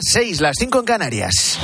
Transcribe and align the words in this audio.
6, 0.00 0.40
las 0.40 0.56
5 0.58 0.80
en 0.80 0.84
Canarias. 0.84 1.56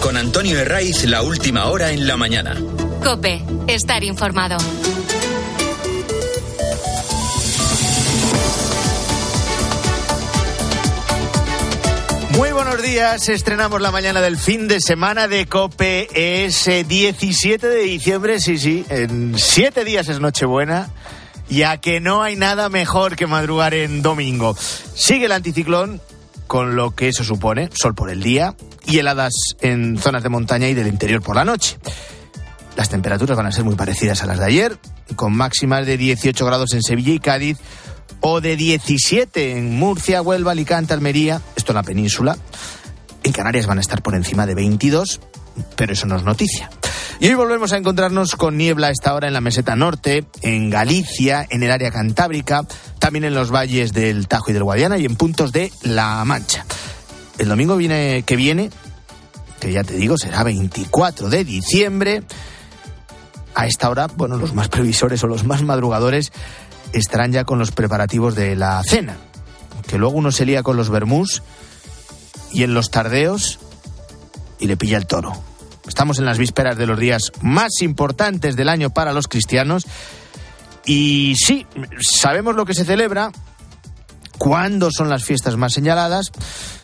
Con 0.00 0.16
Antonio 0.16 0.60
Herraiz, 0.60 1.04
la 1.06 1.22
última 1.22 1.66
hora 1.66 1.90
en 1.90 2.06
la 2.06 2.16
mañana. 2.16 2.54
Cope, 3.02 3.42
estar 3.66 4.04
informado. 4.04 4.56
Muy 12.30 12.52
buenos 12.52 12.80
días, 12.80 13.28
estrenamos 13.28 13.80
la 13.80 13.90
mañana 13.90 14.20
del 14.20 14.36
fin 14.36 14.68
de 14.68 14.80
semana 14.80 15.26
de 15.26 15.46
Cope, 15.46 16.06
es 16.12 16.66
17 16.66 17.66
de 17.66 17.80
diciembre, 17.80 18.40
sí, 18.40 18.56
sí, 18.56 18.86
en 18.88 19.36
7 19.36 19.84
días 19.84 20.08
es 20.08 20.20
Nochebuena, 20.20 20.90
ya 21.48 21.78
que 21.78 21.98
no 21.98 22.22
hay 22.22 22.36
nada 22.36 22.68
mejor 22.68 23.16
que 23.16 23.26
madrugar 23.26 23.74
en 23.74 24.00
domingo. 24.00 24.56
Sigue 24.94 25.24
el 25.24 25.32
anticiclón, 25.32 26.00
con 26.46 26.76
lo 26.76 26.94
que 26.94 27.08
eso 27.08 27.24
supone, 27.24 27.70
sol 27.72 27.94
por 27.94 28.10
el 28.10 28.22
día 28.22 28.54
y 28.86 28.98
heladas 28.98 29.32
en 29.60 29.98
zonas 29.98 30.22
de 30.22 30.28
montaña 30.28 30.68
y 30.68 30.74
del 30.74 30.86
interior 30.86 31.22
por 31.22 31.36
la 31.36 31.44
noche. 31.44 31.78
Las 32.76 32.88
temperaturas 32.90 33.36
van 33.36 33.46
a 33.46 33.52
ser 33.52 33.64
muy 33.64 33.74
parecidas 33.74 34.22
a 34.22 34.26
las 34.26 34.38
de 34.38 34.44
ayer, 34.44 34.78
con 35.16 35.34
máximas 35.34 35.86
de 35.86 35.96
18 35.96 36.44
grados 36.44 36.74
en 36.74 36.82
Sevilla 36.82 37.12
y 37.12 37.18
Cádiz, 37.18 37.58
o 38.20 38.40
de 38.40 38.56
17 38.56 39.56
en 39.56 39.76
Murcia, 39.76 40.22
Huelva, 40.22 40.52
Alicante, 40.52 40.92
Almería, 40.92 41.40
esto 41.56 41.72
en 41.72 41.76
la 41.76 41.82
península. 41.82 42.36
En 43.22 43.32
Canarias 43.32 43.66
van 43.66 43.78
a 43.78 43.80
estar 43.80 44.02
por 44.02 44.14
encima 44.14 44.46
de 44.46 44.54
22, 44.54 45.20
pero 45.74 45.92
eso 45.92 46.06
no 46.06 46.16
es 46.16 46.22
noticia. 46.22 46.70
Y 47.18 47.28
hoy 47.28 47.34
volvemos 47.34 47.72
a 47.72 47.78
encontrarnos 47.78 48.36
con 48.36 48.58
niebla 48.58 48.88
a 48.88 48.90
esta 48.90 49.14
hora 49.14 49.26
en 49.26 49.32
la 49.32 49.40
meseta 49.40 49.74
norte, 49.74 50.26
en 50.42 50.68
Galicia, 50.68 51.46
en 51.48 51.62
el 51.62 51.70
área 51.70 51.90
cantábrica, 51.90 52.66
también 52.98 53.24
en 53.24 53.34
los 53.34 53.50
valles 53.50 53.94
del 53.94 54.28
Tajo 54.28 54.50
y 54.50 54.52
del 54.52 54.64
Guadiana 54.64 54.98
y 54.98 55.06
en 55.06 55.16
puntos 55.16 55.50
de 55.50 55.72
La 55.82 56.22
Mancha. 56.26 56.66
El 57.38 57.48
domingo 57.48 57.78
viene, 57.78 58.22
que 58.26 58.36
viene, 58.36 58.68
que 59.60 59.72
ya 59.72 59.82
te 59.82 59.94
digo, 59.94 60.18
será 60.18 60.42
24 60.42 61.30
de 61.30 61.44
diciembre. 61.44 62.22
A 63.54 63.66
esta 63.66 63.88
hora, 63.88 64.08
bueno, 64.08 64.36
los 64.36 64.52
más 64.52 64.68
previsores 64.68 65.24
o 65.24 65.26
los 65.26 65.44
más 65.44 65.62
madrugadores 65.62 66.32
estarán 66.92 67.32
ya 67.32 67.44
con 67.44 67.58
los 67.58 67.72
preparativos 67.72 68.34
de 68.34 68.56
la 68.56 68.82
cena. 68.84 69.16
Que 69.88 69.96
luego 69.96 70.16
uno 70.16 70.32
se 70.32 70.44
lía 70.44 70.62
con 70.62 70.76
los 70.76 70.90
vermús 70.90 71.42
y 72.52 72.62
en 72.62 72.74
los 72.74 72.90
tardeos 72.90 73.58
y 74.58 74.66
le 74.66 74.76
pilla 74.76 74.98
el 74.98 75.06
toro. 75.06 75.45
Estamos 75.88 76.18
en 76.18 76.24
las 76.24 76.38
vísperas 76.38 76.76
de 76.76 76.86
los 76.86 76.98
días 76.98 77.32
más 77.42 77.80
importantes 77.80 78.56
del 78.56 78.68
año 78.68 78.90
para 78.90 79.12
los 79.12 79.28
cristianos. 79.28 79.86
Y 80.84 81.34
sí, 81.36 81.66
sabemos 82.00 82.56
lo 82.56 82.64
que 82.64 82.74
se 82.74 82.84
celebra, 82.84 83.30
cuándo 84.38 84.90
son 84.90 85.08
las 85.08 85.24
fiestas 85.24 85.56
más 85.56 85.72
señaladas, 85.72 86.32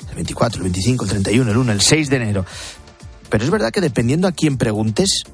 el 0.08 0.14
24, 0.17 0.58
el 0.58 0.62
25, 0.64 1.05
el 1.05 1.11
31, 1.11 1.50
el 1.50 1.56
1, 1.56 1.73
el 1.73 1.80
6 1.80 2.11
de 2.11 2.17
enero. 2.17 2.47
Pero 3.28 3.45
es 3.45 3.50
verdad 3.50 3.70
que 3.70 3.80
dependiendo 3.80 4.28
a 4.28 4.33
quién 4.33 4.56
preguntes, 4.56 5.25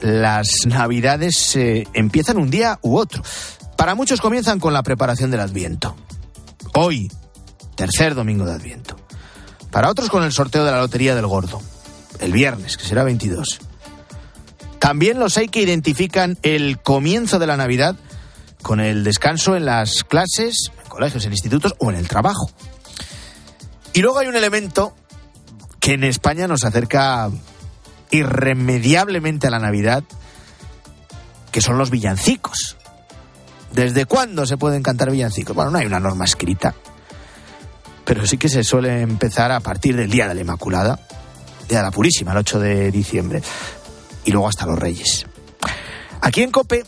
las 0.00 0.48
navidades 0.66 1.56
eh, 1.56 1.86
empiezan 1.94 2.36
un 2.36 2.50
día 2.50 2.78
u 2.82 2.96
otro. 2.96 3.22
Para 3.76 3.94
muchos 3.94 4.20
comienzan 4.20 4.60
con 4.60 4.72
la 4.72 4.82
preparación 4.82 5.30
del 5.30 5.40
Adviento. 5.40 5.96
Hoy, 6.74 7.10
tercer 7.76 8.14
domingo 8.14 8.44
de 8.44 8.52
Adviento. 8.52 8.96
Para 9.70 9.88
otros 9.88 10.10
con 10.10 10.22
el 10.22 10.32
sorteo 10.32 10.64
de 10.64 10.70
la 10.70 10.80
Lotería 10.80 11.14
del 11.14 11.26
Gordo 11.26 11.62
el 12.22 12.32
viernes, 12.32 12.76
que 12.76 12.84
será 12.84 13.04
22. 13.04 13.60
También 14.78 15.18
los 15.18 15.36
hay 15.36 15.48
que 15.48 15.62
identifican 15.62 16.38
el 16.42 16.80
comienzo 16.80 17.38
de 17.38 17.46
la 17.46 17.56
Navidad 17.56 17.96
con 18.62 18.80
el 18.80 19.04
descanso 19.04 19.56
en 19.56 19.64
las 19.64 20.04
clases, 20.04 20.70
en 20.82 20.88
colegios, 20.88 21.24
en 21.24 21.32
institutos 21.32 21.74
o 21.78 21.90
en 21.90 21.96
el 21.96 22.08
trabajo. 22.08 22.50
Y 23.92 24.00
luego 24.00 24.18
hay 24.18 24.28
un 24.28 24.36
elemento 24.36 24.94
que 25.80 25.94
en 25.94 26.04
España 26.04 26.46
nos 26.46 26.64
acerca 26.64 27.30
irremediablemente 28.10 29.48
a 29.48 29.50
la 29.50 29.58
Navidad, 29.58 30.04
que 31.50 31.60
son 31.60 31.76
los 31.78 31.90
villancicos. 31.90 32.76
¿Desde 33.72 34.06
cuándo 34.06 34.46
se 34.46 34.56
pueden 34.56 34.82
cantar 34.82 35.10
villancicos? 35.10 35.56
Bueno, 35.56 35.70
no 35.70 35.78
hay 35.78 35.86
una 35.86 36.00
norma 36.00 36.24
escrita, 36.24 36.74
pero 38.04 38.26
sí 38.26 38.36
que 38.36 38.48
se 38.48 38.64
suele 38.64 39.00
empezar 39.00 39.50
a 39.50 39.60
partir 39.60 39.96
del 39.96 40.10
Día 40.10 40.28
de 40.28 40.34
la 40.34 40.40
Inmaculada, 40.42 41.00
De 41.76 41.82
la 41.82 41.90
Purísima, 41.90 42.32
el 42.32 42.38
8 42.38 42.60
de 42.60 42.90
diciembre, 42.90 43.42
y 44.26 44.30
luego 44.30 44.46
hasta 44.46 44.66
los 44.66 44.78
Reyes. 44.78 45.24
Aquí 46.20 46.42
en 46.42 46.50
Cope, 46.50 46.84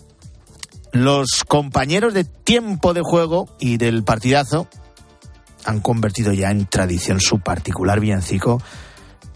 los 0.92 1.44
compañeros 1.48 2.12
de 2.12 2.24
tiempo 2.24 2.92
de 2.92 3.00
juego 3.02 3.48
y 3.58 3.78
del 3.78 4.04
partidazo 4.04 4.68
han 5.64 5.80
convertido 5.80 6.34
ya 6.34 6.50
en 6.50 6.66
tradición 6.66 7.18
su 7.18 7.40
particular 7.40 7.98
villancico 7.98 8.60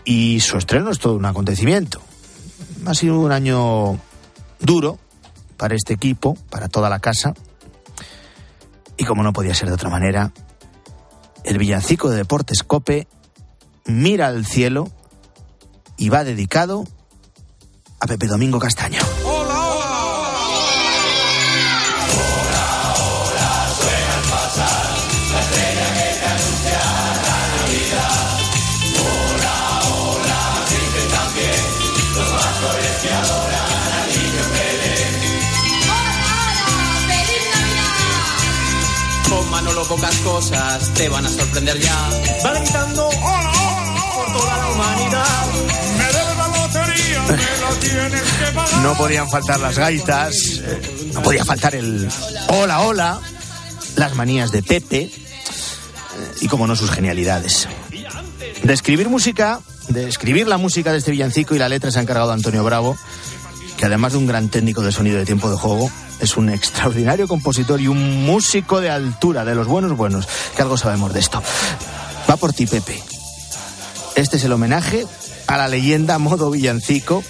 y 0.05 0.41
su 0.41 0.59
estreno 0.59 0.91
es 0.91 0.99
todo 0.99 1.15
un 1.15 1.25
acontecimiento. 1.25 2.03
Ha 2.85 2.95
sido 2.95 3.19
un 3.19 3.33
año 3.33 3.99
duro 4.61 4.99
para 5.57 5.75
este 5.75 5.95
equipo, 5.95 6.37
para 6.51 6.69
toda 6.69 6.91
la 6.91 6.99
casa. 6.99 7.33
Y 8.99 9.05
como 9.05 9.23
no 9.23 9.33
podía 9.33 9.55
ser 9.55 9.69
de 9.69 9.75
otra 9.77 9.89
manera, 9.89 10.31
el 11.43 11.57
villancico 11.57 12.11
de 12.11 12.19
Deportes 12.19 12.63
Cope 12.63 13.09
mira 13.87 14.27
al 14.27 14.45
cielo 14.45 14.93
y 15.99 16.09
va 16.09 16.25
dedicado 16.25 16.85
a 18.01 18.07
Pepe 18.07 18.27
Domingo 18.27 18.59
Castaño. 18.59 19.01
Con 39.29 39.51
Manolo 39.51 39.85
pocas 39.85 40.17
cosas 40.19 40.95
te 40.95 41.09
van 41.09 41.27
a 41.27 41.29
sorprender 41.29 41.79
ya. 41.79 42.11
Va 42.45 42.55
gritando 42.55 43.09
hola, 43.09 43.38
No 48.83 48.95
podían 48.97 49.29
faltar 49.29 49.61
las 49.61 49.79
gaitas, 49.79 50.63
no 51.13 51.23
podía 51.23 51.45
faltar 51.45 51.75
el 51.75 52.09
hola, 52.49 52.81
hola, 52.81 53.21
las 53.97 54.15
manías 54.15 54.51
de 54.53 54.63
Pepe 54.63 55.03
eh, 55.03 55.13
y, 56.41 56.49
como 56.49 56.67
no, 56.67 56.77
sus 56.77 56.91
genialidades. 56.91 57.69
De 58.63 58.73
escribir 58.73 59.09
música, 59.09 59.61
de 59.89 60.09
escribir 60.09 60.47
la 60.47 60.59
música 60.59 60.93
de 60.93 60.99
este 60.99 61.11
villancico 61.11 61.55
y 61.55 61.59
la 61.59 61.69
letra 61.69 61.91
se 61.91 61.99
ha 61.99 62.03
encargado 62.03 62.33
Antonio 62.33 62.65
Bravo, 62.65 62.97
que 63.77 63.87
además 63.87 64.13
de 64.13 64.19
un 64.19 64.27
gran 64.27 64.49
técnico 64.49 64.83
de 64.83 64.93
sonido 64.93 65.19
de 65.19 65.27
tiempo 65.27 65.51
de 65.51 65.57
juego, 65.57 65.91
es 66.21 66.37
un 66.37 66.49
extraordinario 66.49 67.29
compositor 67.29 67.81
y 67.81 67.89
un 67.89 68.25
músico 68.25 68.81
de 68.81 68.91
altura, 68.91 69.45
de 69.45 69.55
los 69.55 69.67
buenos 69.67 69.97
buenos, 69.97 70.27
que 70.57 70.63
algo 70.63 70.77
sabemos 70.77 71.13
de 71.13 71.21
esto. 71.21 71.43
Va 72.29 72.37
por 72.37 72.53
ti, 72.53 72.67
Pepe. 72.67 73.03
Este 74.17 74.37
es 74.37 74.45
el 74.45 74.53
homenaje 74.53 75.07
a 75.47 75.57
la 75.57 75.69
leyenda 75.69 76.19
modo 76.19 76.51
villancico. 76.51 77.25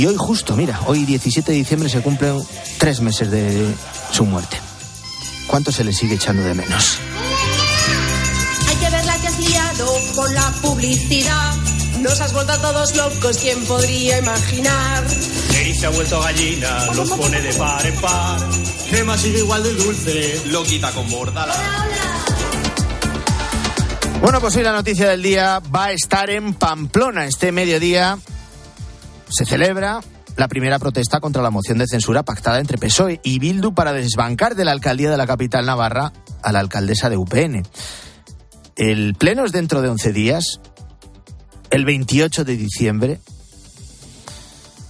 Y 0.00 0.06
hoy 0.06 0.16
justo, 0.16 0.56
mira, 0.56 0.80
hoy 0.86 1.04
17 1.04 1.52
de 1.52 1.58
diciembre 1.58 1.90
se 1.90 2.00
cumplen 2.00 2.42
tres 2.78 3.02
meses 3.02 3.30
de 3.30 3.66
su 4.10 4.24
muerte. 4.24 4.56
¿Cuánto 5.46 5.70
se 5.72 5.84
le 5.84 5.92
sigue 5.92 6.14
echando 6.14 6.42
de 6.42 6.54
menos? 6.54 6.96
Hay 8.66 8.76
que 8.76 8.88
ver 8.88 9.04
la 9.04 9.14
que 9.18 9.26
has 9.26 9.38
liado 9.38 9.86
con 10.14 10.34
la 10.34 10.50
publicidad. 10.62 11.54
Nos 12.00 12.18
has 12.18 12.32
vuelto 12.32 12.50
a 12.50 12.56
todos 12.62 12.96
locos, 12.96 13.36
¿quién 13.36 13.62
podría 13.66 14.20
imaginar? 14.20 15.04
Eri 15.60 15.74
se 15.74 15.84
ha 15.84 15.90
vuelto 15.90 16.18
gallina, 16.18 16.86
los 16.94 17.10
pone 17.10 17.38
de 17.42 17.52
par 17.52 17.86
en 17.86 17.96
par. 17.96 18.40
Gema 18.88 19.18
sigue 19.18 19.40
igual 19.40 19.62
de 19.62 19.74
dulce, 19.74 20.40
lo 20.46 20.62
quita 20.62 20.92
con 20.92 21.10
bordala. 21.10 21.54
Bueno, 24.22 24.40
pues 24.40 24.56
hoy 24.56 24.62
la 24.62 24.72
noticia 24.72 25.10
del 25.10 25.22
día 25.22 25.60
va 25.74 25.84
a 25.86 25.92
estar 25.92 26.30
en 26.30 26.54
Pamplona. 26.54 27.26
Este 27.26 27.52
mediodía 27.52 28.18
se 29.30 29.46
celebra 29.46 30.00
la 30.36 30.48
primera 30.48 30.78
protesta 30.78 31.20
contra 31.20 31.42
la 31.42 31.50
moción 31.50 31.78
de 31.78 31.86
censura 31.86 32.22
pactada 32.22 32.60
entre 32.60 32.78
PSOE 32.78 33.20
y 33.22 33.38
Bildu 33.38 33.74
para 33.74 33.92
desbancar 33.92 34.54
de 34.54 34.64
la 34.64 34.72
alcaldía 34.72 35.10
de 35.10 35.16
la 35.16 35.26
capital 35.26 35.66
navarra 35.66 36.12
a 36.42 36.52
la 36.52 36.60
alcaldesa 36.60 37.10
de 37.10 37.16
UPN. 37.16 37.62
El 38.76 39.14
pleno 39.14 39.44
es 39.44 39.52
dentro 39.52 39.82
de 39.82 39.88
11 39.88 40.12
días, 40.12 40.60
el 41.70 41.84
28 41.84 42.44
de 42.44 42.56
diciembre. 42.56 43.20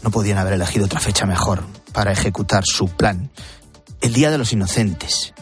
No 0.02 0.10
podían 0.10 0.38
haber 0.38 0.54
elegido 0.54 0.86
otra 0.86 1.00
fecha 1.00 1.26
mejor 1.26 1.64
para 1.92 2.12
ejecutar 2.12 2.64
su 2.64 2.88
plan. 2.88 3.30
El 4.00 4.12
Día 4.12 4.30
de 4.30 4.38
los 4.38 4.52
Inocentes. 4.52 5.34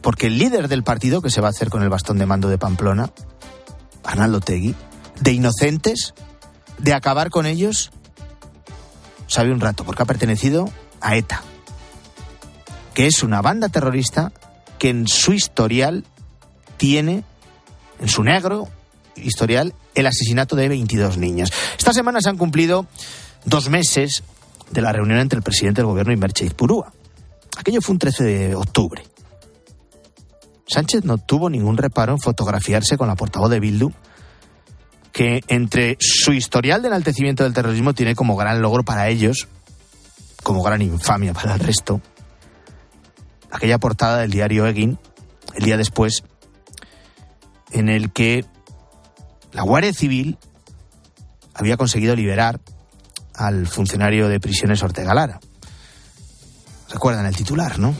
Porque 0.00 0.28
el 0.28 0.38
líder 0.38 0.68
del 0.68 0.82
partido 0.82 1.20
que 1.20 1.30
se 1.30 1.40
va 1.40 1.48
a 1.48 1.50
hacer 1.50 1.68
con 1.68 1.82
el 1.82 1.90
bastón 1.90 2.18
de 2.18 2.26
mando 2.26 2.48
de 2.48 2.58
Pamplona, 2.58 3.12
Arnaldo 4.02 4.40
Tegui, 4.40 4.74
de 5.20 5.32
inocentes, 5.32 6.14
de 6.82 6.94
acabar 6.94 7.30
con 7.30 7.46
ellos, 7.46 7.90
sabe 9.26 9.52
un 9.52 9.60
rato, 9.60 9.84
porque 9.84 10.02
ha 10.02 10.06
pertenecido 10.06 10.70
a 11.00 11.16
ETA, 11.16 11.42
que 12.94 13.06
es 13.06 13.22
una 13.22 13.42
banda 13.42 13.68
terrorista 13.68 14.32
que 14.78 14.88
en 14.88 15.06
su 15.06 15.32
historial 15.32 16.04
tiene 16.76 17.24
en 18.00 18.08
su 18.08 18.22
negro 18.22 18.68
historial 19.16 19.74
el 19.94 20.06
asesinato 20.06 20.56
de 20.56 20.68
22 20.68 21.18
niños. 21.18 21.52
Esta 21.78 21.92
semana 21.92 22.20
se 22.20 22.30
han 22.30 22.38
cumplido 22.38 22.86
dos 23.44 23.68
meses 23.68 24.22
de 24.70 24.80
la 24.80 24.92
reunión 24.92 25.18
entre 25.18 25.36
el 25.36 25.42
presidente 25.42 25.80
del 25.80 25.86
gobierno 25.86 26.12
y 26.12 26.16
Merche 26.16 26.48
Purúa. 26.50 26.92
Aquello 27.58 27.82
fue 27.82 27.92
un 27.92 27.98
13 27.98 28.24
de 28.24 28.54
octubre. 28.54 29.02
Sánchez 30.66 31.04
no 31.04 31.18
tuvo 31.18 31.50
ningún 31.50 31.76
reparo 31.76 32.12
en 32.12 32.20
fotografiarse 32.20 32.96
con 32.96 33.08
la 33.08 33.16
portavoz 33.16 33.50
de 33.50 33.60
Bildu, 33.60 33.92
que 35.12 35.42
entre 35.48 35.96
su 36.00 36.32
historial 36.32 36.82
de 36.82 36.88
enaltecimiento 36.88 37.44
del 37.44 37.52
terrorismo 37.52 37.94
tiene 37.94 38.14
como 38.14 38.36
gran 38.36 38.62
logro 38.62 38.84
para 38.84 39.08
ellos, 39.08 39.48
como 40.42 40.62
gran 40.62 40.82
infamia 40.82 41.32
para 41.32 41.54
el 41.54 41.60
resto, 41.60 42.00
aquella 43.50 43.78
portada 43.78 44.18
del 44.18 44.30
diario 44.30 44.66
Egin, 44.66 44.98
el 45.54 45.64
día 45.64 45.76
después, 45.76 46.22
en 47.72 47.88
el 47.88 48.12
que 48.12 48.44
la 49.52 49.62
Guardia 49.62 49.92
Civil 49.92 50.38
había 51.54 51.76
conseguido 51.76 52.14
liberar 52.14 52.60
al 53.34 53.66
funcionario 53.66 54.28
de 54.28 54.40
prisiones 54.40 54.82
Ortega 54.82 55.14
Lara. 55.14 55.40
Recuerdan 56.90 57.26
el 57.26 57.36
titular, 57.36 57.78
¿no? 57.78 57.94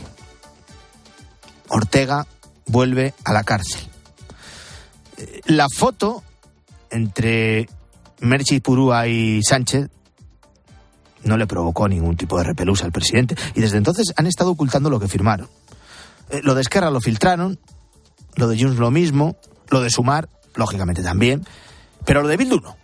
Ortega 1.69 2.27
vuelve 2.65 3.13
a 3.23 3.33
la 3.33 3.43
cárcel. 3.43 3.81
Eh, 5.17 5.41
la 5.45 5.67
foto 5.69 6.23
entre 6.91 7.67
Merchi 8.19 8.59
Purúa 8.59 9.07
y 9.07 9.41
Sánchez 9.43 9.89
no 11.23 11.37
le 11.37 11.47
provocó 11.47 11.87
ningún 11.87 12.17
tipo 12.17 12.37
de 12.37 12.43
repelús 12.43 12.83
al 12.83 12.91
presidente 12.91 13.35
y 13.55 13.61
desde 13.61 13.77
entonces 13.77 14.13
han 14.15 14.27
estado 14.27 14.51
ocultando 14.51 14.89
lo 14.89 14.99
que 14.99 15.07
firmaron. 15.07 15.47
Eh, 16.29 16.41
lo 16.43 16.55
de 16.55 16.61
Esquerra 16.61 16.89
lo 16.89 17.01
filtraron, 17.01 17.59
lo 18.35 18.47
de 18.47 18.59
Junts 18.59 18.79
lo 18.79 18.91
mismo, 18.91 19.37
lo 19.69 19.81
de 19.81 19.89
Sumar, 19.89 20.29
lógicamente 20.55 21.03
también, 21.03 21.45
pero 22.05 22.21
lo 22.21 22.27
de 22.27 22.37
Bildu 22.37 22.59
no. 22.59 22.77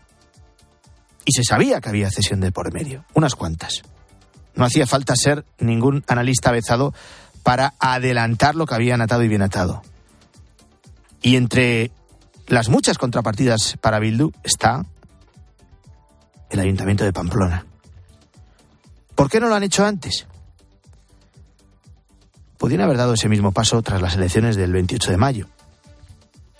Y 1.25 1.33
se 1.33 1.43
sabía 1.43 1.81
que 1.81 1.89
había 1.89 2.09
cesión 2.09 2.39
de 2.39 2.51
por 2.51 2.73
medio, 2.73 3.05
unas 3.13 3.35
cuantas. 3.35 3.83
No 4.55 4.65
hacía 4.65 4.87
falta 4.87 5.15
ser 5.15 5.45
ningún 5.59 6.03
analista 6.07 6.49
avezado 6.49 6.93
para 7.43 7.75
adelantar 7.79 8.55
lo 8.55 8.65
que 8.65 8.75
habían 8.75 9.01
atado 9.01 9.23
y 9.23 9.27
bien 9.27 9.41
atado. 9.41 9.81
Y 11.21 11.35
entre 11.35 11.91
las 12.47 12.69
muchas 12.69 12.97
contrapartidas 12.97 13.77
para 13.81 13.99
Bildu 13.99 14.31
está 14.43 14.85
el 16.49 16.59
Ayuntamiento 16.59 17.03
de 17.03 17.13
Pamplona. 17.13 17.65
¿Por 19.15 19.29
qué 19.29 19.39
no 19.39 19.47
lo 19.47 19.55
han 19.55 19.63
hecho 19.63 19.85
antes? 19.85 20.27
Podrían 22.57 22.81
haber 22.81 22.97
dado 22.97 23.13
ese 23.13 23.29
mismo 23.29 23.51
paso 23.51 23.81
tras 23.81 24.01
las 24.01 24.15
elecciones 24.15 24.55
del 24.55 24.71
28 24.71 25.11
de 25.11 25.17
mayo 25.17 25.47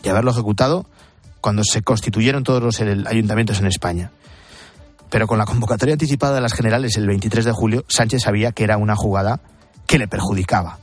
y 0.04 0.10
haberlo 0.10 0.32
ejecutado 0.32 0.86
cuando 1.42 1.64
se 1.64 1.82
constituyeron 1.82 2.44
todos 2.44 2.62
los 2.62 2.80
ayuntamientos 2.82 3.60
en 3.60 3.68
España. 3.68 4.12
Pero 5.10 5.28
con 5.28 5.38
la 5.38 5.46
convocatoria 5.46 5.94
anticipada 5.94 6.36
de 6.36 6.42
las 6.42 6.54
generales 6.54 6.98
el 6.98 7.08
23 7.08 7.46
de 7.46 7.52
julio, 7.52 7.86
Sánchez 7.88 8.24
sabía 8.24 8.52
que 8.52 8.64
era 8.64 8.78
una 8.78 8.96
jugada 8.96 9.40
que 9.86 9.98
le 9.98 10.08
perjudicaba. 10.08 10.80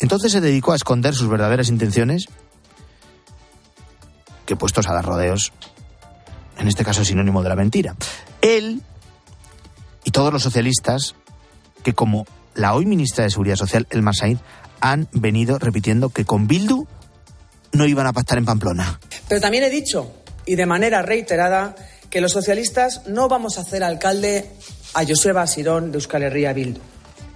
Entonces 0.00 0.32
se 0.32 0.40
dedicó 0.40 0.72
a 0.72 0.76
esconder 0.76 1.14
sus 1.14 1.28
verdaderas 1.28 1.68
intenciones, 1.68 2.26
que 4.50 4.56
puestos 4.56 4.88
a 4.88 4.92
dar 4.92 5.04
rodeos, 5.04 5.52
en 6.58 6.66
este 6.66 6.84
caso 6.84 7.04
sinónimo 7.04 7.40
de 7.44 7.48
la 7.48 7.54
mentira. 7.54 7.94
Él 8.42 8.82
y 10.02 10.10
todos 10.10 10.32
los 10.32 10.42
socialistas, 10.42 11.14
que 11.84 11.94
como 11.94 12.26
la 12.56 12.74
hoy 12.74 12.84
ministra 12.84 13.22
de 13.22 13.30
Seguridad 13.30 13.54
Social, 13.54 13.86
El 13.90 14.02
Said, 14.12 14.38
han 14.80 15.06
venido 15.12 15.60
repitiendo 15.60 16.08
que 16.08 16.24
con 16.24 16.48
Bildu 16.48 16.88
no 17.70 17.86
iban 17.86 18.08
a 18.08 18.12
pactar 18.12 18.38
en 18.38 18.44
Pamplona. 18.44 18.98
Pero 19.28 19.40
también 19.40 19.62
he 19.62 19.70
dicho, 19.70 20.12
y 20.46 20.56
de 20.56 20.66
manera 20.66 21.00
reiterada, 21.02 21.76
que 22.10 22.20
los 22.20 22.32
socialistas 22.32 23.02
no 23.06 23.28
vamos 23.28 23.56
a 23.56 23.60
hacer 23.60 23.84
alcalde 23.84 24.50
a 24.94 25.06
Joseba 25.06 25.46
Sirón 25.46 25.92
de 25.92 25.98
Euskal 25.98 26.24
Herria 26.24 26.52
Bildu. 26.52 26.80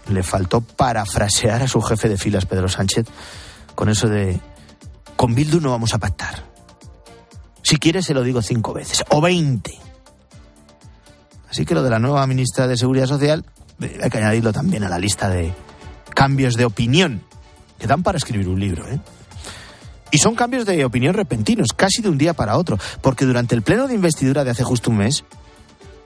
Le 0.08 0.24
faltó 0.24 0.62
parafrasear 0.62 1.62
a 1.62 1.68
su 1.68 1.80
jefe 1.80 2.08
de 2.08 2.18
filas, 2.18 2.44
Pedro 2.44 2.66
Sánchez, 2.66 3.06
con 3.76 3.88
eso 3.88 4.08
de 4.08 4.40
con 5.14 5.36
Bildu 5.36 5.60
no 5.60 5.70
vamos 5.70 5.94
a 5.94 5.98
pactar. 5.98 6.53
Si 7.64 7.78
quiere 7.78 8.02
se 8.02 8.12
lo 8.12 8.22
digo 8.22 8.42
cinco 8.42 8.74
veces, 8.74 9.02
o 9.08 9.22
veinte. 9.22 9.72
Así 11.48 11.64
que 11.64 11.74
lo 11.74 11.82
de 11.82 11.90
la 11.90 11.98
nueva 11.98 12.26
ministra 12.26 12.66
de 12.68 12.76
Seguridad 12.76 13.06
Social 13.06 13.44
eh, 13.80 13.98
hay 14.02 14.10
que 14.10 14.18
añadirlo 14.18 14.52
también 14.52 14.84
a 14.84 14.88
la 14.88 14.98
lista 14.98 15.30
de 15.30 15.52
cambios 16.14 16.56
de 16.56 16.66
opinión 16.66 17.22
que 17.78 17.86
dan 17.86 18.02
para 18.02 18.18
escribir 18.18 18.48
un 18.48 18.60
libro. 18.60 18.86
¿eh? 18.86 19.00
Y 20.10 20.18
son 20.18 20.34
cambios 20.34 20.66
de 20.66 20.84
opinión 20.84 21.14
repentinos, 21.14 21.68
casi 21.74 22.02
de 22.02 22.10
un 22.10 22.18
día 22.18 22.34
para 22.34 22.58
otro, 22.58 22.78
porque 23.00 23.24
durante 23.24 23.54
el 23.54 23.62
pleno 23.62 23.88
de 23.88 23.94
investidura 23.94 24.44
de 24.44 24.50
hace 24.50 24.62
justo 24.62 24.90
un 24.90 24.98
mes, 24.98 25.24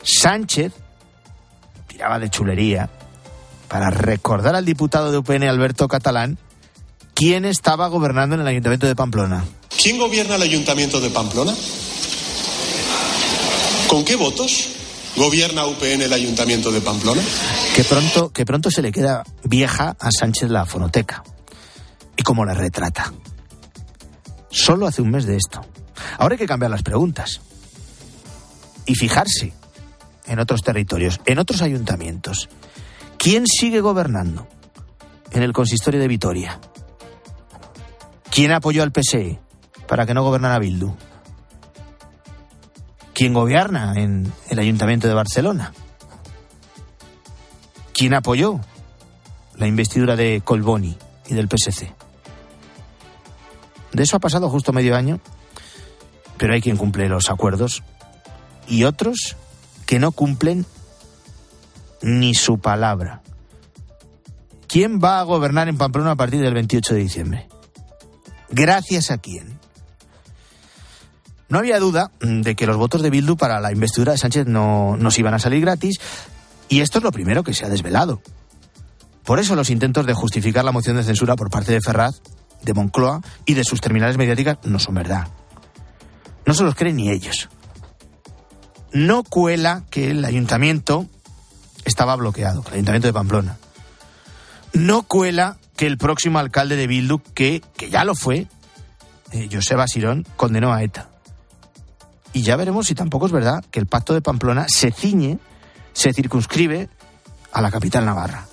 Sánchez 0.02 0.72
tiraba 1.88 2.20
de 2.20 2.30
chulería 2.30 2.88
para 3.66 3.90
recordar 3.90 4.54
al 4.54 4.64
diputado 4.64 5.10
de 5.10 5.18
UPN 5.18 5.42
Alberto 5.42 5.88
Catalán 5.88 6.38
quién 7.14 7.44
estaba 7.44 7.88
gobernando 7.88 8.36
en 8.36 8.42
el 8.42 8.46
Ayuntamiento 8.46 8.86
de 8.86 8.94
Pamplona. 8.94 9.44
¿Quién 9.88 9.98
gobierna 9.98 10.34
el 10.34 10.42
Ayuntamiento 10.42 11.00
de 11.00 11.08
Pamplona? 11.08 11.54
¿Con 13.86 14.04
qué 14.04 14.16
votos 14.16 14.68
gobierna 15.16 15.64
UPN 15.64 16.02
el 16.02 16.12
Ayuntamiento 16.12 16.70
de 16.70 16.82
Pamplona? 16.82 17.22
Que 17.74 17.84
pronto, 17.84 18.28
que 18.30 18.44
pronto 18.44 18.70
se 18.70 18.82
le 18.82 18.92
queda 18.92 19.24
vieja 19.44 19.96
a 19.98 20.10
Sánchez 20.10 20.50
la 20.50 20.66
fonoteca. 20.66 21.24
Y 22.18 22.22
cómo 22.22 22.44
la 22.44 22.52
retrata. 22.52 23.14
Solo 24.50 24.86
hace 24.86 25.00
un 25.00 25.08
mes 25.10 25.24
de 25.24 25.36
esto. 25.36 25.64
Ahora 26.18 26.34
hay 26.34 26.38
que 26.38 26.46
cambiar 26.46 26.70
las 26.70 26.82
preguntas. 26.82 27.40
Y 28.84 28.94
fijarse 28.94 29.54
en 30.26 30.38
otros 30.38 30.60
territorios, 30.60 31.18
en 31.24 31.38
otros 31.38 31.62
ayuntamientos. 31.62 32.50
¿Quién 33.16 33.46
sigue 33.46 33.80
gobernando 33.80 34.46
en 35.30 35.42
el 35.42 35.54
consistorio 35.54 35.98
de 35.98 36.08
Vitoria? 36.08 36.60
¿Quién 38.30 38.52
apoyó 38.52 38.82
al 38.82 38.92
PSE 38.92 39.47
para 39.88 40.06
que 40.06 40.14
no 40.14 40.22
gobernara 40.22 40.58
Bildu? 40.58 40.94
¿Quién 43.14 43.34
gobierna 43.34 43.94
en 43.96 44.32
el 44.48 44.58
ayuntamiento 44.60 45.08
de 45.08 45.14
Barcelona? 45.14 45.72
¿Quién 47.92 48.14
apoyó 48.14 48.60
la 49.56 49.66
investidura 49.66 50.14
de 50.14 50.40
Colboni 50.44 50.96
y 51.26 51.34
del 51.34 51.48
PSC? 51.48 51.92
De 53.92 54.02
eso 54.04 54.16
ha 54.16 54.20
pasado 54.20 54.48
justo 54.50 54.72
medio 54.72 54.94
año, 54.94 55.18
pero 56.36 56.52
hay 56.54 56.60
quien 56.60 56.76
cumple 56.76 57.08
los 57.08 57.28
acuerdos 57.28 57.82
y 58.68 58.84
otros 58.84 59.36
que 59.84 59.98
no 59.98 60.12
cumplen 60.12 60.64
ni 62.02 62.34
su 62.34 62.60
palabra. 62.60 63.22
¿Quién 64.68 65.00
va 65.02 65.18
a 65.18 65.24
gobernar 65.24 65.68
en 65.68 65.78
Pamplona 65.78 66.12
a 66.12 66.16
partir 66.16 66.40
del 66.40 66.54
28 66.54 66.94
de 66.94 67.00
diciembre? 67.00 67.48
¿Gracias 68.50 69.10
a 69.10 69.18
quién? 69.18 69.57
No 71.48 71.58
había 71.58 71.78
duda 71.78 72.10
de 72.20 72.54
que 72.54 72.66
los 72.66 72.76
votos 72.76 73.02
de 73.02 73.10
Bildu 73.10 73.36
para 73.36 73.60
la 73.60 73.72
investidura 73.72 74.12
de 74.12 74.18
Sánchez 74.18 74.46
no 74.46 74.96
nos 74.98 75.18
iban 75.18 75.34
a 75.34 75.38
salir 75.38 75.62
gratis, 75.62 75.98
y 76.68 76.80
esto 76.80 76.98
es 76.98 77.04
lo 77.04 77.12
primero 77.12 77.42
que 77.42 77.54
se 77.54 77.64
ha 77.64 77.68
desvelado. 77.68 78.20
Por 79.24 79.38
eso 79.38 79.56
los 79.56 79.70
intentos 79.70 80.06
de 80.06 80.14
justificar 80.14 80.64
la 80.64 80.72
moción 80.72 80.96
de 80.96 81.04
censura 81.04 81.36
por 81.36 81.50
parte 81.50 81.72
de 81.72 81.80
Ferraz 81.80 82.20
de 82.62 82.74
Moncloa 82.74 83.22
y 83.46 83.54
de 83.54 83.64
sus 83.64 83.80
terminales 83.80 84.16
mediáticas 84.16 84.58
no 84.64 84.78
son 84.78 84.94
verdad. 84.94 85.28
No 86.44 86.54
se 86.54 86.64
los 86.64 86.74
creen 86.74 86.96
ni 86.96 87.10
ellos. 87.10 87.48
No 88.92 89.22
cuela 89.22 89.84
que 89.90 90.10
el 90.10 90.24
ayuntamiento 90.24 91.06
estaba 91.84 92.16
bloqueado, 92.16 92.64
el 92.68 92.74
ayuntamiento 92.74 93.08
de 93.08 93.12
Pamplona. 93.12 93.58
No 94.72 95.02
cuela 95.02 95.58
que 95.76 95.86
el 95.86 95.98
próximo 95.98 96.38
alcalde 96.38 96.76
de 96.76 96.86
Bildu, 96.86 97.20
que, 97.34 97.62
que 97.76 97.90
ya 97.90 98.04
lo 98.04 98.14
fue, 98.14 98.46
eh, 99.32 99.48
Joseba 99.52 99.86
Sirón, 99.86 100.26
condenó 100.36 100.72
a 100.72 100.82
ETA. 100.82 101.08
Y 102.32 102.42
ya 102.42 102.56
veremos 102.56 102.86
si 102.86 102.94
tampoco 102.94 103.26
es 103.26 103.32
verdad 103.32 103.64
que 103.70 103.80
el 103.80 103.86
pacto 103.86 104.14
de 104.14 104.20
Pamplona 104.20 104.66
se 104.68 104.92
ciñe, 104.92 105.38
se 105.92 106.12
circunscribe 106.12 106.88
a 107.52 107.62
la 107.62 107.70
capital 107.70 108.04
navarra. 108.04 108.46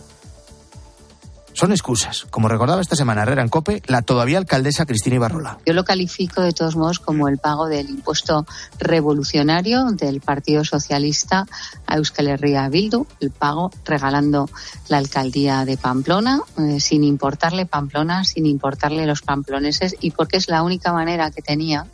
Son 1.55 1.71
excusas. 1.71 2.27
Como 2.29 2.49
recordaba 2.49 2.81
esta 2.81 2.97
semana 2.97 3.21
Herrera 3.21 3.41
en 3.41 3.47
COPE, 3.47 3.81
la 3.87 4.01
todavía 4.01 4.37
alcaldesa 4.37 4.85
Cristina 4.85 5.15
Ibarrola. 5.15 5.57
Yo 5.65 5.71
lo 5.71 5.85
califico 5.85 6.41
de 6.41 6.51
todos 6.51 6.75
modos 6.75 6.99
como 6.99 7.29
el 7.29 7.37
pago 7.37 7.67
del 7.67 7.89
impuesto 7.89 8.45
revolucionario 8.77 9.85
del 9.91 10.19
Partido 10.19 10.65
Socialista 10.65 11.45
a 11.87 11.95
Euskal 11.95 12.27
Herria 12.27 12.67
Bildu, 12.67 13.07
el 13.21 13.31
pago 13.31 13.71
regalando 13.85 14.49
la 14.89 14.97
alcaldía 14.97 15.63
de 15.63 15.77
Pamplona, 15.77 16.41
eh, 16.57 16.81
sin 16.81 17.05
importarle 17.05 17.65
Pamplona, 17.65 18.25
sin 18.25 18.45
importarle 18.45 19.05
los 19.05 19.21
pamploneses 19.21 19.95
y 20.01 20.11
porque 20.11 20.35
es 20.35 20.49
la 20.49 20.61
única 20.61 20.91
manera 20.91 21.31
que 21.31 21.41
tenía 21.41 21.87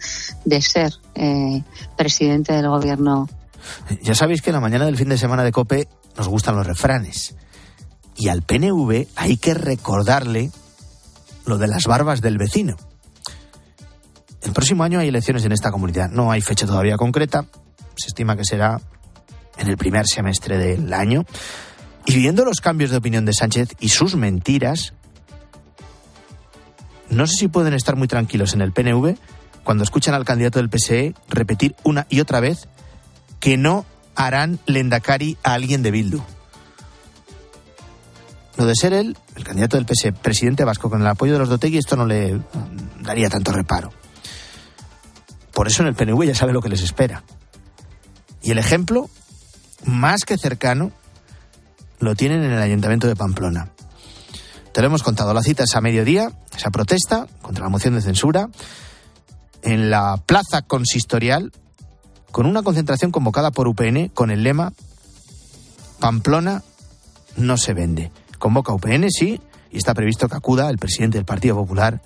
de 0.43 0.59
ser 0.63 0.91
eh, 1.13 1.61
presidente 1.95 2.53
del 2.53 2.67
gobierno. 2.67 3.29
Ya 4.01 4.15
sabéis 4.15 4.41
que 4.41 4.49
en 4.49 4.55
la 4.55 4.59
mañana 4.59 4.85
del 4.85 4.97
fin 4.97 5.09
de 5.09 5.19
semana 5.19 5.43
de 5.43 5.51
COPE 5.51 5.87
nos 6.17 6.27
gustan 6.27 6.55
los 6.55 6.65
refranes. 6.65 7.35
Y 8.21 8.29
al 8.29 8.43
PNV 8.43 9.07
hay 9.15 9.37
que 9.37 9.55
recordarle 9.55 10.51
lo 11.47 11.57
de 11.57 11.67
las 11.67 11.87
barbas 11.87 12.21
del 12.21 12.37
vecino. 12.37 12.75
El 14.43 14.51
próximo 14.53 14.83
año 14.83 14.99
hay 14.99 15.07
elecciones 15.07 15.43
en 15.43 15.51
esta 15.51 15.71
comunidad. 15.71 16.11
No 16.11 16.31
hay 16.31 16.39
fecha 16.41 16.67
todavía 16.67 16.97
concreta. 16.97 17.47
Se 17.95 18.09
estima 18.09 18.37
que 18.37 18.45
será 18.45 18.79
en 19.57 19.67
el 19.67 19.75
primer 19.75 20.05
semestre 20.05 20.59
del 20.59 20.93
año. 20.93 21.25
Y 22.05 22.13
viendo 22.13 22.45
los 22.45 22.61
cambios 22.61 22.91
de 22.91 22.97
opinión 22.97 23.25
de 23.25 23.33
Sánchez 23.33 23.69
y 23.79 23.89
sus 23.89 24.15
mentiras, 24.15 24.93
no 27.09 27.25
sé 27.25 27.33
si 27.37 27.47
pueden 27.47 27.73
estar 27.73 27.95
muy 27.95 28.07
tranquilos 28.07 28.53
en 28.53 28.61
el 28.61 28.71
PNV 28.71 29.15
cuando 29.63 29.83
escuchan 29.83 30.13
al 30.13 30.25
candidato 30.25 30.59
del 30.59 30.69
PSE 30.69 31.15
repetir 31.27 31.75
una 31.83 32.05
y 32.07 32.19
otra 32.19 32.39
vez 32.39 32.67
que 33.39 33.57
no 33.57 33.83
harán 34.13 34.59
lendakari 34.67 35.39
a 35.41 35.53
alguien 35.53 35.81
de 35.81 35.89
Bildu. 35.89 36.21
Lo 38.58 38.65
de 38.65 38.75
ser 38.75 38.93
él, 38.93 39.17
el 39.36 39.43
candidato 39.43 39.77
del 39.77 39.86
PSE, 39.86 40.12
presidente 40.12 40.65
vasco, 40.65 40.89
con 40.89 41.01
el 41.01 41.08
apoyo 41.08 41.34
de 41.34 41.39
los 41.39 41.50
Dotegui, 41.50 41.77
esto 41.77 41.96
no 41.96 42.05
le 42.05 42.41
daría 43.01 43.29
tanto 43.29 43.51
reparo. 43.51 43.91
Por 45.53 45.67
eso 45.67 45.84
en 45.84 45.89
el 45.89 45.96
PNV 45.96 46.24
ya 46.25 46.36
sabe 46.36 46.53
lo 46.53 46.62
que 46.62 46.70
les 46.70 46.81
espera. 46.81 47.24
Y 48.41 48.51
el 48.51 48.58
ejemplo, 48.58 49.10
más 49.86 50.25
que 50.25 50.38
cercano, 50.38 50.91
lo 52.00 52.15
tienen 52.15 52.43
en 52.43 52.51
el 52.51 52.62
Ayuntamiento 52.62 53.08
de 53.08 53.15
Pamplona. 53.15 53.70
Te 54.74 54.81
lo 54.81 54.88
hemos 54.88 55.03
contado, 55.03 55.34
la 55.34 55.43
cita 55.43 55.63
es 55.63 55.75
a 55.75 55.81
mediodía, 55.81 56.31
esa 56.55 56.72
protesta 56.72 57.27
contra 57.41 57.63
la 57.63 57.70
moción 57.70 57.93
de 57.93 58.01
censura, 58.01 58.50
en 59.62 59.89
la 59.89 60.17
plaza 60.25 60.62
consistorial, 60.62 61.51
con 62.31 62.46
una 62.46 62.63
concentración 62.63 63.12
convocada 63.12 63.51
por 63.51 63.67
UPN 63.67 64.08
con 64.10 64.31
el 64.31 64.43
lema 64.43 64.74
Pamplona 66.00 66.63
no 67.38 67.58
se 67.58 67.74
vende. 67.74 68.12
Convoca 68.41 68.74
UPN, 68.74 69.12
sí, 69.12 69.39
y 69.69 69.77
está 69.77 69.93
previsto 69.93 70.27
que 70.27 70.36
acuda 70.36 70.71
el 70.71 70.79
presidente 70.79 71.19
del 71.19 71.25
Partido 71.25 71.55
Popular, 71.57 72.01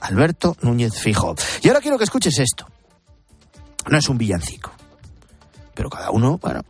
Alberto 0.00 0.56
Núñez 0.60 1.00
Fijo. 1.00 1.36
Y 1.62 1.68
ahora 1.68 1.80
quiero 1.80 1.96
que 1.96 2.02
escuches 2.02 2.36
esto. 2.40 2.66
No 3.88 3.96
es 3.96 4.08
un 4.08 4.18
villancico. 4.18 4.72
Pero 5.74 5.88
cada 5.88 6.10
uno, 6.10 6.38
bueno, 6.42 6.62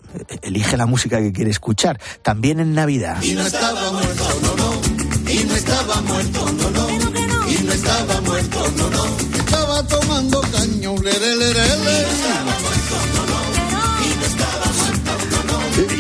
elige 0.43 0.77
la 0.77 0.85
música 0.85 1.21
que 1.21 1.33
quiere 1.33 1.51
escuchar. 1.51 1.99
También 2.21 2.61
en 2.61 2.75
Navidad. 2.75 3.23
Y 3.23 3.33
no 3.33 3.47
estaba 3.47 3.93
muerto, 3.93 4.25
no, 4.43 4.57
no. 4.57 5.33
Y 5.33 5.45
no 5.45 5.55
estaba 5.55 6.03
muerto, 6.03 6.53
no, 6.53 6.71
no. 6.71 7.51
Y 7.51 7.63
no 7.65 7.73
estaba 7.73 8.21
muerto, 8.21 8.73
no, 8.77 8.91
no. 8.91 9.08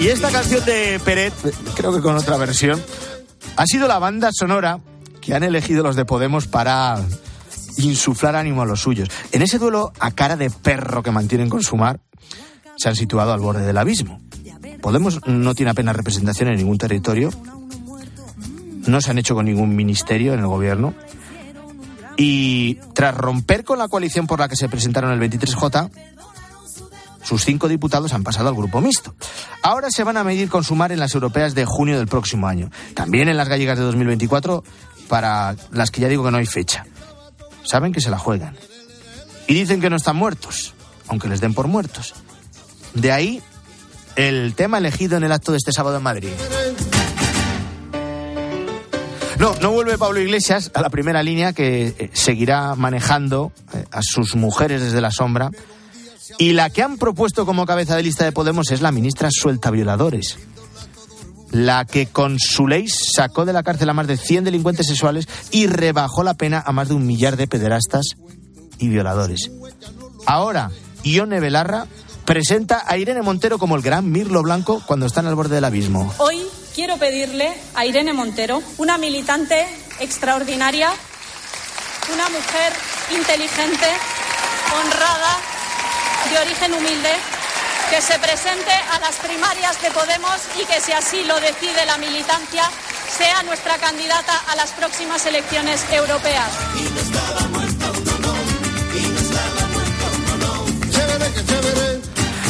Y 0.08 0.10
esta 0.10 0.30
canción 0.30 0.64
de 0.64 0.98
Peret, 1.04 1.34
creo 1.76 1.94
que 1.94 2.00
con 2.00 2.16
otra 2.16 2.38
versión, 2.38 2.82
ha 3.56 3.66
sido 3.66 3.86
la 3.86 3.98
banda 3.98 4.30
sonora 4.32 4.80
que 5.20 5.34
han 5.34 5.42
elegido 5.42 5.82
los 5.82 5.96
de 5.96 6.06
Podemos 6.06 6.46
para 6.46 6.98
insuflar 7.76 8.34
ánimo 8.34 8.62
a 8.62 8.64
los 8.64 8.80
suyos. 8.80 9.10
En 9.32 9.42
ese 9.42 9.58
duelo 9.58 9.92
a 10.00 10.10
cara 10.12 10.36
de 10.38 10.48
perro 10.48 11.02
que 11.02 11.10
mantienen 11.10 11.50
con 11.50 11.62
Sumar, 11.62 12.00
se 12.78 12.88
han 12.88 12.96
situado 12.96 13.34
al 13.34 13.40
borde 13.40 13.66
del 13.66 13.76
abismo. 13.76 14.18
Podemos 14.80 15.20
no 15.26 15.54
tiene 15.54 15.72
apenas 15.72 15.94
representación 15.94 16.48
en 16.48 16.56
ningún 16.56 16.78
territorio, 16.78 17.28
no 18.86 19.02
se 19.02 19.10
han 19.10 19.18
hecho 19.18 19.34
con 19.34 19.44
ningún 19.44 19.76
ministerio 19.76 20.32
en 20.32 20.40
el 20.40 20.46
gobierno, 20.46 20.94
y 22.16 22.76
tras 22.94 23.14
romper 23.14 23.62
con 23.62 23.78
la 23.78 23.88
coalición 23.88 24.26
por 24.26 24.38
la 24.38 24.48
que 24.48 24.56
se 24.56 24.70
presentaron 24.70 25.10
el 25.10 25.20
23J, 25.20 25.90
sus 27.22 27.44
cinco 27.44 27.68
diputados 27.68 28.12
han 28.12 28.22
pasado 28.22 28.48
al 28.48 28.54
grupo 28.54 28.80
mixto. 28.80 29.14
Ahora 29.62 29.90
se 29.90 30.04
van 30.04 30.16
a 30.16 30.24
medir 30.24 30.48
con 30.48 30.64
sumar 30.64 30.92
en 30.92 31.00
las 31.00 31.14
europeas 31.14 31.54
de 31.54 31.64
junio 31.64 31.98
del 31.98 32.06
próximo 32.06 32.46
año. 32.46 32.70
También 32.94 33.28
en 33.28 33.36
las 33.36 33.48
gallegas 33.48 33.78
de 33.78 33.84
2024, 33.84 34.64
para 35.08 35.56
las 35.72 35.90
que 35.90 36.00
ya 36.00 36.08
digo 36.08 36.24
que 36.24 36.30
no 36.30 36.38
hay 36.38 36.46
fecha. 36.46 36.86
Saben 37.64 37.92
que 37.92 38.00
se 38.00 38.10
la 38.10 38.18
juegan. 38.18 38.56
Y 39.46 39.54
dicen 39.54 39.80
que 39.80 39.90
no 39.90 39.96
están 39.96 40.16
muertos, 40.16 40.74
aunque 41.08 41.28
les 41.28 41.40
den 41.40 41.54
por 41.54 41.68
muertos. 41.68 42.14
De 42.94 43.12
ahí 43.12 43.42
el 44.16 44.54
tema 44.54 44.78
elegido 44.78 45.16
en 45.16 45.24
el 45.24 45.32
acto 45.32 45.52
de 45.52 45.58
este 45.58 45.72
sábado 45.72 45.96
en 45.96 46.02
Madrid. 46.02 46.30
No, 49.38 49.54
no 49.62 49.70
vuelve 49.70 49.96
Pablo 49.96 50.18
Iglesias 50.18 50.72
a 50.74 50.82
la 50.82 50.90
primera 50.90 51.22
línea 51.22 51.52
que 51.52 51.94
eh, 51.96 52.10
seguirá 52.12 52.74
manejando 52.74 53.52
eh, 53.72 53.84
a 53.92 54.00
sus 54.02 54.34
mujeres 54.34 54.82
desde 54.82 55.00
la 55.00 55.12
sombra. 55.12 55.50
Y 56.38 56.52
la 56.52 56.70
que 56.70 56.82
han 56.82 56.98
propuesto 56.98 57.46
como 57.46 57.66
cabeza 57.66 57.96
de 57.96 58.02
lista 58.02 58.24
de 58.24 58.32
Podemos 58.32 58.70
es 58.70 58.82
la 58.82 58.92
ministra 58.92 59.28
suelta 59.30 59.70
violadores. 59.70 60.38
La 61.50 61.86
que 61.86 62.06
con 62.06 62.38
su 62.38 62.66
ley 62.66 62.86
sacó 62.88 63.46
de 63.46 63.54
la 63.54 63.62
cárcel 63.62 63.88
a 63.88 63.94
más 63.94 64.06
de 64.06 64.18
100 64.18 64.44
delincuentes 64.44 64.86
sexuales 64.86 65.26
y 65.50 65.66
rebajó 65.66 66.22
la 66.22 66.34
pena 66.34 66.62
a 66.64 66.72
más 66.72 66.88
de 66.88 66.94
un 66.94 67.06
millar 67.06 67.36
de 67.36 67.46
pederastas 67.46 68.04
y 68.78 68.88
violadores. 68.88 69.50
Ahora, 70.26 70.70
Ione 71.04 71.40
Belarra 71.40 71.86
presenta 72.24 72.82
a 72.86 72.98
Irene 72.98 73.22
Montero 73.22 73.58
como 73.58 73.76
el 73.76 73.82
gran 73.82 74.10
Mirlo 74.10 74.42
Blanco 74.42 74.82
cuando 74.86 75.06
están 75.06 75.26
al 75.26 75.34
borde 75.34 75.54
del 75.54 75.64
abismo. 75.64 76.12
Hoy 76.18 76.42
quiero 76.74 76.98
pedirle 76.98 77.50
a 77.74 77.86
Irene 77.86 78.12
Montero, 78.12 78.62
una 78.76 78.98
militante 78.98 79.66
extraordinaria, 80.00 80.90
una 82.12 82.28
mujer 82.28 82.72
inteligente, 83.18 83.86
honrada, 84.76 85.38
de 86.30 86.38
origen 86.38 86.72
humilde, 86.74 87.12
que 87.90 88.02
se 88.02 88.18
presente 88.18 88.70
a 88.92 88.98
las 89.00 89.16
primarias 89.16 89.80
de 89.80 89.90
Podemos 89.90 90.36
y 90.60 90.66
que 90.66 90.80
si 90.80 90.92
así 90.92 91.24
lo 91.24 91.40
decide 91.40 91.86
la 91.86 91.96
militancia, 91.96 92.64
sea 93.16 93.42
nuestra 93.44 93.78
candidata 93.78 94.32
a 94.48 94.56
las 94.56 94.70
próximas 94.72 95.24
elecciones 95.24 95.84
europeas. 95.90 96.52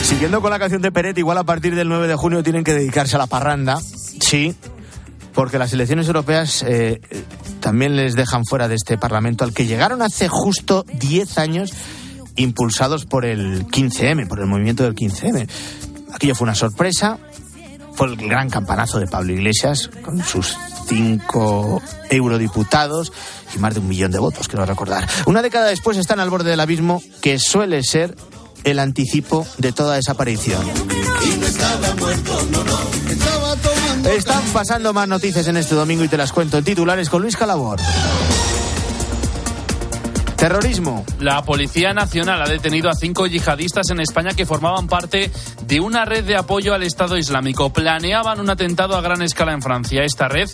Siguiendo 0.03 0.41
con 0.43 0.51
la 0.51 0.59
canción 0.59 0.83
de 0.83 0.91
Peret, 0.91 1.17
igual 1.19 1.39
a 1.39 1.45
partir 1.45 1.77
del 1.77 1.89
9 1.89 2.09
de 2.09 2.17
junio 2.17 2.43
tienen 2.43 2.65
que 2.65 2.75
dedicarse 2.75 3.15
a 3.15 3.19
la 3.19 3.29
parranda. 3.29 3.79
Sí, 4.21 4.57
porque 5.35 5.59
las 5.59 5.73
elecciones 5.73 6.09
europeas 6.09 6.65
eh, 6.67 7.01
también 7.61 7.95
les 7.95 8.17
dejan 8.17 8.45
fuera 8.45 8.67
de 8.67 8.75
este 8.75 8.99
Parlamento 8.99 9.45
al 9.45 9.55
que 9.55 9.67
llegaron 9.67 10.03
hace 10.03 10.27
justo 10.27 10.85
10 10.95 11.39
años 11.39 11.73
impulsados 12.39 13.05
por 13.05 13.25
el 13.25 13.67
15M, 13.67 14.27
por 14.27 14.41
el 14.41 14.47
movimiento 14.47 14.85
del 14.85 14.95
15M. 14.95 15.49
Aquello 16.15 16.35
fue 16.35 16.47
una 16.47 16.55
sorpresa, 16.55 17.19
fue 17.95 18.09
el 18.09 18.17
gran 18.17 18.49
campanazo 18.49 18.99
de 18.99 19.07
Pablo 19.07 19.33
Iglesias 19.33 19.91
con 20.03 20.23
sus 20.23 20.57
cinco 20.87 21.83
eurodiputados 22.09 23.13
y 23.55 23.59
más 23.59 23.75
de 23.75 23.81
un 23.81 23.89
millón 23.89 24.11
de 24.11 24.19
votos, 24.19 24.49
quiero 24.49 24.65
recordar. 24.65 25.07
Una 25.27 25.43
década 25.43 25.67
después 25.67 25.97
están 25.99 26.21
al 26.21 26.31
borde 26.31 26.51
del 26.51 26.61
abismo 26.61 27.03
que 27.21 27.39
suele 27.39 27.83
ser 27.83 28.17
el 28.65 28.79
anticipo 28.79 29.47
de 29.59 29.73
toda 29.73 29.97
desaparición. 29.97 30.63
Están 34.17 34.43
pasando 34.53 34.93
más 34.93 35.09
noticias 35.09 35.47
en 35.49 35.57
este 35.57 35.75
domingo 35.75 36.05
y 36.05 36.09
te 36.09 36.17
las 36.17 36.33
cuento 36.33 36.59
en 36.59 36.65
titulares 36.65 37.11
con 37.11 37.23
Luis 37.23 37.37
Calabor. 37.37 37.79
Terrorismo. 40.39 41.05
La 41.19 41.43
Policía 41.43 41.93
Nacional 41.93 42.41
ha 42.41 42.49
detenido 42.49 42.89
a 42.89 42.95
cinco 42.95 43.27
yihadistas 43.27 43.91
en 43.91 43.99
España 43.99 44.31
que 44.37 44.47
formaban 44.47 44.87
parte 44.87 45.33
de 45.69 45.81
una 45.81 46.07
red 46.07 46.25
de 46.25 46.35
apoyo 46.35 46.73
al 46.73 46.83
Estado 46.83 47.19
Islámico. 47.19 47.71
Planeaban 47.71 48.41
un 48.41 48.49
atentado 48.49 48.97
a 48.97 49.03
gran 49.03 49.21
escala 49.21 49.53
en 49.53 49.61
Francia. 49.61 50.03
Esta 50.03 50.27
red 50.27 50.49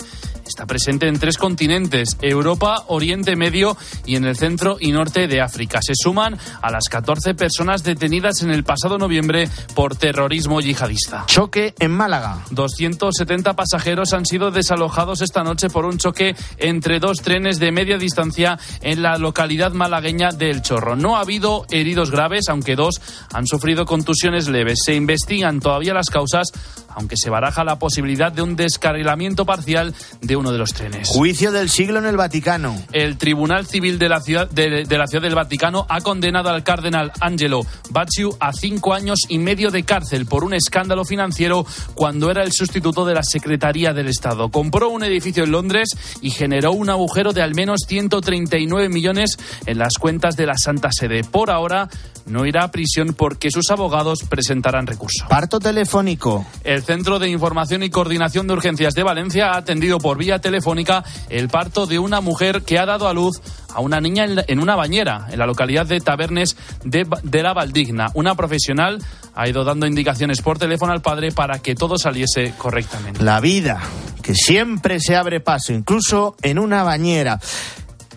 Está 0.46 0.66
presente 0.66 1.08
en 1.08 1.18
tres 1.18 1.38
continentes, 1.38 2.18
Europa, 2.20 2.84
Oriente 2.88 3.34
Medio 3.34 3.76
y 4.04 4.16
en 4.16 4.24
el 4.24 4.36
centro 4.36 4.76
y 4.78 4.92
norte 4.92 5.26
de 5.26 5.40
África. 5.40 5.80
Se 5.80 5.94
suman 5.96 6.36
a 6.60 6.70
las 6.70 6.88
14 6.88 7.34
personas 7.34 7.82
detenidas 7.82 8.42
en 8.42 8.50
el 8.50 8.62
pasado 8.62 8.98
noviembre 8.98 9.48
por 9.74 9.96
terrorismo 9.96 10.60
yihadista. 10.60 11.24
Choque 11.26 11.74
en 11.78 11.92
Málaga. 11.92 12.44
270 12.50 13.54
pasajeros 13.54 14.12
han 14.12 14.26
sido 14.26 14.50
desalojados 14.50 15.22
esta 15.22 15.42
noche 15.42 15.70
por 15.70 15.86
un 15.86 15.96
choque 15.96 16.36
entre 16.58 17.00
dos 17.00 17.22
trenes 17.22 17.58
de 17.58 17.72
media 17.72 17.96
distancia 17.96 18.58
en 18.82 19.02
la 19.02 19.16
localidad 19.16 19.72
malagueña 19.72 20.30
de 20.30 20.50
El 20.50 20.60
Chorro. 20.60 20.94
No 20.94 21.16
ha 21.16 21.20
habido 21.20 21.64
heridos 21.70 22.10
graves, 22.10 22.48
aunque 22.48 22.76
dos 22.76 23.00
han 23.32 23.46
sufrido 23.46 23.86
contusiones 23.86 24.48
leves. 24.48 24.80
Se 24.84 24.94
investigan 25.04 25.60
todavía 25.60 25.94
las 25.94 26.10
causas, 26.10 26.48
aunque 26.88 27.16
se 27.16 27.30
baraja 27.30 27.64
la 27.64 27.78
posibilidad 27.78 28.32
de 28.32 28.42
un 28.42 28.56
descarrilamiento 28.56 29.44
parcial 29.44 29.94
de 30.20 30.36
uno 30.36 30.52
de 30.52 30.58
los 30.58 30.72
trenes. 30.72 31.08
Juicio 31.08 31.52
del 31.52 31.68
siglo 31.68 31.98
en 31.98 32.06
el 32.06 32.16
Vaticano. 32.16 32.76
El 32.92 33.18
Tribunal 33.18 33.66
Civil 33.66 33.98
de 33.98 34.08
la 34.08 34.20
Ciudad, 34.20 34.48
de, 34.50 34.84
de 34.84 34.98
la 34.98 35.06
ciudad 35.06 35.22
del 35.22 35.34
Vaticano 35.34 35.86
ha 35.88 36.00
condenado 36.00 36.48
al 36.48 36.62
cardenal 36.62 37.12
Angelo 37.20 37.60
Bacciu 37.90 38.36
a 38.40 38.52
cinco 38.52 38.94
años 38.94 39.20
y 39.28 39.38
medio 39.38 39.70
de 39.70 39.82
cárcel 39.82 40.26
por 40.26 40.44
un 40.44 40.54
escándalo 40.54 41.04
financiero 41.04 41.66
cuando 41.94 42.30
era 42.30 42.42
el 42.42 42.52
sustituto 42.52 43.04
de 43.04 43.14
la 43.14 43.22
Secretaría 43.22 43.92
del 43.92 44.08
Estado. 44.08 44.50
Compró 44.50 44.88
un 44.88 45.04
edificio 45.04 45.44
en 45.44 45.52
Londres 45.52 45.90
y 46.20 46.30
generó 46.30 46.72
un 46.72 46.90
agujero 46.90 47.32
de 47.32 47.42
al 47.42 47.54
menos 47.54 47.80
139 47.86 48.88
millones 48.88 49.38
en 49.66 49.78
las 49.78 49.98
cuentas 49.98 50.36
de 50.36 50.46
la 50.46 50.56
Santa 50.56 50.90
Sede. 50.92 51.24
Por 51.24 51.50
ahora 51.50 51.88
no 52.26 52.46
irá 52.46 52.64
a 52.64 52.70
prisión 52.70 53.14
porque 53.14 53.50
sus 53.50 53.70
abogados 53.70 54.20
presentarán 54.28 54.86
recurso. 54.94 55.26
Parto 55.28 55.60
telefónico. 55.60 56.46
El 56.64 56.82
Centro 56.82 57.18
de 57.18 57.28
Información 57.28 57.82
y 57.82 57.90
Coordinación 57.90 58.46
de 58.46 58.54
Urgencias 58.54 58.94
de 58.94 59.02
Valencia 59.02 59.50
ha 59.50 59.58
atendido 59.58 59.98
por 59.98 60.18
vía 60.18 60.38
telefónica 60.38 61.04
el 61.28 61.48
parto 61.48 61.86
de 61.86 61.98
una 61.98 62.20
mujer 62.20 62.62
que 62.62 62.78
ha 62.78 62.86
dado 62.86 63.08
a 63.08 63.12
luz 63.12 63.40
a 63.74 63.80
una 63.80 64.00
niña 64.00 64.24
en 64.46 64.60
una 64.60 64.76
bañera 64.76 65.26
en 65.30 65.38
la 65.38 65.46
localidad 65.46 65.86
de 65.86 66.00
Tabernes 66.00 66.56
de, 66.84 67.06
de, 67.22 67.42
la 67.42 67.52
Valdigna. 67.52 68.06
Una 68.14 68.34
profesional 68.34 69.02
ha 69.34 69.48
ido 69.48 69.64
dando 69.64 69.86
indicaciones 69.86 70.40
por 70.42 70.58
teléfono 70.58 70.92
al 70.92 71.02
padre 71.02 71.32
para 71.32 71.58
que 71.58 71.74
todo 71.74 71.98
saliese 71.98 72.54
correctamente. 72.56 73.22
La 73.22 73.40
vida, 73.40 73.80
que 74.22 74.34
siempre 74.34 75.00
se 75.00 75.16
abre 75.16 75.40
paso, 75.40 75.72
incluso 75.72 76.36
en 76.42 76.58
una 76.58 76.84
bañera. 76.84 77.40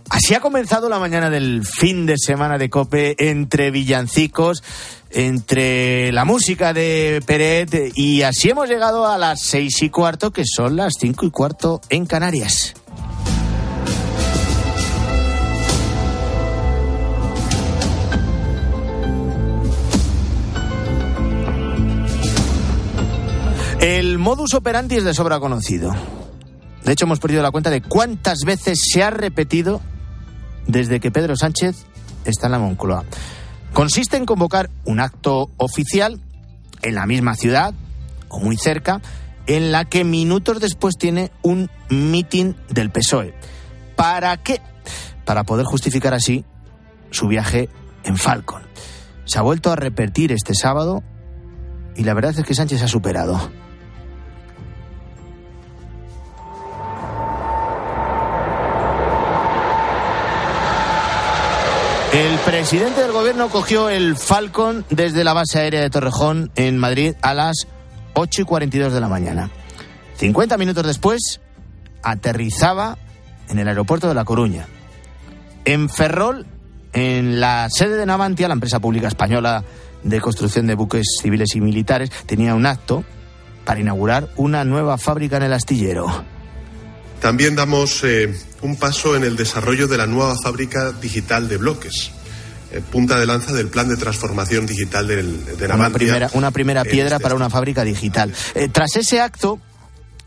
Así 0.09 0.33
ha 0.33 0.39
comenzado 0.39 0.87
la 0.87 0.99
mañana 0.99 1.29
del 1.29 1.65
fin 1.65 2.05
de 2.05 2.15
semana 2.17 2.57
de 2.57 2.69
Cope 2.69 3.15
entre 3.29 3.71
villancicos, 3.71 4.63
entre 5.11 6.11
la 6.11 6.25
música 6.25 6.73
de 6.73 7.21
Peret 7.25 7.93
y 7.95 8.23
así 8.23 8.49
hemos 8.49 8.69
llegado 8.69 9.07
a 9.07 9.17
las 9.17 9.41
seis 9.41 9.81
y 9.81 9.89
cuarto, 9.89 10.31
que 10.31 10.43
son 10.45 10.75
las 10.75 10.93
cinco 10.99 11.25
y 11.25 11.31
cuarto 11.31 11.81
en 11.89 12.05
Canarias. 12.05 12.73
El 23.79 24.17
modus 24.17 24.55
operandi 24.55 24.95
es 24.95 25.03
de 25.03 25.13
sobra 25.13 25.39
conocido. 25.39 25.95
De 26.83 26.93
hecho, 26.93 27.05
hemos 27.05 27.19
perdido 27.19 27.43
la 27.43 27.51
cuenta 27.51 27.69
de 27.69 27.81
cuántas 27.81 28.39
veces 28.45 28.79
se 28.91 29.03
ha 29.03 29.11
repetido 29.11 29.81
desde 30.65 30.99
que 30.99 31.11
Pedro 31.11 31.35
Sánchez 31.35 31.85
está 32.25 32.47
en 32.47 32.51
la 32.53 32.59
Moncloa. 32.59 33.05
Consiste 33.73 34.17
en 34.17 34.25
convocar 34.25 34.69
un 34.85 34.99
acto 34.99 35.49
oficial 35.57 36.19
en 36.81 36.95
la 36.95 37.05
misma 37.05 37.35
ciudad 37.35 37.73
o 38.29 38.39
muy 38.39 38.57
cerca, 38.57 39.01
en 39.45 39.71
la 39.71 39.85
que 39.85 40.03
minutos 40.03 40.59
después 40.59 40.95
tiene 40.97 41.31
un 41.41 41.69
mitin 41.89 42.55
del 42.69 42.91
PSOE. 42.91 43.33
¿Para 43.95 44.35
qué? 44.37 44.61
Para 45.25 45.43
poder 45.43 45.65
justificar 45.65 46.13
así 46.13 46.43
su 47.11 47.27
viaje 47.27 47.69
en 48.03 48.17
Falcon. 48.17 48.63
Se 49.25 49.39
ha 49.39 49.41
vuelto 49.41 49.71
a 49.71 49.75
repetir 49.75 50.31
este 50.31 50.53
sábado 50.53 51.03
y 51.95 52.03
la 52.03 52.13
verdad 52.13 52.37
es 52.37 52.45
que 52.45 52.53
Sánchez 52.53 52.81
ha 52.83 52.87
superado. 52.87 53.51
El 62.17 62.39
presidente 62.39 63.01
del 63.01 63.11
gobierno 63.11 63.47
cogió 63.47 63.89
el 63.89 64.15
Falcon 64.15 64.83
desde 64.89 65.23
la 65.23 65.33
base 65.33 65.59
aérea 65.59 65.81
de 65.81 65.91
Torrejón 65.91 66.51
en 66.55 66.75
Madrid 66.79 67.13
a 67.21 67.35
las 67.35 67.67
8 68.15 68.41
y 68.41 68.43
42 68.43 68.91
de 68.91 68.99
la 68.99 69.07
mañana. 69.07 69.51
50 70.15 70.57
minutos 70.57 70.83
después, 70.83 71.39
aterrizaba 72.01 72.97
en 73.49 73.59
el 73.59 73.67
aeropuerto 73.67 74.07
de 74.07 74.15
La 74.15 74.25
Coruña. 74.25 74.65
En 75.63 75.89
Ferrol, 75.89 76.47
en 76.91 77.39
la 77.39 77.67
sede 77.69 77.97
de 77.97 78.07
Navantia, 78.07 78.47
la 78.47 78.55
empresa 78.55 78.79
pública 78.79 79.09
española 79.09 79.63
de 80.01 80.19
construcción 80.19 80.65
de 80.65 80.73
buques 80.73 81.05
civiles 81.21 81.55
y 81.55 81.61
militares, 81.61 82.09
tenía 82.25 82.55
un 82.55 82.65
acto 82.65 83.03
para 83.63 83.79
inaugurar 83.79 84.29
una 84.37 84.63
nueva 84.63 84.97
fábrica 84.97 85.37
en 85.37 85.43
el 85.43 85.53
astillero. 85.53 86.07
También 87.21 87.55
damos 87.55 88.03
eh, 88.03 88.33
un 88.61 88.75
paso 88.75 89.15
en 89.15 89.23
el 89.23 89.35
desarrollo 89.35 89.87
de 89.87 89.97
la 89.97 90.07
nueva 90.07 90.35
fábrica 90.41 90.91
digital 90.91 91.49
de 91.49 91.57
bloques. 91.57 92.11
eh, 92.71 92.81
punta 92.91 93.17
de 93.19 93.25
lanza 93.25 93.53
del 93.53 93.67
plan 93.67 93.87
de 93.87 93.97
transformación 93.97 94.65
digital 94.65 95.07
del, 95.07 95.45
de 95.45 95.53
Una 95.65 95.67
Navantia. 95.67 95.97
primera, 95.97 96.29
una 96.33 96.51
primera 96.51 96.81
en 96.81 96.89
piedra 96.91 97.15
este 97.15 97.23
para 97.23 97.35
una 97.35 97.49
fábrica 97.49 97.83
digital. 97.83 98.33
Eh, 98.55 98.67
tras 98.69 98.95
ese 98.95 99.21
acto, 99.21 99.59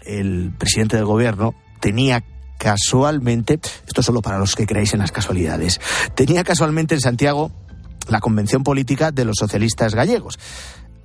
el 0.03 0.53
presidente 0.57 0.97
del 0.97 1.05
gobierno 1.05 1.55
tenía 1.81 2.25
casualmente, 2.59 3.59
esto 3.87 4.03
solo 4.03 4.21
para 4.23 4.39
los 4.39 4.55
que 4.55 4.67
creéis 4.67 4.93
en 4.95 5.01
las 5.01 5.13
casualidades, 5.13 5.81
tenía 6.15 6.45
casualmente 6.45 6.95
en 6.95 7.01
Santiago 7.01 7.51
la 8.09 8.21
convención 8.21 8.63
política 8.63 9.13
de 9.13 9.25
los 9.25 9.37
socialistas 9.39 9.95
gallegos, 9.95 10.39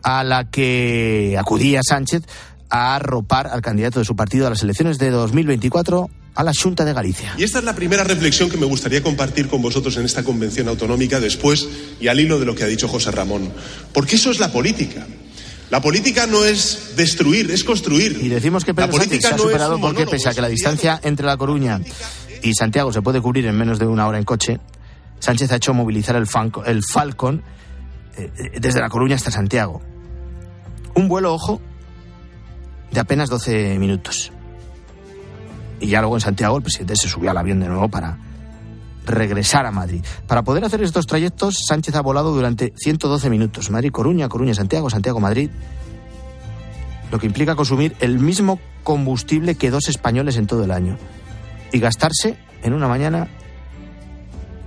a 0.03 0.23
la 0.23 0.49
que 0.49 1.35
acudía 1.39 1.81
Sánchez 1.83 2.23
a 2.69 2.95
arropar 2.95 3.47
al 3.47 3.61
candidato 3.61 3.99
de 3.99 4.05
su 4.05 4.15
partido 4.15 4.47
a 4.47 4.49
las 4.49 4.63
elecciones 4.63 4.97
de 4.97 5.11
2024 5.11 6.09
a 6.35 6.43
la 6.43 6.51
Junta 6.53 6.83
de 6.83 6.93
Galicia. 6.93 7.33
Y 7.37 7.43
esta 7.43 7.59
es 7.59 7.65
la 7.65 7.75
primera 7.75 8.03
reflexión 8.03 8.49
que 8.49 8.57
me 8.57 8.65
gustaría 8.65 9.01
compartir 9.01 9.47
con 9.47 9.61
vosotros 9.61 9.95
en 9.97 10.05
esta 10.05 10.23
convención 10.23 10.67
autonómica 10.67 11.19
después 11.19 11.67
y 11.99 12.07
al 12.07 12.19
hilo 12.19 12.39
de 12.39 12.45
lo 12.45 12.55
que 12.55 12.63
ha 12.63 12.67
dicho 12.67 12.87
José 12.87 13.11
Ramón. 13.11 13.51
Porque 13.93 14.15
eso 14.15 14.31
es 14.31 14.39
la 14.39 14.51
política. 14.51 15.07
La 15.71 15.81
política 15.81 16.27
no 16.27 16.45
es 16.45 16.93
destruir, 16.95 17.49
es 17.51 17.63
construir. 17.63 18.19
Y 18.21 18.29
decimos 18.29 18.65
que 18.65 18.73
La 18.73 18.83
Sánchez 18.83 18.97
política 18.97 19.27
se 19.29 19.33
ha 19.33 19.37
no 19.37 19.43
superado 19.43 19.79
porque 19.79 20.05
pese 20.05 20.29
a 20.29 20.33
que 20.33 20.41
la 20.41 20.49
distancia 20.49 20.99
entre 21.03 21.25
La 21.25 21.37
Coruña 21.37 21.79
y 22.43 22.53
Santiago 22.53 22.93
se 22.93 23.01
puede 23.01 23.21
cubrir 23.21 23.47
en 23.47 23.57
menos 23.57 23.79
de 23.79 23.87
una 23.87 24.07
hora 24.07 24.17
en 24.17 24.25
coche, 24.25 24.59
Sánchez 25.19 25.51
ha 25.51 25.55
hecho 25.55 25.73
movilizar 25.73 26.15
el, 26.15 26.27
el 26.65 26.83
Falcon 26.83 27.41
eh, 28.17 28.29
eh, 28.37 28.59
desde 28.59 28.79
La 28.79 28.89
Coruña 28.89 29.15
hasta 29.15 29.31
Santiago. 29.31 29.81
Un 30.93 31.07
vuelo, 31.07 31.33
ojo, 31.33 31.61
de 32.95 33.01
apenas 33.01 33.29
12 33.29 33.77
minutos. 33.77 34.31
Y 35.81 35.87
ya 35.87 35.99
luego 35.99 36.15
en 36.15 36.21
Santiago 36.21 36.55
el 36.55 36.63
presidente 36.63 36.95
se 36.95 37.09
subió 37.09 37.29
al 37.29 37.37
avión 37.37 37.59
de 37.59 37.67
nuevo 37.67 37.89
para 37.89 38.17
regresar 39.05 39.65
a 39.65 39.71
Madrid. 39.71 40.03
Para 40.27 40.43
poder 40.43 40.63
hacer 40.63 40.81
estos 40.81 41.05
trayectos, 41.05 41.65
Sánchez 41.67 41.93
ha 41.95 42.01
volado 42.01 42.33
durante 42.33 42.73
112 42.77 43.29
minutos. 43.29 43.69
Madrid-Coruña, 43.69 44.29
Coruña-Santiago, 44.29 44.89
Santiago-Madrid. 44.89 45.51
Lo 47.11 47.19
que 47.19 47.27
implica 47.27 47.55
consumir 47.55 47.95
el 47.99 48.17
mismo 48.17 48.59
combustible 48.83 49.55
que 49.55 49.71
dos 49.71 49.89
españoles 49.89 50.37
en 50.37 50.47
todo 50.47 50.63
el 50.63 50.71
año. 50.71 50.97
Y 51.73 51.79
gastarse 51.79 52.37
en 52.63 52.73
una 52.73 52.87
mañana 52.87 53.27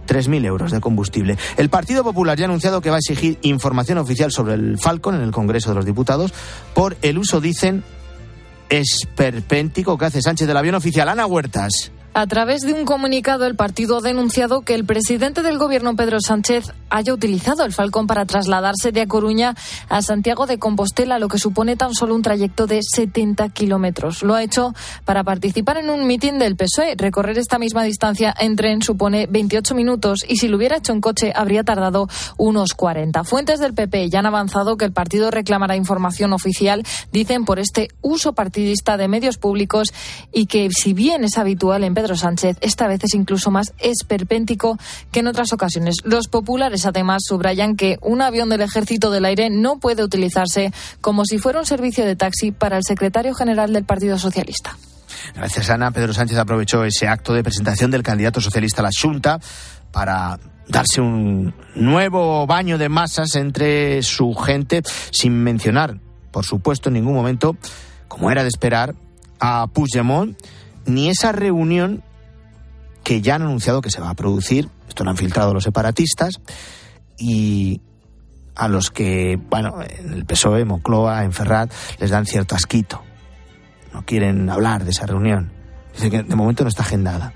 3.000 0.06 0.44
euros 0.44 0.70
de 0.70 0.80
combustible. 0.80 1.38
El 1.56 1.70
Partido 1.70 2.04
Popular 2.04 2.36
ya 2.36 2.44
ha 2.44 2.48
anunciado 2.48 2.82
que 2.82 2.90
va 2.90 2.96
a 2.96 2.98
exigir 2.98 3.38
información 3.40 3.96
oficial 3.96 4.30
sobre 4.30 4.52
el 4.52 4.78
Falcon 4.78 5.14
en 5.14 5.22
el 5.22 5.30
Congreso 5.30 5.70
de 5.70 5.76
los 5.76 5.86
Diputados 5.86 6.34
por 6.74 6.96
el 7.00 7.16
uso, 7.18 7.40
dicen, 7.40 7.84
esperpéntico 8.68 9.96
que 9.96 10.04
hace 10.06 10.22
Sánchez 10.22 10.46
del 10.46 10.56
avión 10.56 10.74
oficial. 10.74 11.08
Ana 11.08 11.26
Huertas. 11.26 11.92
A 12.18 12.26
través 12.26 12.62
de 12.62 12.72
un 12.72 12.84
comunicado, 12.84 13.46
el 13.46 13.54
partido 13.54 13.98
ha 13.98 14.00
denunciado 14.00 14.62
que 14.62 14.74
el 14.74 14.84
presidente 14.84 15.44
del 15.44 15.56
gobierno, 15.56 15.94
Pedro 15.94 16.18
Sánchez, 16.20 16.72
haya 16.90 17.14
utilizado 17.14 17.64
el 17.64 17.72
Falcón 17.72 18.08
para 18.08 18.26
trasladarse 18.26 18.90
de 18.90 19.02
A 19.02 19.06
Coruña 19.06 19.54
a 19.88 20.02
Santiago 20.02 20.46
de 20.46 20.58
Compostela, 20.58 21.20
lo 21.20 21.28
que 21.28 21.38
supone 21.38 21.76
tan 21.76 21.94
solo 21.94 22.16
un 22.16 22.22
trayecto 22.22 22.66
de 22.66 22.80
70 22.82 23.50
kilómetros. 23.50 24.24
Lo 24.24 24.34
ha 24.34 24.42
hecho 24.42 24.74
para 25.04 25.22
participar 25.22 25.76
en 25.76 25.90
un 25.90 26.08
mitin 26.08 26.40
del 26.40 26.56
PSOE. 26.56 26.96
Recorrer 26.96 27.38
esta 27.38 27.60
misma 27.60 27.84
distancia 27.84 28.34
en 28.36 28.56
tren 28.56 28.82
supone 28.82 29.28
28 29.30 29.76
minutos 29.76 30.24
y 30.26 30.38
si 30.38 30.48
lo 30.48 30.56
hubiera 30.56 30.78
hecho 30.78 30.92
en 30.92 31.00
coche 31.00 31.32
habría 31.36 31.62
tardado 31.62 32.08
unos 32.36 32.74
40. 32.74 33.22
Fuentes 33.22 33.60
del 33.60 33.74
PP 33.74 34.10
ya 34.10 34.18
han 34.18 34.26
avanzado 34.26 34.76
que 34.76 34.86
el 34.86 34.92
partido 34.92 35.30
reclamará 35.30 35.76
información 35.76 36.32
oficial, 36.32 36.82
dicen, 37.12 37.44
por 37.44 37.60
este 37.60 37.90
uso 38.02 38.32
partidista 38.32 38.96
de 38.96 39.06
medios 39.06 39.38
públicos 39.38 39.92
y 40.32 40.46
que, 40.46 40.68
si 40.72 40.94
bien 40.94 41.22
es 41.22 41.38
habitual 41.38 41.84
en 41.84 41.94
Pedro 41.94 42.07
Sánchez, 42.16 42.56
esta 42.60 42.86
vez 42.88 43.02
es 43.04 43.14
incluso 43.14 43.50
más 43.50 43.72
esperpéntico 43.78 44.78
que 45.12 45.20
en 45.20 45.26
otras 45.26 45.52
ocasiones. 45.52 45.96
Los 46.04 46.28
populares, 46.28 46.86
además, 46.86 47.22
subrayan 47.26 47.76
que 47.76 47.98
un 48.00 48.22
avión 48.22 48.48
del 48.48 48.62
Ejército 48.62 49.10
del 49.10 49.24
Aire 49.24 49.50
no 49.50 49.78
puede 49.78 50.02
utilizarse 50.02 50.72
como 51.00 51.24
si 51.24 51.38
fuera 51.38 51.60
un 51.60 51.66
servicio 51.66 52.04
de 52.04 52.16
taxi 52.16 52.52
para 52.52 52.76
el 52.76 52.84
secretario 52.84 53.34
general 53.34 53.72
del 53.72 53.84
Partido 53.84 54.18
Socialista. 54.18 54.76
Gracias, 55.34 55.70
Ana. 55.70 55.90
Pedro 55.90 56.12
Sánchez 56.12 56.38
aprovechó 56.38 56.84
ese 56.84 57.08
acto 57.08 57.34
de 57.34 57.42
presentación 57.42 57.90
del 57.90 58.02
candidato 58.02 58.40
socialista 58.40 58.82
a 58.82 58.84
la 58.84 58.90
Junta 58.98 59.40
para 59.92 60.38
darse 60.68 61.00
un 61.00 61.54
nuevo 61.74 62.46
baño 62.46 62.78
de 62.78 62.88
masas 62.88 63.34
entre 63.36 64.02
su 64.02 64.34
gente, 64.34 64.82
sin 65.10 65.42
mencionar, 65.42 65.98
por 66.30 66.44
supuesto, 66.44 66.88
en 66.88 66.94
ningún 66.94 67.14
momento, 67.14 67.56
como 68.06 68.30
era 68.30 68.42
de 68.42 68.48
esperar, 68.48 68.94
a 69.40 69.66
Puigdemont, 69.68 70.36
ni 70.86 71.08
esa 71.08 71.32
reunión 71.32 72.02
que 73.04 73.20
ya 73.20 73.36
han 73.36 73.42
anunciado 73.42 73.80
que 73.80 73.90
se 73.90 74.00
va 74.00 74.10
a 74.10 74.14
producir, 74.14 74.68
esto 74.88 75.04
lo 75.04 75.10
han 75.10 75.16
filtrado 75.16 75.54
los 75.54 75.64
separatistas, 75.64 76.40
y 77.16 77.80
a 78.54 78.68
los 78.68 78.90
que, 78.90 79.38
bueno, 79.48 79.80
en 79.82 80.12
el 80.12 80.24
PSOE, 80.24 80.64
Moncloa, 80.64 81.24
en 81.24 81.32
Ferrat, 81.32 81.72
les 82.00 82.10
dan 82.10 82.26
cierto 82.26 82.54
asquito. 82.54 83.02
No 83.92 84.04
quieren 84.04 84.50
hablar 84.50 84.84
de 84.84 84.90
esa 84.90 85.06
reunión. 85.06 85.52
Dicen 85.94 86.10
que 86.10 86.22
de 86.22 86.36
momento 86.36 86.64
no 86.64 86.68
está 86.68 86.82
agendada. 86.82 87.32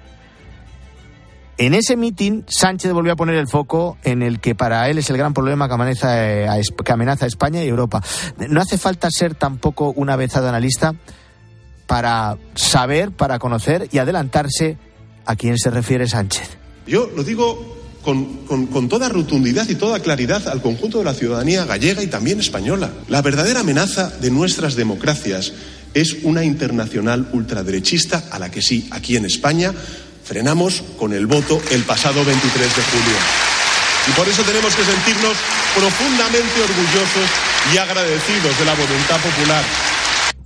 En 1.58 1.74
ese 1.74 1.96
mitin, 1.96 2.44
Sánchez 2.48 2.92
volvió 2.92 3.12
a 3.12 3.16
poner 3.16 3.36
el 3.36 3.46
foco 3.46 3.98
en 4.02 4.22
el 4.22 4.40
que 4.40 4.54
para 4.54 4.88
él 4.88 4.98
es 4.98 5.10
el 5.10 5.16
gran 5.16 5.32
problema 5.32 5.68
que 5.68 5.74
amenaza, 5.74 6.08
eh, 6.28 6.62
que 6.84 6.92
amenaza 6.92 7.24
a 7.24 7.28
España 7.28 7.62
y 7.62 7.68
Europa. 7.68 8.02
No 8.48 8.60
hace 8.60 8.78
falta 8.78 9.10
ser 9.10 9.34
tampoco 9.34 9.92
una 9.94 10.14
avezada 10.14 10.48
analista 10.48 10.94
para 11.92 12.38
saber, 12.54 13.10
para 13.10 13.38
conocer 13.38 13.86
y 13.92 13.98
adelantarse 13.98 14.78
a 15.26 15.36
quién 15.36 15.58
se 15.58 15.68
refiere 15.68 16.08
Sánchez. 16.08 16.48
Yo 16.86 17.10
lo 17.14 17.22
digo 17.22 17.76
con, 18.02 18.46
con- 18.46 18.66
con 18.68 18.88
toda 18.88 19.10
rotundidad 19.10 19.68
y 19.68 19.74
toda 19.74 20.00
claridad 20.00 20.48
al 20.48 20.62
conjunto 20.62 21.00
de 21.00 21.04
la 21.04 21.12
ciudadanía 21.12 21.66
gallega 21.66 22.02
y 22.02 22.06
también 22.06 22.40
española. 22.40 22.90
La 23.08 23.20
verdadera 23.20 23.60
amenaza 23.60 24.08
de 24.08 24.30
nuestras 24.30 24.74
democracias 24.74 25.52
es 25.92 26.16
una 26.22 26.42
internacional 26.44 27.28
ultraderechista 27.34 28.24
a 28.30 28.38
la 28.38 28.50
que 28.50 28.62
sí, 28.62 28.88
aquí 28.90 29.18
en 29.18 29.26
España, 29.26 29.74
frenamos 30.24 30.82
con 30.98 31.12
el 31.12 31.26
voto 31.26 31.60
el 31.72 31.82
pasado 31.82 32.24
23 32.24 32.74
de 32.74 32.82
julio. 32.84 33.18
Y 34.08 34.12
por 34.12 34.26
eso 34.26 34.42
tenemos 34.44 34.74
que 34.74 34.82
sentirnos 34.82 35.36
profundamente 35.76 36.56
orgullosos 36.58 37.28
y 37.74 37.76
agradecidos 37.76 38.58
de 38.58 38.64
la 38.64 38.72
voluntad 38.72 39.20
popular. 39.20 39.62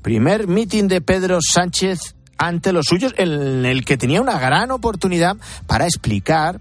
Primer 0.07 0.47
mitin 0.47 0.87
de 0.87 1.01
Pedro 1.01 1.41
Sánchez 1.43 2.15
ante 2.39 2.73
los 2.73 2.87
suyos, 2.87 3.13
en 3.17 3.67
el 3.67 3.85
que 3.85 3.97
tenía 3.97 4.23
una 4.23 4.39
gran 4.39 4.71
oportunidad 4.71 5.37
para 5.67 5.85
explicar 5.85 6.61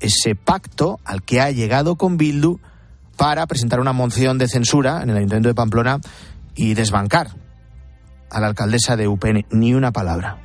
ese 0.00 0.34
pacto 0.34 0.98
al 1.04 1.22
que 1.22 1.42
ha 1.42 1.50
llegado 1.50 1.96
con 1.96 2.16
Bildu 2.16 2.60
para 3.18 3.46
presentar 3.46 3.80
una 3.80 3.92
moción 3.92 4.38
de 4.38 4.48
censura 4.48 5.02
en 5.02 5.10
el 5.10 5.18
Ayuntamiento 5.18 5.50
de 5.50 5.54
Pamplona 5.54 6.00
y 6.54 6.72
desbancar 6.72 7.36
a 8.30 8.40
la 8.40 8.46
alcaldesa 8.46 8.96
de 8.96 9.06
UPN. 9.06 9.44
Ni 9.50 9.74
una 9.74 9.92
palabra 9.92 10.38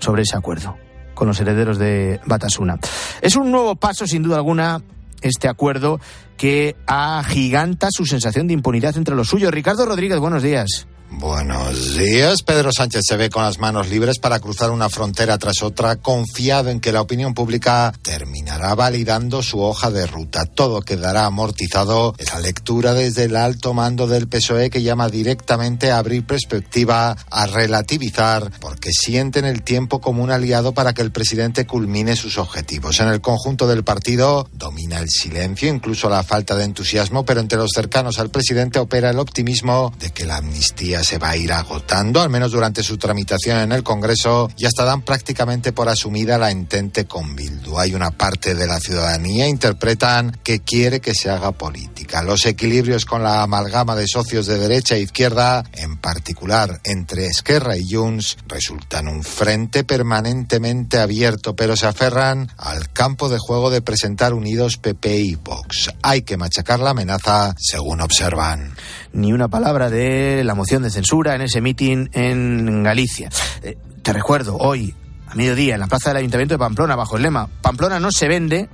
sobre 0.00 0.22
ese 0.22 0.36
acuerdo 0.36 0.76
con 1.14 1.28
los 1.28 1.38
herederos 1.38 1.78
de 1.78 2.18
Batasuna. 2.26 2.80
Es 3.22 3.36
un 3.36 3.52
nuevo 3.52 3.76
paso, 3.76 4.08
sin 4.08 4.24
duda 4.24 4.38
alguna, 4.38 4.82
este 5.22 5.48
acuerdo 5.48 6.00
que 6.36 6.74
agiganta 6.88 7.90
su 7.92 8.06
sensación 8.06 8.48
de 8.48 8.54
impunidad 8.54 8.96
entre 8.96 9.14
los 9.14 9.28
suyos. 9.28 9.52
Ricardo 9.52 9.86
Rodríguez, 9.86 10.18
buenos 10.18 10.42
días. 10.42 10.88
Buenos 11.08 11.96
días. 11.96 12.42
Pedro 12.42 12.72
Sánchez 12.72 13.02
se 13.06 13.16
ve 13.16 13.30
con 13.30 13.44
las 13.44 13.60
manos 13.60 13.88
libres 13.88 14.18
para 14.18 14.40
cruzar 14.40 14.72
una 14.72 14.88
frontera 14.88 15.38
tras 15.38 15.62
otra, 15.62 15.96
confiado 15.96 16.68
en 16.68 16.80
que 16.80 16.90
la 16.90 17.00
opinión 17.00 17.32
pública 17.32 17.94
terminará 18.02 18.74
validando 18.74 19.40
su 19.40 19.60
hoja 19.60 19.90
de 19.90 20.06
ruta. 20.06 20.46
Todo 20.46 20.82
quedará 20.82 21.24
amortizado. 21.24 22.14
Esa 22.18 22.40
lectura 22.40 22.92
desde 22.92 23.24
el 23.24 23.36
alto 23.36 23.72
mando 23.72 24.08
del 24.08 24.26
PSOE 24.26 24.68
que 24.68 24.82
llama 24.82 25.08
directamente 25.08 25.92
a 25.92 25.98
abrir 25.98 26.26
perspectiva, 26.26 27.16
a 27.30 27.46
relativizar, 27.46 28.50
porque 28.60 28.90
sienten 28.90 29.44
el 29.44 29.62
tiempo 29.62 30.00
como 30.00 30.24
un 30.24 30.32
aliado 30.32 30.74
para 30.74 30.92
que 30.92 31.02
el 31.02 31.12
presidente 31.12 31.66
culmine 31.66 32.16
sus 32.16 32.36
objetivos. 32.36 32.98
En 32.98 33.08
el 33.08 33.20
conjunto 33.20 33.68
del 33.68 33.84
partido 33.84 34.48
domina 34.52 34.98
el 34.98 35.08
silencio, 35.08 35.68
incluso 35.68 36.10
la 36.10 36.24
falta 36.24 36.56
de 36.56 36.64
entusiasmo, 36.64 37.24
pero 37.24 37.40
entre 37.40 37.58
los 37.58 37.70
cercanos 37.72 38.18
al 38.18 38.30
presidente 38.30 38.80
opera 38.80 39.10
el 39.10 39.20
optimismo 39.20 39.94
de 40.00 40.10
que 40.10 40.26
la 40.26 40.38
amnistía 40.38 40.95
se 41.04 41.18
va 41.18 41.30
a 41.30 41.36
ir 41.36 41.52
agotando, 41.52 42.20
al 42.20 42.30
menos 42.30 42.52
durante 42.52 42.82
su 42.82 42.98
tramitación 42.98 43.58
en 43.60 43.72
el 43.72 43.82
Congreso, 43.82 44.50
y 44.56 44.66
hasta 44.66 44.84
dan 44.84 45.02
prácticamente 45.02 45.72
por 45.72 45.88
asumida 45.88 46.38
la 46.38 46.50
entente 46.50 47.06
con 47.06 47.36
Bildu. 47.36 47.78
Hay 47.78 47.94
una 47.94 48.10
parte 48.10 48.54
de 48.54 48.66
la 48.66 48.80
ciudadanía, 48.80 49.48
interpretan, 49.48 50.38
que 50.42 50.60
quiere 50.60 51.00
que 51.00 51.14
se 51.14 51.30
haga 51.30 51.52
política. 51.52 52.22
Los 52.22 52.46
equilibrios 52.46 53.04
con 53.04 53.22
la 53.22 53.42
amalgama 53.42 53.96
de 53.96 54.06
socios 54.06 54.46
de 54.46 54.58
derecha 54.58 54.96
e 54.96 55.00
izquierda, 55.00 55.64
en 55.74 55.96
particular 55.96 56.80
entre 56.84 57.26
Esquerra 57.26 57.76
y 57.76 57.88
Junts, 57.88 58.36
resultan 58.46 59.08
un 59.08 59.22
frente 59.22 59.84
permanentemente 59.84 60.98
abierto, 60.98 61.56
pero 61.56 61.76
se 61.76 61.86
aferran 61.86 62.50
al 62.56 62.90
campo 62.92 63.28
de 63.28 63.38
juego 63.38 63.70
de 63.70 63.82
presentar 63.82 64.34
unidos 64.34 64.76
PP 64.76 65.18
y 65.20 65.34
Vox. 65.34 65.90
Hay 66.02 66.22
que 66.22 66.36
machacar 66.36 66.80
la 66.80 66.90
amenaza, 66.90 67.54
según 67.58 68.00
observan. 68.00 68.74
Ni 69.16 69.32
una 69.32 69.48
palabra 69.48 69.88
de 69.88 70.44
la 70.44 70.54
moción 70.54 70.82
de 70.82 70.90
censura 70.90 71.34
en 71.34 71.40
ese 71.40 71.62
mitin 71.62 72.10
en 72.12 72.82
Galicia. 72.82 73.30
Eh, 73.62 73.78
te 74.02 74.12
recuerdo, 74.12 74.58
hoy, 74.58 74.94
a 75.26 75.34
mediodía, 75.34 75.72
en 75.72 75.80
la 75.80 75.86
plaza 75.86 76.10
del 76.10 76.18
Ayuntamiento 76.18 76.52
de 76.52 76.58
Pamplona, 76.58 76.96
bajo 76.96 77.16
el 77.16 77.22
lema 77.22 77.48
Pamplona 77.62 77.98
no 77.98 78.10
se 78.10 78.28
vende, 78.28 78.68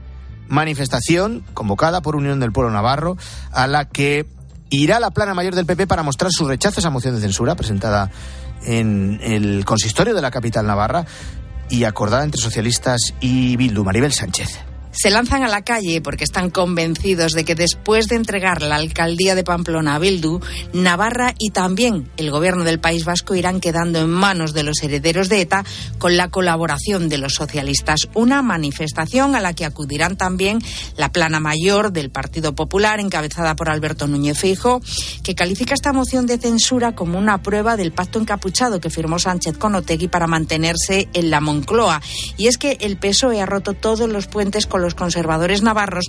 manifestación 0.48 1.44
convocada 1.54 2.02
por 2.02 2.16
Unión 2.16 2.40
del 2.40 2.50
Pueblo 2.50 2.72
Navarro, 2.72 3.16
a 3.52 3.68
la 3.68 3.84
que 3.84 4.26
irá 4.68 4.98
la 4.98 5.12
plana 5.12 5.32
mayor 5.32 5.54
del 5.54 5.64
PP 5.64 5.86
para 5.86 6.02
mostrar 6.02 6.32
su 6.32 6.48
rechazo 6.48 6.78
a 6.78 6.80
esa 6.80 6.90
moción 6.90 7.14
de 7.14 7.20
censura 7.20 7.54
presentada 7.54 8.10
en 8.64 9.20
el 9.22 9.64
consistorio 9.64 10.12
de 10.12 10.22
la 10.22 10.32
capital 10.32 10.66
navarra 10.66 11.06
y 11.70 11.84
acordada 11.84 12.24
entre 12.24 12.40
socialistas 12.40 13.14
y 13.20 13.54
Bildu. 13.56 13.84
Maribel 13.84 14.12
Sánchez 14.12 14.71
se 14.92 15.10
lanzan 15.10 15.42
a 15.42 15.48
la 15.48 15.62
calle 15.62 16.00
porque 16.00 16.24
están 16.24 16.50
convencidos 16.50 17.32
de 17.32 17.44
que 17.44 17.54
después 17.54 18.08
de 18.08 18.16
entregar 18.16 18.62
la 18.62 18.76
alcaldía 18.76 19.34
de 19.34 19.42
Pamplona 19.42 19.94
a 19.94 19.98
Bildu, 19.98 20.40
Navarra 20.72 21.34
y 21.38 21.50
también 21.50 22.10
el 22.16 22.30
gobierno 22.30 22.64
del 22.64 22.78
País 22.78 23.04
Vasco 23.04 23.34
irán 23.34 23.60
quedando 23.60 24.00
en 24.00 24.10
manos 24.10 24.52
de 24.52 24.62
los 24.62 24.82
herederos 24.82 25.28
de 25.28 25.40
ETA 25.40 25.64
con 25.98 26.16
la 26.16 26.28
colaboración 26.28 27.08
de 27.08 27.18
los 27.18 27.34
socialistas. 27.34 28.08
Una 28.14 28.42
manifestación 28.42 29.34
a 29.34 29.40
la 29.40 29.54
que 29.54 29.64
acudirán 29.64 30.16
también 30.16 30.58
la 30.96 31.10
plana 31.10 31.40
mayor 31.40 31.92
del 31.92 32.10
Partido 32.10 32.54
Popular, 32.54 33.00
encabezada 33.00 33.56
por 33.56 33.70
Alberto 33.70 34.06
Núñez 34.06 34.38
Feijo, 34.38 34.80
que 35.22 35.34
califica 35.34 35.74
esta 35.74 35.92
moción 35.92 36.26
de 36.26 36.38
censura 36.38 36.94
como 36.94 37.18
una 37.18 37.42
prueba 37.42 37.76
del 37.76 37.92
pacto 37.92 38.18
encapuchado 38.18 38.80
que 38.80 38.90
firmó 38.90 39.18
Sánchez 39.18 39.56
con 39.56 39.74
Otegui 39.74 40.08
para 40.08 40.26
mantenerse 40.26 41.08
en 41.14 41.30
la 41.30 41.40
Moncloa. 41.40 42.02
Y 42.36 42.48
es 42.48 42.58
que 42.58 42.76
el 42.80 42.98
PSOE 42.98 43.40
ha 43.40 43.46
roto 43.46 43.72
todos 43.72 44.08
los 44.08 44.26
puentes 44.26 44.66
con 44.66 44.81
los 44.82 44.94
conservadores 44.94 45.62
navarros 45.62 46.04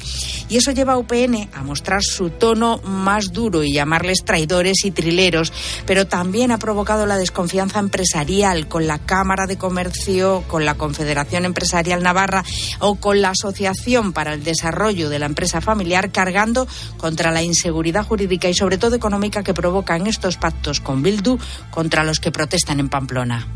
y 0.49 0.57
eso 0.57 0.71
lleva 0.71 0.93
a 0.93 0.97
UPN 0.97 1.49
a 1.53 1.63
mostrar 1.63 2.03
su 2.03 2.29
tono 2.29 2.79
más 2.79 3.31
duro 3.31 3.63
y 3.63 3.73
llamarles 3.73 4.25
traidores 4.25 4.83
y 4.83 4.91
trileros, 4.91 5.53
pero 5.85 6.07
también 6.07 6.51
ha 6.51 6.59
provocado 6.59 7.05
la 7.05 7.17
desconfianza 7.17 7.79
empresarial 7.79 8.67
con 8.67 8.87
la 8.87 8.99
Cámara 8.99 9.47
de 9.47 9.57
Comercio, 9.57 10.43
con 10.47 10.65
la 10.65 10.75
Confederación 10.75 11.45
Empresarial 11.45 12.03
Navarra 12.03 12.43
o 12.79 12.95
con 12.95 13.21
la 13.21 13.29
Asociación 13.29 14.11
para 14.13 14.33
el 14.33 14.43
Desarrollo 14.43 15.09
de 15.09 15.19
la 15.19 15.25
Empresa 15.25 15.61
Familiar 15.61 16.11
cargando 16.11 16.67
contra 16.97 17.31
la 17.31 17.43
inseguridad 17.43 18.05
jurídica 18.05 18.49
y 18.49 18.53
sobre 18.53 18.77
todo 18.77 18.95
económica 18.95 19.43
que 19.43 19.53
provocan 19.53 20.07
estos 20.07 20.37
pactos 20.37 20.79
con 20.79 21.03
Bildu 21.03 21.37
contra 21.71 22.03
los 22.03 22.19
que 22.19 22.31
protestan 22.31 22.79
en 22.79 22.89
Pamplona. 22.89 23.47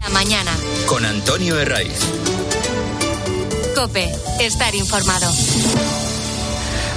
La 0.00 0.10
mañana. 0.10 0.52
Con 0.86 1.04
Antonio 1.04 1.58
Herraiz. 1.58 2.43
Cope, 3.74 4.08
estar 4.40 4.74
informado. 4.74 5.26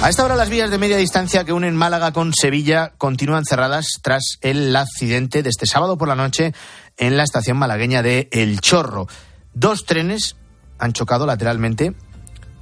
A 0.00 0.08
esta 0.08 0.24
hora 0.24 0.36
las 0.36 0.48
vías 0.48 0.70
de 0.70 0.78
media 0.78 0.96
distancia 0.96 1.44
que 1.44 1.52
unen 1.52 1.74
Málaga 1.74 2.12
con 2.12 2.32
Sevilla 2.32 2.92
continúan 2.98 3.44
cerradas 3.44 3.98
tras 4.00 4.38
el 4.42 4.74
accidente 4.76 5.42
de 5.42 5.50
este 5.50 5.66
sábado 5.66 5.98
por 5.98 6.06
la 6.06 6.14
noche 6.14 6.52
en 6.96 7.16
la 7.16 7.24
estación 7.24 7.56
malagueña 7.56 8.02
de 8.02 8.28
El 8.30 8.60
Chorro. 8.60 9.08
Dos 9.54 9.86
trenes 9.86 10.36
han 10.78 10.92
chocado 10.92 11.26
lateralmente, 11.26 11.94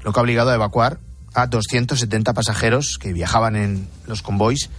lo 0.02 0.12
que 0.12 0.20
ha 0.20 0.22
obligado 0.22 0.50
a 0.50 0.54
evacuar 0.54 0.98
a 1.34 1.46
270 1.46 2.32
pasajeros 2.32 2.98
que 2.98 3.12
viajaban 3.12 3.54
en 3.54 3.88
los 4.06 4.22
convoys. 4.22 4.70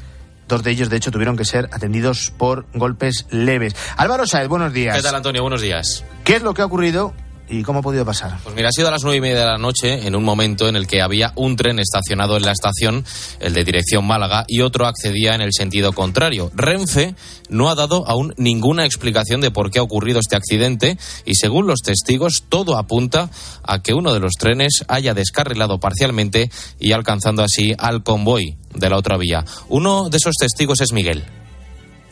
Dos 0.47 0.63
de 0.63 0.71
ellos, 0.71 0.89
de 0.89 0.97
hecho, 0.97 1.11
tuvieron 1.11 1.37
que 1.37 1.45
ser 1.45 1.69
atendidos 1.71 2.33
por 2.35 2.65
golpes 2.73 3.27
leves. 3.29 3.75
Álvaro 3.97 4.25
Saez, 4.25 4.47
buenos 4.47 4.73
días. 4.73 4.95
¿Qué 4.95 5.03
tal, 5.03 5.15
Antonio? 5.15 5.43
Buenos 5.43 5.61
días. 5.61 6.03
¿Qué 6.23 6.37
es 6.37 6.41
lo 6.41 6.53
que 6.53 6.63
ha 6.63 6.65
ocurrido 6.65 7.13
¿Y 7.49 7.63
cómo 7.63 7.79
ha 7.79 7.81
podido 7.81 8.05
pasar? 8.05 8.37
Pues 8.43 8.55
mira, 8.55 8.69
ha 8.69 8.71
sido 8.71 8.89
a 8.89 8.91
las 8.91 9.03
nueve 9.03 9.17
y 9.17 9.21
media 9.21 9.39
de 9.39 9.45
la 9.45 9.57
noche, 9.57 10.05
en 10.05 10.15
un 10.15 10.23
momento 10.23 10.67
en 10.67 10.75
el 10.75 10.85
que 10.85 11.01
había 11.01 11.31
un 11.35 11.55
tren 11.55 11.79
estacionado 11.79 12.35
en 12.35 12.43
la 12.43 12.51
estación, 12.51 13.05
el 13.39 13.53
de 13.53 13.63
dirección 13.63 14.05
Málaga, 14.05 14.43
y 14.47 14.61
otro 14.61 14.85
accedía 14.85 15.33
en 15.33 15.41
el 15.41 15.53
sentido 15.53 15.93
contrario. 15.93 16.51
Renfe 16.53 17.15
no 17.49 17.69
ha 17.69 17.75
dado 17.75 18.07
aún 18.07 18.33
ninguna 18.37 18.85
explicación 18.85 19.39
de 19.39 19.51
por 19.51 19.71
qué 19.71 19.79
ha 19.79 19.83
ocurrido 19.83 20.19
este 20.19 20.35
accidente 20.35 20.97
y, 21.25 21.35
según 21.35 21.67
los 21.67 21.81
testigos, 21.81 22.43
todo 22.49 22.77
apunta 22.77 23.29
a 23.63 23.81
que 23.81 23.93
uno 23.93 24.13
de 24.13 24.19
los 24.19 24.33
trenes 24.33 24.83
haya 24.87 25.13
descarrilado 25.13 25.79
parcialmente 25.79 26.51
y 26.79 26.91
alcanzando 26.91 27.43
así 27.43 27.73
al 27.77 28.03
convoy 28.03 28.57
de 28.73 28.89
la 28.89 28.97
otra 28.97 29.17
vía. 29.17 29.45
Uno 29.69 30.09
de 30.09 30.17
esos 30.17 30.35
testigos 30.35 30.81
es 30.81 30.91
Miguel. 30.91 31.23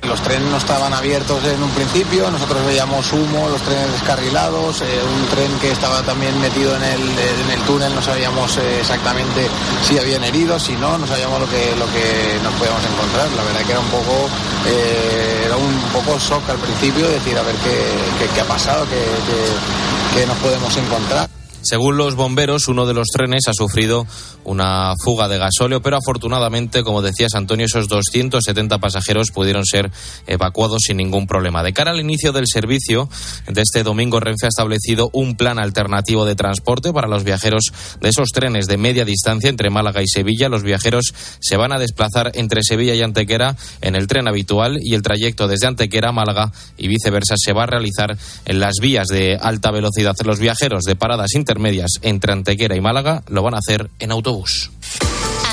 Los 0.03 0.21
trenes 0.21 0.49
no 0.51 0.57
estaban 0.57 0.93
abiertos 0.93 1.43
en 1.45 1.63
un 1.63 1.69
principio, 1.71 2.29
nosotros 2.29 2.63
veíamos 2.65 3.11
humo, 3.11 3.49
los 3.49 3.61
trenes 3.61 3.91
descarrilados, 3.91 4.81
eh, 4.81 4.99
un 5.03 5.25
tren 5.27 5.51
que 5.59 5.71
estaba 5.71 6.03
también 6.03 6.39
metido 6.39 6.75
en 6.75 6.83
el, 6.83 7.01
en 7.01 7.51
el 7.51 7.59
túnel, 7.61 7.93
no 7.95 8.01
sabíamos 8.01 8.55
eh, 8.57 8.79
exactamente 8.81 9.47
si 9.81 9.97
habían 9.97 10.23
heridos, 10.23 10.61
si 10.61 10.73
no, 10.73 10.97
no 10.97 11.07
sabíamos 11.07 11.39
lo 11.39 11.49
que, 11.49 11.75
lo 11.77 11.85
que 11.87 12.39
nos 12.43 12.53
podíamos 12.53 12.85
encontrar. 12.85 13.27
La 13.35 13.43
verdad 13.43 13.61
que 13.65 13.71
era 13.71 13.79
un 13.79 13.89
poco, 13.89 14.29
eh, 14.67 15.43
era 15.45 15.57
un 15.57 15.73
poco 15.91 16.19
shock 16.19 16.49
al 16.49 16.57
principio, 16.57 17.07
decir 17.09 17.37
a 17.37 17.41
ver 17.41 17.55
qué, 17.55 17.75
qué, 18.19 18.31
qué 18.33 18.41
ha 18.41 18.45
pasado, 18.45 18.85
qué, 18.85 19.01
qué, 19.01 20.19
qué 20.19 20.27
nos 20.27 20.37
podemos 20.37 20.75
encontrar. 20.77 21.34
Según 21.65 21.97
los 21.97 22.13
bomberos, 22.13 22.67
uno 22.67 22.85
de 22.85 22.93
los 22.93 23.07
trenes 23.07 23.47
ha 23.47 23.53
sufrido 23.53 24.05
una 24.43 24.93
fuga 25.03 25.27
de 25.27 25.39
gasóleo, 25.39 25.81
pero 25.81 25.97
afortunadamente, 25.97 26.83
como 26.83 27.01
decías 27.01 27.33
Antonio, 27.33 27.65
esos 27.65 27.87
270 27.87 28.77
pasajeros 28.77 29.31
pudieron 29.31 29.65
ser 29.65 29.89
evacuados 30.27 30.83
sin 30.85 30.97
ningún 30.97 31.25
problema. 31.25 31.63
De 31.63 31.73
cara 31.73 31.89
al 31.89 31.99
inicio 31.99 32.31
del 32.33 32.45
servicio 32.45 33.09
de 33.47 33.63
este 33.63 33.81
domingo, 33.81 34.19
Renfe 34.19 34.45
ha 34.45 34.49
establecido 34.49 35.09
un 35.11 35.35
plan 35.37 35.57
alternativo 35.57 36.23
de 36.23 36.35
transporte 36.35 36.93
para 36.93 37.07
los 37.07 37.23
viajeros 37.23 37.71
de 37.99 38.09
esos 38.09 38.29
trenes 38.29 38.67
de 38.67 38.77
media 38.77 39.03
distancia 39.03 39.49
entre 39.49 39.71
Málaga 39.71 40.03
y 40.03 40.07
Sevilla. 40.07 40.49
Los 40.49 40.61
viajeros 40.61 41.15
se 41.39 41.57
van 41.57 41.73
a 41.73 41.79
desplazar 41.79 42.31
entre 42.35 42.61
Sevilla 42.61 42.93
y 42.93 43.01
Antequera 43.01 43.55
en 43.81 43.95
el 43.95 44.05
tren 44.05 44.27
habitual 44.27 44.77
y 44.83 44.93
el 44.93 45.01
trayecto 45.01 45.47
desde 45.47 45.65
Antequera 45.65 46.09
a 46.09 46.13
Málaga 46.13 46.51
y 46.77 46.87
viceversa 46.87 47.33
se 47.37 47.53
va 47.53 47.63
a 47.63 47.67
realizar 47.67 48.15
en 48.45 48.59
las 48.59 48.75
vías 48.79 49.07
de 49.07 49.39
alta 49.41 49.71
velocidad. 49.71 50.13
Los 50.23 50.37
viajeros 50.37 50.83
de 50.83 50.95
paradas 50.95 51.33
intermedias 51.33 51.54
intermedias 51.55 51.99
entre 52.01 52.33
Antequera 52.33 52.75
y 52.75 52.81
Málaga 52.81 53.23
lo 53.29 53.41
van 53.41 53.53
a 53.53 53.59
hacer 53.59 53.89
en 53.99 54.11
autobús. 54.11 54.71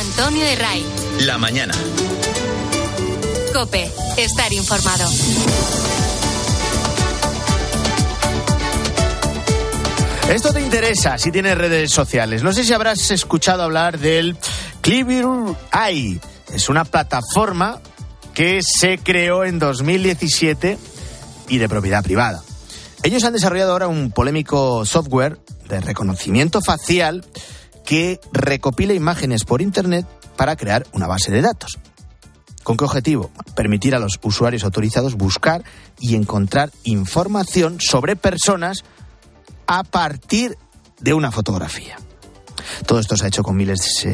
Antonio 0.01 0.45
de 0.45 0.57
Ray. 0.57 0.85
La 1.21 1.39
mañana. 1.39 1.75
Cope, 3.53 3.89
estar 4.17 4.53
informado. 4.53 5.09
Esto 10.29 10.53
te 10.53 10.61
interesa 10.61 11.19
si 11.19 11.31
tienes 11.31 11.57
redes 11.57 11.93
sociales. 11.93 12.43
No 12.43 12.53
sé 12.53 12.65
si 12.65 12.73
habrás 12.73 13.11
escuchado 13.13 13.63
hablar 13.63 14.01
del 14.01 14.37
Clear 14.81 15.55
Eye. 15.89 16.19
Es 16.53 16.69
una 16.69 16.85
plataforma 16.85 17.81
que 18.35 18.61
se 18.63 18.99
creó 18.99 19.45
en 19.45 19.61
2017 19.61 20.79
y 21.49 21.59
de 21.59 21.69
propiedad 21.69 22.03
privada. 22.03 22.43
Ellos 23.05 23.25
han 23.25 23.33
desarrollado 23.33 23.73
ahora 23.73 23.89
un 23.89 24.13
polémico 24.13 24.85
software 24.85 25.39
de 25.69 25.81
reconocimiento 25.81 26.61
facial 26.61 27.25
que 27.85 28.21
recopila 28.33 28.95
imágenes 28.95 29.45
por 29.45 29.61
Internet 29.61 30.07
para 30.37 30.55
crear 30.55 30.87
una 30.93 31.09
base 31.09 31.33
de 31.33 31.43
datos. 31.43 31.79
¿Con 32.63 32.77
qué 32.77 32.85
objetivo? 32.85 33.33
Permitir 33.57 33.97
a 33.97 33.99
los 33.99 34.21
usuarios 34.23 34.63
autorizados 34.63 35.17
buscar 35.17 35.65
y 35.99 36.15
encontrar 36.15 36.71
información 36.85 37.81
sobre 37.81 38.15
personas 38.15 38.85
a 39.67 39.83
partir 39.83 40.57
de 41.01 41.13
una 41.13 41.33
fotografía. 41.33 41.97
Todo 42.87 43.01
esto 43.01 43.17
se 43.17 43.25
ha 43.25 43.29
hecho 43.29 43.43
con 43.43 43.57
miles 43.57 44.07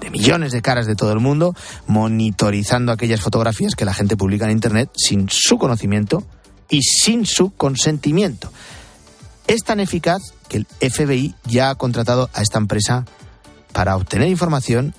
de 0.00 0.10
millones 0.10 0.52
de 0.52 0.62
caras 0.62 0.86
de 0.86 0.96
todo 0.96 1.12
el 1.12 1.20
mundo, 1.20 1.54
monitorizando 1.86 2.90
aquellas 2.90 3.20
fotografías 3.20 3.74
que 3.74 3.84
la 3.84 3.92
gente 3.92 4.16
publica 4.16 4.46
en 4.46 4.52
Internet 4.52 4.90
sin 4.96 5.28
su 5.28 5.58
conocimiento 5.58 6.24
y 6.68 6.82
sin 6.82 7.26
su 7.26 7.50
consentimiento. 7.50 8.50
Es 9.46 9.62
tan 9.62 9.80
eficaz 9.80 10.22
que 10.48 10.58
el 10.58 10.66
FBI 10.66 11.34
ya 11.44 11.70
ha 11.70 11.74
contratado 11.74 12.30
a 12.32 12.42
esta 12.42 12.58
empresa 12.58 13.04
para 13.72 13.96
obtener 13.96 14.28
información 14.28 14.94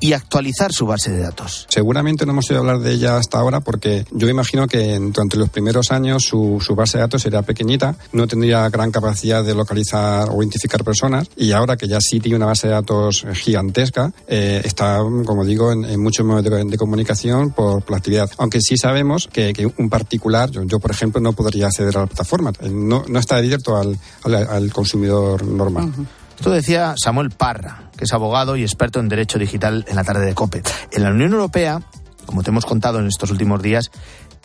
y 0.00 0.12
actualizar 0.12 0.72
su 0.72 0.86
base 0.86 1.10
de 1.10 1.20
datos. 1.20 1.66
Seguramente 1.68 2.26
no 2.26 2.32
hemos 2.32 2.48
oído 2.50 2.60
hablar 2.60 2.80
de 2.80 2.92
ella 2.92 3.16
hasta 3.16 3.38
ahora 3.38 3.60
porque 3.60 4.04
yo 4.10 4.28
imagino 4.28 4.66
que 4.66 4.98
durante 4.98 5.36
los 5.36 5.48
primeros 5.48 5.90
años 5.90 6.24
su, 6.24 6.58
su, 6.60 6.74
base 6.74 6.98
de 6.98 7.02
datos 7.02 7.22
sería 7.22 7.42
pequeñita, 7.42 7.96
no 8.12 8.26
tendría 8.26 8.68
gran 8.68 8.90
capacidad 8.90 9.44
de 9.44 9.54
localizar 9.54 10.28
o 10.30 10.42
identificar 10.42 10.84
personas 10.84 11.28
y 11.36 11.52
ahora 11.52 11.76
que 11.76 11.88
ya 11.88 12.00
sí 12.00 12.20
tiene 12.20 12.36
una 12.36 12.46
base 12.46 12.68
de 12.68 12.74
datos 12.74 13.26
gigantesca, 13.34 14.12
eh, 14.26 14.62
está, 14.64 14.98
como 15.24 15.44
digo, 15.44 15.72
en, 15.72 15.84
en 15.84 16.00
muchos 16.00 16.24
medios 16.24 16.44
de, 16.44 16.64
de, 16.64 16.78
comunicación 16.78 17.50
por, 17.50 17.82
por, 17.82 17.90
la 17.90 17.96
actividad. 17.98 18.30
Aunque 18.38 18.60
sí 18.60 18.76
sabemos 18.76 19.28
que, 19.32 19.52
que 19.52 19.66
un 19.66 19.88
particular, 19.90 20.50
yo, 20.50 20.62
yo, 20.64 20.78
por 20.78 20.90
ejemplo 20.90 21.20
no 21.20 21.32
podría 21.32 21.66
acceder 21.66 21.96
a 21.96 22.00
la 22.00 22.06
plataforma, 22.06 22.52
no, 22.70 23.04
no 23.08 23.18
está 23.18 23.36
abierto 23.36 23.76
al, 23.76 23.98
al, 24.24 24.34
al 24.34 24.72
consumidor 24.72 25.44
normal. 25.44 25.84
Uh 25.84 26.02
-huh. 26.02 26.06
Esto 26.38 26.50
decía 26.52 26.94
Samuel 26.96 27.30
Parra, 27.30 27.90
que 27.96 28.04
es 28.04 28.12
abogado 28.12 28.56
y 28.56 28.62
experto 28.62 29.00
en 29.00 29.08
derecho 29.08 29.40
digital 29.40 29.84
en 29.88 29.96
la 29.96 30.04
tarde 30.04 30.24
de 30.24 30.34
COPE. 30.34 30.62
En 30.92 31.02
la 31.02 31.10
Unión 31.10 31.32
Europea, 31.32 31.82
como 32.26 32.44
te 32.44 32.50
hemos 32.50 32.64
contado 32.64 33.00
en 33.00 33.08
estos 33.08 33.32
últimos 33.32 33.60
días, 33.60 33.90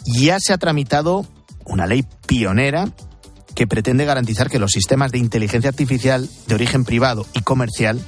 ya 0.03 0.39
se 0.39 0.53
ha 0.53 0.57
tramitado 0.57 1.27
una 1.65 1.85
ley 1.85 2.03
pionera 2.25 2.89
que 3.53 3.67
pretende 3.67 4.05
garantizar 4.05 4.49
que 4.49 4.57
los 4.57 4.71
sistemas 4.71 5.11
de 5.11 5.19
inteligencia 5.19 5.69
artificial 5.69 6.27
de 6.47 6.55
origen 6.55 6.83
privado 6.83 7.27
y 7.33 7.41
comercial 7.41 8.01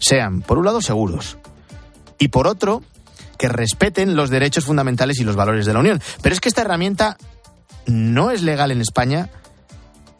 sean, 0.00 0.42
por 0.42 0.58
un 0.58 0.64
lado, 0.64 0.82
seguros 0.82 1.38
y, 2.18 2.28
por 2.28 2.48
otro, 2.48 2.82
que 3.38 3.48
respeten 3.48 4.16
los 4.16 4.28
derechos 4.28 4.64
fundamentales 4.64 5.20
y 5.20 5.24
los 5.24 5.36
valores 5.36 5.66
de 5.66 5.72
la 5.72 5.78
Unión. 5.78 6.02
Pero 6.20 6.34
es 6.34 6.40
que 6.40 6.48
esta 6.48 6.62
herramienta 6.62 7.16
no 7.86 8.32
es 8.32 8.42
legal 8.42 8.72
en 8.72 8.80
España 8.80 9.30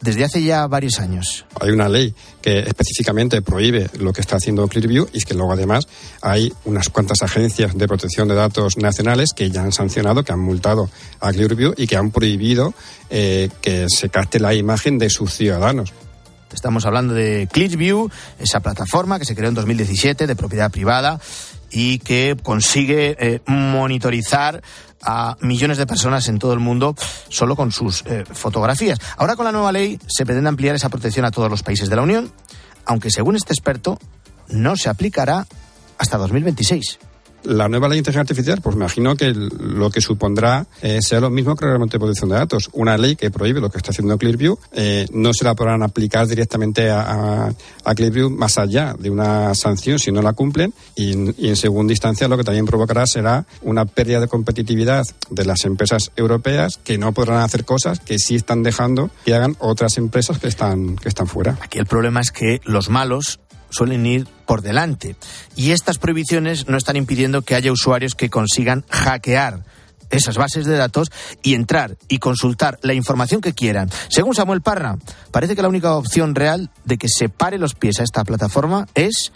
desde 0.01 0.23
hace 0.23 0.43
ya 0.43 0.67
varios 0.67 0.99
años. 0.99 1.45
Hay 1.59 1.71
una 1.71 1.89
ley 1.89 2.13
que 2.41 2.59
específicamente 2.59 3.41
prohíbe 3.41 3.89
lo 3.99 4.13
que 4.13 4.21
está 4.21 4.37
haciendo 4.37 4.67
Clearview 4.67 5.07
y 5.13 5.21
que 5.21 5.33
luego 5.33 5.53
además 5.53 5.87
hay 6.21 6.53
unas 6.65 6.89
cuantas 6.89 7.21
agencias 7.21 7.77
de 7.77 7.87
protección 7.87 8.27
de 8.27 8.35
datos 8.35 8.77
nacionales 8.77 9.33
que 9.33 9.49
ya 9.49 9.63
han 9.63 9.71
sancionado, 9.71 10.23
que 10.23 10.33
han 10.33 10.39
multado 10.39 10.89
a 11.19 11.31
Clearview 11.31 11.73
y 11.77 11.87
que 11.87 11.97
han 11.97 12.11
prohibido 12.11 12.73
eh, 13.09 13.49
que 13.61 13.87
se 13.89 14.09
capte 14.09 14.39
la 14.39 14.53
imagen 14.53 14.97
de 14.97 15.09
sus 15.09 15.33
ciudadanos. 15.33 15.93
Estamos 16.53 16.85
hablando 16.85 17.13
de 17.13 17.49
Clearview, 17.51 18.09
esa 18.39 18.61
plataforma 18.61 19.19
que 19.19 19.25
se 19.25 19.35
creó 19.35 19.49
en 19.49 19.55
2017 19.55 20.25
de 20.25 20.35
propiedad 20.35 20.71
privada 20.71 21.19
y 21.71 21.99
que 21.99 22.37
consigue 22.41 23.15
eh, 23.19 23.41
monitorizar 23.45 24.61
a 25.03 25.37
millones 25.41 25.77
de 25.77 25.85
personas 25.85 26.27
en 26.27 26.39
todo 26.39 26.53
el 26.53 26.59
mundo 26.59 26.95
solo 27.29 27.55
con 27.55 27.71
sus 27.71 28.03
eh, 28.05 28.23
fotografías. 28.31 28.99
Ahora 29.17 29.35
con 29.35 29.45
la 29.45 29.51
nueva 29.51 29.71
ley 29.71 29.99
se 30.07 30.25
pretende 30.25 30.49
ampliar 30.49 30.75
esa 30.75 30.89
protección 30.89 31.25
a 31.25 31.31
todos 31.31 31.49
los 31.49 31.63
países 31.63 31.89
de 31.89 31.95
la 31.95 32.01
Unión, 32.01 32.31
aunque 32.85 33.11
según 33.11 33.35
este 33.35 33.53
experto 33.53 33.99
no 34.49 34.75
se 34.75 34.89
aplicará 34.89 35.47
hasta 35.97 36.17
2026 36.17 36.99
la 37.45 37.67
nueva 37.69 37.87
ley 37.87 37.95
de 37.95 37.99
inteligencia 37.99 38.21
artificial, 38.21 38.61
pues 38.61 38.75
me 38.75 38.81
imagino 38.83 39.15
que 39.15 39.33
lo 39.33 39.89
que 39.89 40.01
supondrá 40.01 40.67
eh, 40.81 40.99
sea 41.01 41.19
lo 41.19 41.29
mismo 41.29 41.55
que 41.55 41.65
el 41.65 41.71
reglamento 41.71 41.97
de 41.97 41.99
protección 41.99 42.29
de 42.29 42.35
datos. 42.35 42.69
Una 42.73 42.97
ley 42.97 43.15
que 43.15 43.31
prohíbe 43.31 43.61
lo 43.61 43.69
que 43.69 43.77
está 43.77 43.91
haciendo 43.91 44.17
Clearview, 44.17 44.57
eh, 44.73 45.05
no 45.11 45.33
se 45.33 45.45
la 45.45 45.55
podrán 45.55 45.83
aplicar 45.83 46.27
directamente 46.27 46.89
a, 46.89 47.53
Clearview 47.95 48.29
más 48.29 48.57
allá 48.57 48.95
de 48.97 49.09
una 49.09 49.53
sanción 49.55 49.99
si 49.99 50.11
no 50.11 50.21
la 50.21 50.33
cumplen. 50.33 50.73
Y, 50.95 51.13
y, 51.43 51.49
en 51.49 51.55
segunda 51.55 51.93
instancia, 51.93 52.27
lo 52.27 52.37
que 52.37 52.43
también 52.43 52.65
provocará 52.65 53.05
será 53.05 53.45
una 53.61 53.85
pérdida 53.85 54.19
de 54.19 54.27
competitividad 54.27 55.05
de 55.29 55.45
las 55.45 55.65
empresas 55.65 56.11
europeas 56.15 56.79
que 56.83 56.97
no 56.97 57.13
podrán 57.13 57.41
hacer 57.41 57.63
cosas 57.63 57.99
que 57.99 58.17
sí 58.19 58.35
están 58.35 58.63
dejando 58.63 59.09
que 59.23 59.33
hagan 59.33 59.55
otras 59.59 59.97
empresas 59.97 60.39
que 60.39 60.47
están, 60.47 60.95
que 60.95 61.09
están 61.09 61.27
fuera. 61.27 61.57
Aquí 61.61 61.79
el 61.79 61.85
problema 61.85 62.21
es 62.21 62.31
que 62.31 62.59
los 62.65 62.89
malos 62.89 63.39
suelen 63.75 64.05
ir 64.05 64.27
por 64.45 64.61
delante. 64.61 65.15
Y 65.55 65.71
estas 65.71 65.97
prohibiciones 65.97 66.67
no 66.67 66.77
están 66.77 66.95
impidiendo 66.95 67.41
que 67.41 67.55
haya 67.55 67.71
usuarios 67.71 68.15
que 68.15 68.29
consigan 68.29 68.85
hackear 68.89 69.63
esas 70.09 70.37
bases 70.37 70.65
de 70.65 70.77
datos 70.77 71.11
y 71.41 71.55
entrar 71.55 71.97
y 72.07 72.19
consultar 72.19 72.79
la 72.81 72.93
información 72.93 73.41
que 73.41 73.53
quieran. 73.53 73.89
Según 74.09 74.35
Samuel 74.35 74.61
Parra, 74.61 74.97
parece 75.31 75.55
que 75.55 75.61
la 75.61 75.69
única 75.69 75.95
opción 75.95 76.35
real 76.35 76.69
de 76.83 76.97
que 76.97 77.07
se 77.09 77.29
pare 77.29 77.57
los 77.57 77.73
pies 77.75 77.99
a 77.99 78.03
esta 78.03 78.23
plataforma 78.23 78.87
es 78.93 79.31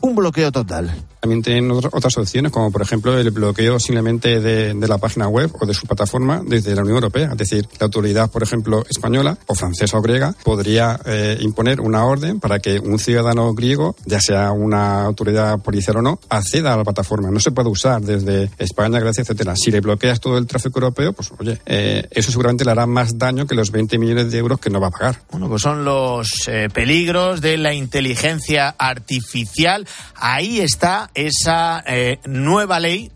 un 0.00 0.14
bloqueo 0.14 0.52
total. 0.52 0.92
También 1.22 1.40
tienen 1.40 1.70
otras 1.70 2.18
opciones, 2.18 2.50
como 2.50 2.72
por 2.72 2.82
ejemplo 2.82 3.16
el 3.16 3.30
bloqueo 3.30 3.78
simplemente 3.78 4.40
de, 4.40 4.74
de, 4.74 4.88
la 4.88 4.98
página 4.98 5.28
web 5.28 5.52
o 5.60 5.64
de 5.64 5.72
su 5.72 5.86
plataforma 5.86 6.42
desde 6.44 6.74
la 6.74 6.82
Unión 6.82 6.96
Europea. 6.96 7.28
Es 7.30 7.38
decir, 7.38 7.68
la 7.78 7.84
autoridad, 7.84 8.28
por 8.28 8.42
ejemplo, 8.42 8.84
española 8.90 9.38
o 9.46 9.54
francesa 9.54 9.98
o 9.98 10.02
griega, 10.02 10.34
podría 10.42 10.98
eh, 11.06 11.38
imponer 11.40 11.80
una 11.80 12.04
orden 12.06 12.40
para 12.40 12.58
que 12.58 12.80
un 12.80 12.98
ciudadano 12.98 13.54
griego, 13.54 13.94
ya 14.04 14.20
sea 14.20 14.50
una 14.50 15.04
autoridad 15.04 15.60
policial 15.60 15.98
o 15.98 16.02
no, 16.02 16.18
acceda 16.28 16.74
a 16.74 16.76
la 16.78 16.82
plataforma. 16.82 17.30
No 17.30 17.38
se 17.38 17.52
puede 17.52 17.68
usar 17.68 18.02
desde 18.02 18.50
España, 18.58 18.98
Grecia, 18.98 19.22
etcétera. 19.22 19.54
Si 19.54 19.70
le 19.70 19.80
bloqueas 19.80 20.18
todo 20.18 20.38
el 20.38 20.48
tráfico 20.48 20.80
europeo, 20.80 21.12
pues 21.12 21.30
oye, 21.38 21.56
eh, 21.66 22.04
eso 22.10 22.32
seguramente 22.32 22.64
le 22.64 22.72
hará 22.72 22.86
más 22.86 23.16
daño 23.16 23.46
que 23.46 23.54
los 23.54 23.70
20 23.70 23.96
millones 23.96 24.32
de 24.32 24.38
euros 24.38 24.58
que 24.58 24.70
no 24.70 24.80
va 24.80 24.88
a 24.88 24.90
pagar. 24.90 25.22
Bueno, 25.30 25.48
pues 25.48 25.62
son 25.62 25.84
los 25.84 26.48
eh, 26.48 26.68
peligros 26.74 27.40
de 27.40 27.58
la 27.58 27.74
inteligencia 27.74 28.74
artificial. 28.76 29.86
Ahí 30.16 30.58
está 30.58 31.10
esa 31.14 31.82
eh, 31.86 32.18
nueva 32.24 32.80
ley 32.80 33.10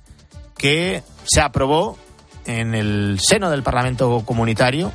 que 0.57 1.03
se 1.25 1.41
aprobó 1.41 1.99
en 2.45 2.75
el 2.75 3.19
seno 3.21 3.51
del 3.51 3.63
Parlamento 3.63 4.23
Comunitario. 4.25 4.93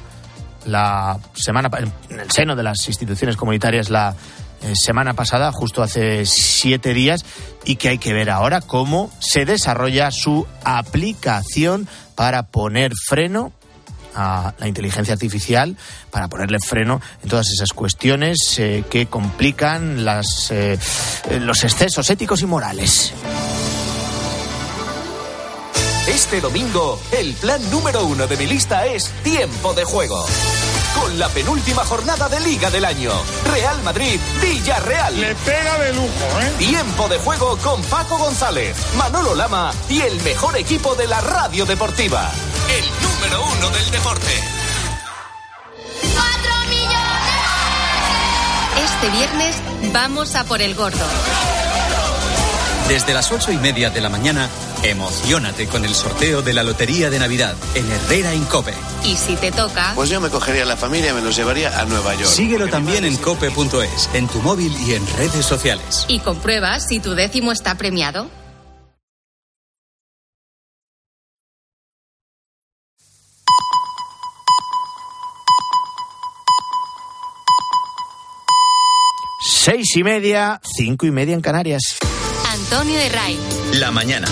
La 0.66 1.20
semana 1.34 1.70
en 2.10 2.20
el 2.20 2.32
seno 2.32 2.56
de 2.56 2.64
las 2.64 2.88
instituciones 2.88 3.36
comunitarias 3.36 3.90
la 3.90 4.16
eh, 4.62 4.74
semana 4.76 5.14
pasada, 5.14 5.52
justo 5.52 5.82
hace 5.82 6.26
siete 6.26 6.94
días, 6.94 7.26
y 7.66 7.78
que 7.78 7.90
hay 7.90 7.98
que 7.98 8.14
ver 8.14 8.30
ahora 8.30 8.62
cómo 8.62 9.12
se 9.20 9.46
desarrolla 9.46 10.12
su 10.12 10.46
aplicación 10.64 11.88
para 12.16 12.44
poner 12.44 12.92
freno 13.08 13.54
a 14.15 14.54
la 14.58 14.67
inteligencia 14.67 15.13
artificial 15.13 15.76
para 16.10 16.28
ponerle 16.28 16.60
freno 16.60 17.02
en 17.24 17.30
todas 17.30 17.50
esas 17.52 17.74
cuestiones 17.74 18.38
eh, 18.58 18.84
que 18.89 19.06
complican 19.08 20.06
las, 20.06 20.52
eh, 20.52 20.78
los 21.39 21.63
excesos 21.63 22.10
éticos 22.10 22.41
y 22.41 22.45
morales. 22.45 23.13
Este 26.23 26.39
domingo, 26.39 27.01
el 27.12 27.34
plan 27.34 27.60
número 27.71 28.05
uno 28.05 28.27
de 28.27 28.38
mi 28.38 28.45
lista 28.45 28.86
es 28.86 29.10
Tiempo 29.23 29.73
de 29.73 29.84
Juego. 29.84 30.23
Con 30.93 31.17
la 31.17 31.27
penúltima 31.29 31.84
jornada 31.84 32.29
de 32.29 32.39
Liga 32.41 32.69
del 32.69 32.86
año. 32.86 33.12
Real 33.51 33.81
Madrid, 33.81 34.19
Villarreal. 34.39 35.19
Le 35.19 35.34
pega 35.34 35.79
de 35.79 35.93
lujo, 35.93 36.41
¿eh? 36.41 36.53
Tiempo 36.60 37.10
de 37.10 37.17
juego 37.17 37.57
con 37.57 37.81
Paco 37.86 38.19
González, 38.19 38.77
Manolo 38.95 39.34
Lama 39.34 39.73
y 39.89 40.01
el 40.01 40.21
mejor 40.21 40.55
equipo 40.57 40.93
de 40.93 41.07
la 41.07 41.19
radio 41.21 41.65
deportiva. 41.65 42.31
El 42.69 42.86
número 43.01 43.43
uno 43.57 43.69
del 43.71 43.89
deporte. 43.89 44.31
¡Cuatro 46.13 46.53
millones! 46.69 47.01
Este 48.86 49.10
viernes 49.10 49.55
vamos 49.91 50.36
a 50.36 50.43
por 50.43 50.62
el 50.62 50.75
gordo. 50.75 51.03
Desde 52.88 53.13
las 53.13 53.31
ocho 53.31 53.51
y 53.51 53.57
media 53.57 53.89
de 53.89 54.01
la 54.01 54.10
mañana, 54.10 54.49
Emocionate 54.84 55.67
con 55.67 55.86
el 55.86 55.94
sorteo 55.94 56.41
de 56.41 56.54
la 56.54 56.63
Lotería 56.63 57.12
de 57.12 57.20
Navidad 57.20 57.56
en 57.76 57.91
Herrera 57.91 58.34
en 58.34 58.44
Cope. 58.46 58.74
Y 59.06 59.15
si 59.15 59.36
te 59.36 59.52
toca... 59.52 59.91
Pues 59.96 60.10
yo 60.10 60.20
me 60.20 60.30
cogería 60.30 60.65
la 60.65 60.76
familia 60.76 61.12
y 61.12 61.13
me 61.13 61.22
los 61.22 61.36
llevaría 61.36 61.80
a 61.80 61.86
Nueva 61.86 62.15
York. 62.15 62.26
Síguelo 62.26 62.67
también 62.67 63.06
en 63.06 63.15
cope.es, 63.17 64.10
en 64.13 64.28
tu 64.28 64.39
móvil 64.39 64.76
y 64.88 64.96
en 64.96 65.06
redes 65.17 65.46
sociales. 65.46 66.06
Y 66.08 66.20
comprueba 66.20 66.80
si 66.80 67.00
tu 67.00 67.13
décimo 67.13 67.52
está 67.52 67.76
premiado. 67.76 68.30
Seis 79.44 79.96
y 79.96 80.04
media, 80.04 80.60
cinco 80.63 81.06
y 81.06 81.12
media 81.12 81.36
en 81.36 81.41
Canarias. 81.41 81.82
Antonio 82.52 82.98
de 82.98 83.10
Ray. 83.10 83.39
La 83.74 83.91
mañana. 83.91 84.28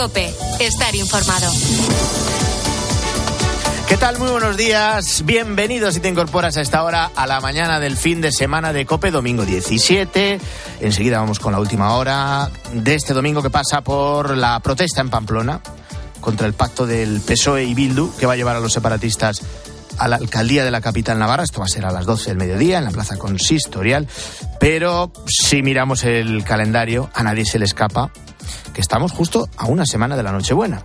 Cope, 0.00 0.32
estar 0.60 0.94
informado. 0.94 1.52
¿Qué 3.86 3.98
tal? 3.98 4.18
Muy 4.18 4.30
buenos 4.30 4.56
días. 4.56 5.26
Bienvenidos 5.26 5.92
si 5.92 6.00
te 6.00 6.08
incorporas 6.08 6.56
a 6.56 6.62
esta 6.62 6.84
hora 6.84 7.10
a 7.14 7.26
la 7.26 7.42
mañana 7.42 7.80
del 7.80 7.98
fin 7.98 8.22
de 8.22 8.32
semana 8.32 8.72
de 8.72 8.86
Cope, 8.86 9.10
domingo 9.10 9.44
17. 9.44 10.40
Enseguida 10.80 11.20
vamos 11.20 11.38
con 11.38 11.52
la 11.52 11.60
última 11.60 11.96
hora 11.96 12.50
de 12.72 12.94
este 12.94 13.12
domingo 13.12 13.42
que 13.42 13.50
pasa 13.50 13.82
por 13.82 14.38
la 14.38 14.58
protesta 14.60 15.02
en 15.02 15.10
Pamplona 15.10 15.60
contra 16.22 16.46
el 16.46 16.54
pacto 16.54 16.86
del 16.86 17.20
PSOE 17.20 17.64
y 17.64 17.74
Bildu 17.74 18.16
que 18.18 18.24
va 18.24 18.32
a 18.32 18.36
llevar 18.36 18.56
a 18.56 18.60
los 18.60 18.72
separatistas 18.72 19.42
a 19.98 20.08
la 20.08 20.16
alcaldía 20.16 20.64
de 20.64 20.70
la 20.70 20.80
capital 20.80 21.18
navarra. 21.18 21.42
Esto 21.42 21.60
va 21.60 21.66
a 21.66 21.68
ser 21.68 21.84
a 21.84 21.92
las 21.92 22.06
12 22.06 22.30
del 22.30 22.38
mediodía 22.38 22.78
en 22.78 22.86
la 22.86 22.90
plaza 22.90 23.18
consistorial. 23.18 24.08
Pero 24.58 25.12
si 25.26 25.62
miramos 25.62 26.04
el 26.04 26.42
calendario, 26.42 27.10
a 27.12 27.22
nadie 27.22 27.44
se 27.44 27.58
le 27.58 27.66
escapa 27.66 28.10
que 28.72 28.80
estamos 28.80 29.12
justo 29.12 29.48
a 29.56 29.66
una 29.66 29.84
semana 29.86 30.16
de 30.16 30.22
la 30.22 30.32
Nochebuena. 30.32 30.84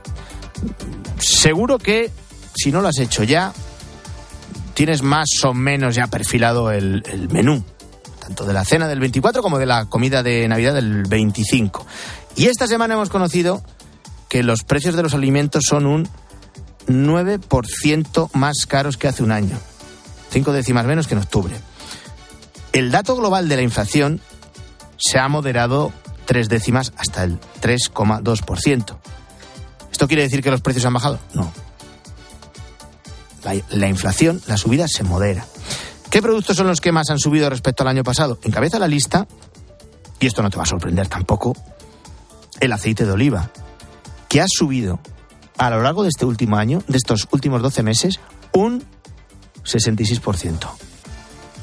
Seguro 1.20 1.78
que 1.78 2.12
si 2.56 2.72
no 2.72 2.82
lo 2.82 2.88
has 2.88 3.00
hecho 3.00 3.24
ya, 3.24 3.54
tienes 4.74 5.02
más 5.02 5.28
o 5.44 5.54
menos 5.54 5.96
ya 5.96 6.08
perfilado 6.08 6.72
el, 6.72 7.04
menú, 7.32 7.64
tanto 8.20 8.46
de 8.46 8.54
la 8.54 8.66
cena 8.66 8.88
del 8.88 9.00
24 9.00 9.42
como 9.42 9.58
de 9.58 9.66
la 9.66 9.86
comida 9.86 10.24
de 10.24 10.48
Navidad 10.48 10.74
del 10.74 11.04
25. 11.04 11.86
Y 12.36 12.48
esta 12.48 12.68
semana 12.68 12.96
hemos 12.96 13.10
conocido 13.10 13.64
que 14.30 14.44
los 14.44 14.64
precios 14.64 14.96
de 14.96 15.04
los 15.04 15.14
alimentos 15.14 15.64
son 15.68 15.86
un 15.86 16.10
9% 16.88 18.30
más 18.34 18.66
caros 18.68 18.98
que 18.98 19.08
hace 19.08 19.24
un 19.24 19.32
año, 19.32 19.58
cinco 20.30 20.52
décimas 20.52 20.86
menos 20.86 21.08
que 21.08 21.16
en 21.16 21.22
octubre. 21.22 21.56
El 22.74 22.92
dato 22.92 23.16
global 23.16 23.48
de 23.48 23.56
la 23.56 23.62
inflación 23.62 24.20
se 24.98 25.18
ha 25.18 25.28
moderado 25.30 25.94
tres 26.26 26.50
décimas 26.50 26.94
hasta 26.98 27.24
el 27.24 27.40
3,2%. 27.62 28.98
¿Esto 29.92 30.08
quiere 30.08 30.24
decir 30.24 30.42
que 30.42 30.52
los 30.52 30.62
precios 30.62 30.86
han 30.86 30.94
bajado? 30.94 31.20
No. 31.34 31.52
La, 33.44 33.56
la, 33.70 33.88
inflación, 33.88 34.42
la 34.48 34.58
subida 34.58 34.88
se 34.88 35.04
modera. 35.04 35.46
¿Qué 36.10 36.22
productos 36.22 36.58
son 36.58 36.68
los 36.68 36.82
que 36.82 36.92
más 36.92 37.10
han 37.10 37.20
subido 37.20 37.50
respecto 37.50 37.84
al 37.84 37.90
año 37.90 38.04
pasado? 38.04 38.40
Encabeza 38.44 38.80
la 38.80 38.88
lista, 38.88 39.28
y 40.20 40.26
esto 40.26 40.42
no 40.42 40.50
te 40.50 40.58
va 40.58 40.64
a 40.64 40.68
sorprender 40.68 41.08
tampoco, 41.08 41.56
el 42.60 42.72
aceite 42.72 43.06
de 43.06 43.12
oliva, 43.12 43.52
que 44.28 44.42
ha 44.42 44.46
subido 44.48 45.00
a 45.58 45.70
lo 45.70 45.82
largo 45.82 46.04
de 46.04 46.10
este 46.10 46.26
último 46.26 46.58
año, 46.58 46.84
de 46.88 46.98
estos 46.98 47.28
últimos 47.32 47.62
12 47.62 47.84
meses, 47.84 48.20
un 48.54 48.84
66%. 49.64 50.70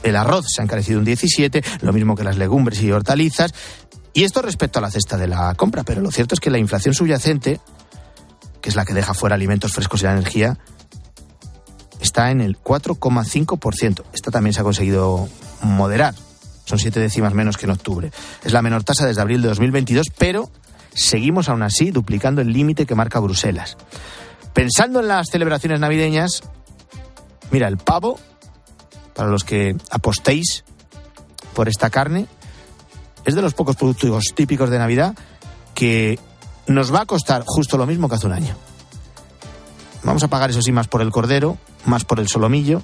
El 0.02 0.16
arroz 0.16 0.46
se 0.48 0.60
ha 0.60 0.64
encarecido 0.64 0.98
un 0.98 1.06
17%, 1.06 1.64
lo 1.82 1.92
mismo 1.92 2.16
que 2.16 2.24
las 2.24 2.36
legumbres 2.36 2.82
y 2.82 2.90
hortalizas. 2.90 3.54
Y 4.14 4.24
esto 4.24 4.42
respecto 4.42 4.78
a 4.78 4.82
la 4.82 4.90
cesta 4.90 5.16
de 5.16 5.26
la 5.26 5.54
compra, 5.54 5.84
pero 5.84 6.00
lo 6.00 6.10
cierto 6.10 6.34
es 6.34 6.40
que 6.40 6.50
la 6.50 6.58
inflación 6.58 6.94
subyacente, 6.94 7.60
que 8.60 8.68
es 8.68 8.76
la 8.76 8.84
que 8.84 8.94
deja 8.94 9.14
fuera 9.14 9.34
alimentos 9.34 9.72
frescos 9.72 10.02
y 10.02 10.04
la 10.04 10.12
energía, 10.12 10.58
está 12.00 12.30
en 12.30 12.40
el 12.40 12.58
4,5%. 12.58 14.02
Esta 14.12 14.30
también 14.30 14.52
se 14.52 14.60
ha 14.60 14.64
conseguido 14.64 15.28
moderar. 15.62 16.14
Son 16.64 16.78
siete 16.78 17.00
décimas 17.00 17.32
menos 17.32 17.56
que 17.56 17.66
en 17.66 17.72
octubre. 17.72 18.12
Es 18.44 18.52
la 18.52 18.62
menor 18.62 18.84
tasa 18.84 19.06
desde 19.06 19.22
abril 19.22 19.40
de 19.42 19.48
2022, 19.48 20.08
pero 20.16 20.50
seguimos 20.94 21.48
aún 21.48 21.62
así 21.62 21.90
duplicando 21.90 22.40
el 22.40 22.52
límite 22.52 22.86
que 22.86 22.94
marca 22.94 23.18
Bruselas. 23.18 23.76
Pensando 24.52 25.00
en 25.00 25.08
las 25.08 25.28
celebraciones 25.30 25.80
navideñas, 25.80 26.42
mira, 27.50 27.68
el 27.68 27.78
pavo, 27.78 28.18
para 29.14 29.30
los 29.30 29.44
que 29.44 29.76
apostéis 29.90 30.64
por 31.54 31.68
esta 31.68 31.90
carne, 31.90 32.26
es 33.24 33.34
de 33.34 33.42
los 33.42 33.54
pocos 33.54 33.76
productos 33.76 34.24
típicos 34.34 34.70
de 34.70 34.78
Navidad 34.78 35.14
que 35.74 36.18
nos 36.66 36.92
va 36.94 37.02
a 37.02 37.06
costar 37.06 37.42
justo 37.46 37.76
lo 37.76 37.86
mismo 37.86 38.08
que 38.08 38.14
hace 38.16 38.26
un 38.26 38.32
año. 38.32 38.56
Vamos 40.04 40.22
a 40.22 40.28
pagar, 40.28 40.50
eso 40.50 40.62
sí, 40.62 40.72
más 40.72 40.88
por 40.88 41.02
el 41.02 41.10
cordero, 41.10 41.58
más 41.84 42.04
por 42.04 42.18
el 42.18 42.28
solomillo. 42.28 42.82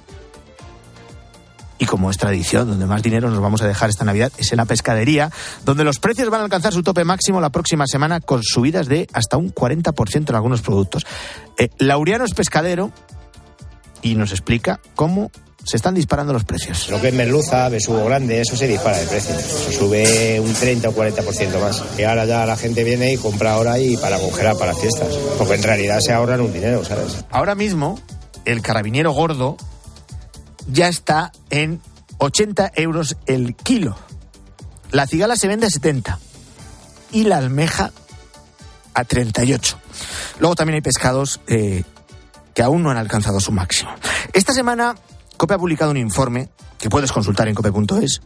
Y 1.77 1.85
como 1.85 2.09
es 2.09 2.17
tradición, 2.17 2.67
donde 2.67 2.85
más 2.85 3.01
dinero 3.01 3.29
nos 3.29 3.39
vamos 3.39 3.61
a 3.61 3.67
dejar 3.67 3.89
esta 3.89 4.03
Navidad 4.03 4.33
es 4.37 4.51
en 4.51 4.57
la 4.57 4.65
pescadería, 4.65 5.31
donde 5.63 5.85
los 5.85 5.99
precios 5.99 6.29
van 6.29 6.41
a 6.41 6.43
alcanzar 6.43 6.73
su 6.73 6.83
tope 6.83 7.05
máximo 7.05 7.39
la 7.39 7.51
próxima 7.51 7.85
semana 7.87 8.19
con 8.19 8.43
subidas 8.43 8.87
de 8.87 9.07
hasta 9.13 9.37
un 9.37 9.53
40% 9.53 10.29
en 10.29 10.35
algunos 10.35 10.61
productos. 10.61 11.05
Eh, 11.57 11.69
Laureano 11.77 12.25
es 12.25 12.33
pescadero 12.33 12.91
y 14.01 14.15
nos 14.15 14.31
explica 14.31 14.81
cómo 14.95 15.31
se 15.69 15.77
están 15.77 15.93
disparando 15.93 16.33
los 16.33 16.45
precios. 16.45 16.89
Lo 16.89 16.99
que 16.99 17.09
es 17.09 17.13
merluza, 17.13 17.69
besugo 17.69 18.03
grande, 18.05 18.41
eso 18.41 18.55
se 18.55 18.67
dispara 18.67 18.97
de 18.97 19.05
precio. 19.05 19.35
Se 19.35 19.71
sube 19.71 20.39
un 20.39 20.51
30 20.51 20.89
o 20.89 20.95
40% 20.95 21.61
más. 21.61 21.83
Y 21.95 22.03
ahora 22.03 22.25
ya 22.25 22.43
la 22.47 22.57
gente 22.57 22.83
viene 22.83 23.13
y 23.13 23.17
compra 23.17 23.53
ahora 23.53 23.77
y 23.77 23.95
para 23.97 24.17
congelar 24.17 24.57
para 24.57 24.73
fiestas. 24.73 25.13
Porque 25.37 25.53
en 25.53 25.63
realidad 25.63 25.99
se 25.99 26.11
ahorran 26.11 26.41
un 26.41 26.51
dinero, 26.51 26.83
¿sabes? 26.83 27.23
Ahora 27.29 27.53
mismo, 27.53 27.99
el 28.45 28.63
carabinero 28.63 29.11
gordo 29.11 29.57
ya 30.67 30.87
está 30.87 31.31
en 31.51 31.81
80 32.17 32.71
euros 32.75 33.15
el 33.27 33.55
kilo. 33.55 33.95
La 34.89 35.05
cigala 35.05 35.35
se 35.35 35.47
vende 35.47 35.67
a 35.67 35.69
70 35.69 36.17
y 37.11 37.25
la 37.25 37.37
almeja 37.37 37.91
a 38.95 39.03
38. 39.03 39.77
Luego 40.39 40.55
también 40.55 40.75
hay 40.75 40.81
pescados 40.81 41.41
eh, 41.45 41.83
que 42.55 42.63
aún 42.63 42.81
no 42.81 42.89
han 42.89 42.97
alcanzado 42.97 43.39
su 43.39 43.51
máximo. 43.51 43.91
Esta 44.33 44.51
semana 44.51 44.95
COPE 45.39 45.53
ha 45.53 45.57
publicado 45.57 45.91
un 45.91 45.97
informe 45.97 46.49
que 46.77 46.89
puedes 46.89 47.11
consultar 47.11 47.47
en 47.47 47.55
cope.es 47.55 48.21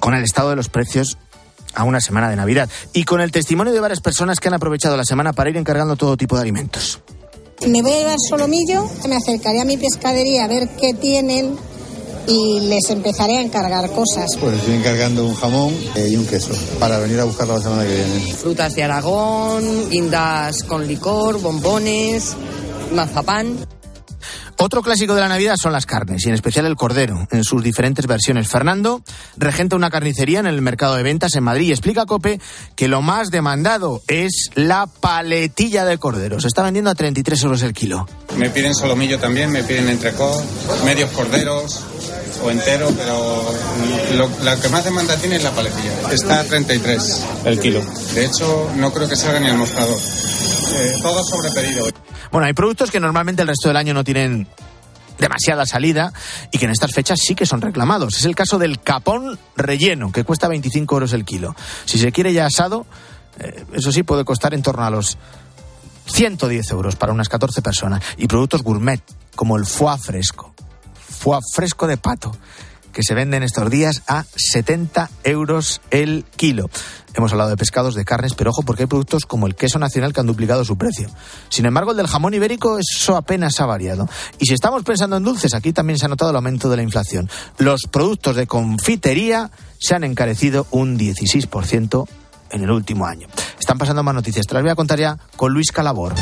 con 0.00 0.14
el 0.14 0.24
estado 0.24 0.50
de 0.50 0.56
los 0.56 0.68
precios 0.68 1.16
a 1.74 1.84
una 1.84 2.00
semana 2.00 2.28
de 2.28 2.34
Navidad 2.34 2.68
y 2.92 3.04
con 3.04 3.20
el 3.20 3.30
testimonio 3.30 3.72
de 3.72 3.78
varias 3.78 4.00
personas 4.00 4.40
que 4.40 4.48
han 4.48 4.54
aprovechado 4.54 4.96
la 4.96 5.04
semana 5.04 5.32
para 5.32 5.48
ir 5.48 5.56
encargando 5.56 5.94
todo 5.94 6.16
tipo 6.16 6.34
de 6.34 6.42
alimentos. 6.42 7.00
Me 7.66 7.82
voy 7.82 7.92
a 7.92 7.98
llevar 7.98 8.16
solomillo, 8.28 8.84
me 9.08 9.16
acercaré 9.16 9.60
a 9.60 9.64
mi 9.64 9.76
pescadería 9.76 10.44
a 10.44 10.48
ver 10.48 10.68
qué 10.80 10.92
tienen 10.92 11.56
y 12.26 12.60
les 12.60 12.90
empezaré 12.90 13.38
a 13.38 13.40
encargar 13.40 13.90
cosas. 13.92 14.36
Pues 14.40 14.56
estoy 14.56 14.74
encargando 14.74 15.24
un 15.24 15.34
jamón 15.34 15.72
y 15.96 16.16
un 16.16 16.26
queso 16.26 16.52
para 16.80 16.98
venir 16.98 17.20
a 17.20 17.24
buscarlo 17.24 17.54
la 17.54 17.62
semana 17.62 17.84
que 17.84 17.94
viene. 17.94 18.32
Frutas 18.34 18.74
de 18.74 18.82
Aragón, 18.82 19.88
guindas 19.88 20.64
con 20.64 20.86
licor, 20.86 21.40
bombones, 21.40 22.36
mazapán. 22.92 23.56
Otro 24.60 24.82
clásico 24.82 25.14
de 25.14 25.20
la 25.20 25.28
Navidad 25.28 25.54
son 25.56 25.72
las 25.72 25.86
carnes, 25.86 26.26
y 26.26 26.28
en 26.28 26.34
especial 26.34 26.66
el 26.66 26.74
cordero, 26.74 27.28
en 27.30 27.44
sus 27.44 27.62
diferentes 27.62 28.08
versiones. 28.08 28.48
Fernando 28.48 29.02
regenta 29.36 29.76
una 29.76 29.88
carnicería 29.88 30.40
en 30.40 30.46
el 30.46 30.60
mercado 30.62 30.96
de 30.96 31.04
ventas 31.04 31.36
en 31.36 31.44
Madrid 31.44 31.68
y 31.68 31.70
explica 31.70 32.02
a 32.02 32.06
Cope 32.06 32.40
que 32.74 32.88
lo 32.88 33.00
más 33.00 33.30
demandado 33.30 34.02
es 34.08 34.50
la 34.56 34.88
paletilla 34.88 35.84
de 35.84 35.98
cordero. 35.98 36.40
Se 36.40 36.48
está 36.48 36.64
vendiendo 36.64 36.90
a 36.90 36.96
33 36.96 37.40
euros 37.44 37.62
el 37.62 37.72
kilo. 37.72 38.08
Me 38.36 38.50
piden 38.50 38.74
solomillo 38.74 39.20
también, 39.20 39.52
me 39.52 39.62
piden 39.62 39.88
entrecot, 39.90 40.44
medios 40.84 41.10
corderos 41.12 41.84
o 42.42 42.50
entero, 42.50 42.92
pero 42.96 43.54
lo, 44.16 44.28
la 44.42 44.60
que 44.60 44.68
más 44.70 44.84
demanda 44.84 45.16
tiene 45.18 45.36
es 45.36 45.44
la 45.44 45.52
paletilla. 45.52 46.12
Está 46.12 46.40
a 46.40 46.44
33 46.44 47.26
el 47.44 47.60
kilo. 47.60 47.80
De 48.12 48.24
hecho, 48.24 48.72
no 48.74 48.92
creo 48.92 49.08
que 49.08 49.14
salga 49.14 49.38
ni 49.38 49.48
al 49.48 49.56
mostrador. 49.56 49.98
Eh, 50.72 50.94
todo 51.02 51.24
sobre 51.24 51.50
pedido. 51.50 51.86
Bueno, 52.30 52.46
hay 52.46 52.52
productos 52.52 52.90
que 52.90 53.00
normalmente 53.00 53.42
el 53.42 53.48
resto 53.48 53.68
del 53.68 53.76
año 53.76 53.94
no 53.94 54.04
tienen 54.04 54.46
demasiada 55.18 55.66
salida 55.66 56.12
y 56.52 56.58
que 56.58 56.66
en 56.66 56.70
estas 56.70 56.92
fechas 56.92 57.18
sí 57.20 57.34
que 57.34 57.46
son 57.46 57.60
reclamados. 57.60 58.16
Es 58.16 58.24
el 58.24 58.34
caso 58.34 58.58
del 58.58 58.80
capón 58.80 59.38
relleno, 59.56 60.12
que 60.12 60.24
cuesta 60.24 60.48
25 60.48 60.94
euros 60.94 61.12
el 61.12 61.24
kilo. 61.24 61.54
Si 61.84 61.98
se 61.98 62.12
quiere 62.12 62.32
ya 62.32 62.46
asado, 62.46 62.86
eh, 63.38 63.64
eso 63.72 63.92
sí 63.92 64.02
puede 64.02 64.24
costar 64.24 64.54
en 64.54 64.62
torno 64.62 64.84
a 64.84 64.90
los 64.90 65.18
110 66.06 66.70
euros 66.70 66.96
para 66.96 67.12
unas 67.12 67.28
14 67.28 67.62
personas. 67.62 68.02
Y 68.16 68.26
productos 68.26 68.62
gourmet, 68.62 69.02
como 69.34 69.56
el 69.56 69.66
foie 69.66 69.98
fresco. 69.98 70.54
Foie 70.94 71.40
fresco 71.52 71.86
de 71.86 71.96
pato, 71.96 72.36
que 72.98 73.04
se 73.04 73.14
venden 73.14 73.44
estos 73.44 73.70
días 73.70 74.02
a 74.08 74.24
70 74.34 75.08
euros 75.22 75.80
el 75.92 76.24
kilo. 76.34 76.68
Hemos 77.14 77.30
hablado 77.30 77.50
de 77.50 77.56
pescados, 77.56 77.94
de 77.94 78.04
carnes, 78.04 78.34
pero 78.34 78.50
ojo 78.50 78.62
porque 78.64 78.82
hay 78.82 78.86
productos 78.88 79.24
como 79.24 79.46
el 79.46 79.54
queso 79.54 79.78
nacional 79.78 80.12
que 80.12 80.18
han 80.18 80.26
duplicado 80.26 80.64
su 80.64 80.76
precio. 80.76 81.08
Sin 81.48 81.64
embargo, 81.64 81.92
el 81.92 81.96
del 81.96 82.08
jamón 82.08 82.34
ibérico, 82.34 82.76
eso 82.76 83.14
apenas 83.14 83.60
ha 83.60 83.66
variado. 83.66 84.08
Y 84.40 84.46
si 84.46 84.54
estamos 84.54 84.82
pensando 84.82 85.16
en 85.16 85.22
dulces, 85.22 85.54
aquí 85.54 85.72
también 85.72 85.96
se 85.96 86.06
ha 86.06 86.08
notado 86.08 86.32
el 86.32 86.36
aumento 86.38 86.68
de 86.68 86.76
la 86.76 86.82
inflación. 86.82 87.30
Los 87.58 87.82
productos 87.88 88.34
de 88.34 88.48
confitería 88.48 89.52
se 89.78 89.94
han 89.94 90.02
encarecido 90.02 90.66
un 90.72 90.98
16% 90.98 92.08
en 92.50 92.62
el 92.64 92.70
último 92.72 93.06
año. 93.06 93.28
Están 93.60 93.78
pasando 93.78 94.02
más 94.02 94.16
noticias. 94.16 94.44
Te 94.44 94.54
las 94.54 94.64
voy 94.64 94.72
a 94.72 94.74
contar 94.74 94.98
ya 94.98 95.18
con 95.36 95.52
Luis 95.52 95.70
Calabor. 95.70 96.16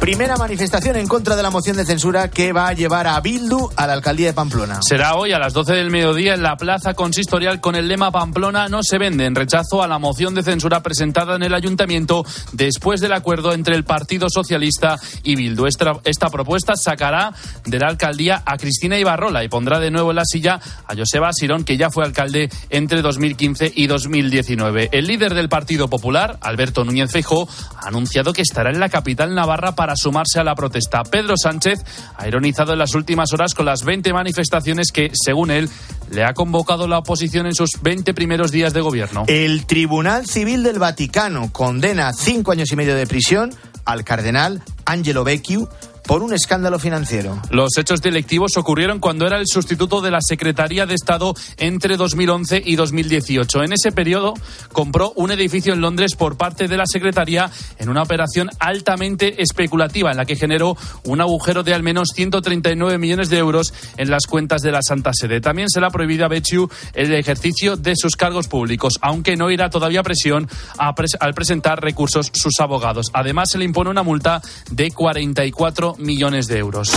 Primera 0.00 0.34
manifestación 0.36 0.96
en 0.96 1.06
contra 1.06 1.36
de 1.36 1.42
la 1.42 1.50
moción 1.50 1.76
de 1.76 1.84
censura 1.84 2.30
que 2.30 2.54
va 2.54 2.68
a 2.68 2.72
llevar 2.72 3.06
a 3.06 3.20
Bildu 3.20 3.68
a 3.76 3.86
la 3.86 3.92
alcaldía 3.92 4.28
de 4.28 4.32
Pamplona. 4.32 4.80
Será 4.80 5.14
hoy 5.14 5.32
a 5.32 5.38
las 5.38 5.52
12 5.52 5.74
del 5.74 5.90
mediodía 5.90 6.32
en 6.32 6.42
la 6.42 6.56
plaza 6.56 6.94
consistorial 6.94 7.60
con 7.60 7.76
el 7.76 7.86
lema 7.86 8.10
Pamplona 8.10 8.70
no 8.70 8.82
se 8.82 8.96
vende 8.96 9.26
en 9.26 9.34
rechazo 9.34 9.82
a 9.82 9.86
la 9.86 9.98
moción 9.98 10.34
de 10.34 10.42
censura 10.42 10.82
presentada 10.82 11.36
en 11.36 11.42
el 11.42 11.52
ayuntamiento 11.52 12.24
después 12.52 13.02
del 13.02 13.12
acuerdo 13.12 13.52
entre 13.52 13.76
el 13.76 13.84
Partido 13.84 14.30
Socialista 14.30 14.96
y 15.22 15.36
Bildu. 15.36 15.66
Esta, 15.66 15.92
esta 16.04 16.30
propuesta 16.30 16.76
sacará 16.76 17.34
de 17.66 17.78
la 17.78 17.88
alcaldía 17.88 18.42
a 18.46 18.56
Cristina 18.56 18.98
Ibarrola 18.98 19.44
y 19.44 19.50
pondrá 19.50 19.80
de 19.80 19.90
nuevo 19.90 20.10
en 20.10 20.16
la 20.16 20.24
silla 20.24 20.60
a 20.86 20.96
Joseba 20.96 21.30
Sirón, 21.34 21.62
que 21.62 21.76
ya 21.76 21.90
fue 21.90 22.06
alcalde 22.06 22.48
entre 22.70 23.02
2015 23.02 23.70
y 23.76 23.86
2019. 23.86 24.88
El 24.92 25.06
líder 25.06 25.34
del 25.34 25.50
Partido 25.50 25.88
Popular, 25.88 26.38
Alberto 26.40 26.84
Núñez 26.84 27.12
Feijóo, 27.12 27.46
ha 27.76 27.88
anunciado 27.88 28.32
que 28.32 28.40
estará 28.40 28.70
en 28.70 28.80
la 28.80 28.88
capital 28.88 29.34
navarra 29.34 29.74
para 29.74 29.89
sumarse 29.96 30.40
a 30.40 30.44
la 30.44 30.54
protesta. 30.54 31.02
Pedro 31.04 31.34
Sánchez 31.36 31.80
ha 32.16 32.28
ironizado 32.28 32.72
en 32.72 32.78
las 32.78 32.94
últimas 32.94 33.32
horas 33.32 33.54
con 33.54 33.66
las 33.66 33.84
20 33.84 34.12
manifestaciones 34.12 34.92
que, 34.92 35.10
según 35.12 35.50
él, 35.50 35.68
le 36.10 36.24
ha 36.24 36.34
convocado 36.34 36.88
la 36.88 36.98
oposición 36.98 37.46
en 37.46 37.54
sus 37.54 37.70
20 37.82 38.14
primeros 38.14 38.50
días 38.50 38.72
de 38.72 38.80
gobierno. 38.80 39.24
El 39.26 39.66
Tribunal 39.66 40.26
Civil 40.26 40.62
del 40.62 40.78
Vaticano 40.78 41.50
condena 41.52 42.08
a 42.08 42.12
cinco 42.12 42.52
años 42.52 42.70
y 42.72 42.76
medio 42.76 42.94
de 42.96 43.06
prisión 43.06 43.54
al 43.84 44.04
cardenal 44.04 44.62
Angelo 44.84 45.24
Becciu 45.24 45.68
por 46.10 46.24
un 46.24 46.32
escándalo 46.32 46.80
financiero. 46.80 47.40
Los 47.50 47.78
hechos 47.78 48.02
delictivos 48.02 48.56
ocurrieron 48.56 48.98
cuando 48.98 49.28
era 49.28 49.38
el 49.38 49.46
sustituto 49.46 50.00
de 50.00 50.10
la 50.10 50.18
Secretaría 50.20 50.84
de 50.84 50.96
Estado 50.96 51.34
entre 51.56 51.96
2011 51.96 52.60
y 52.66 52.74
2018. 52.74 53.62
En 53.62 53.72
ese 53.72 53.92
periodo 53.92 54.34
compró 54.72 55.12
un 55.14 55.30
edificio 55.30 55.72
en 55.72 55.80
Londres 55.80 56.16
por 56.16 56.36
parte 56.36 56.66
de 56.66 56.76
la 56.76 56.86
Secretaría 56.86 57.48
en 57.78 57.88
una 57.88 58.02
operación 58.02 58.50
altamente 58.58 59.40
especulativa 59.40 60.10
en 60.10 60.16
la 60.16 60.24
que 60.24 60.34
generó 60.34 60.76
un 61.04 61.20
agujero 61.20 61.62
de 61.62 61.74
al 61.74 61.84
menos 61.84 62.08
139 62.12 62.98
millones 62.98 63.30
de 63.30 63.38
euros 63.38 63.72
en 63.96 64.10
las 64.10 64.26
cuentas 64.26 64.62
de 64.62 64.72
la 64.72 64.82
Santa 64.82 65.12
Sede. 65.14 65.40
También 65.40 65.68
se 65.70 65.78
le 65.78 65.86
ha 65.86 65.90
prohibido 65.90 66.24
a 66.24 66.28
Bechiu 66.28 66.68
el 66.92 67.14
ejercicio 67.14 67.76
de 67.76 67.94
sus 67.94 68.16
cargos 68.16 68.48
públicos, 68.48 68.94
aunque 69.00 69.36
no 69.36 69.48
irá 69.48 69.70
todavía 69.70 70.02
presión 70.02 70.48
al 70.76 71.34
presentar 71.34 71.80
recursos 71.80 72.32
sus 72.32 72.58
abogados. 72.58 73.06
Además, 73.12 73.50
se 73.52 73.58
le 73.58 73.64
impone 73.64 73.90
una 73.90 74.02
multa 74.02 74.42
de 74.72 74.90
44 74.90 75.98
millones 76.00 76.46
de 76.46 76.58
euros. 76.58 76.92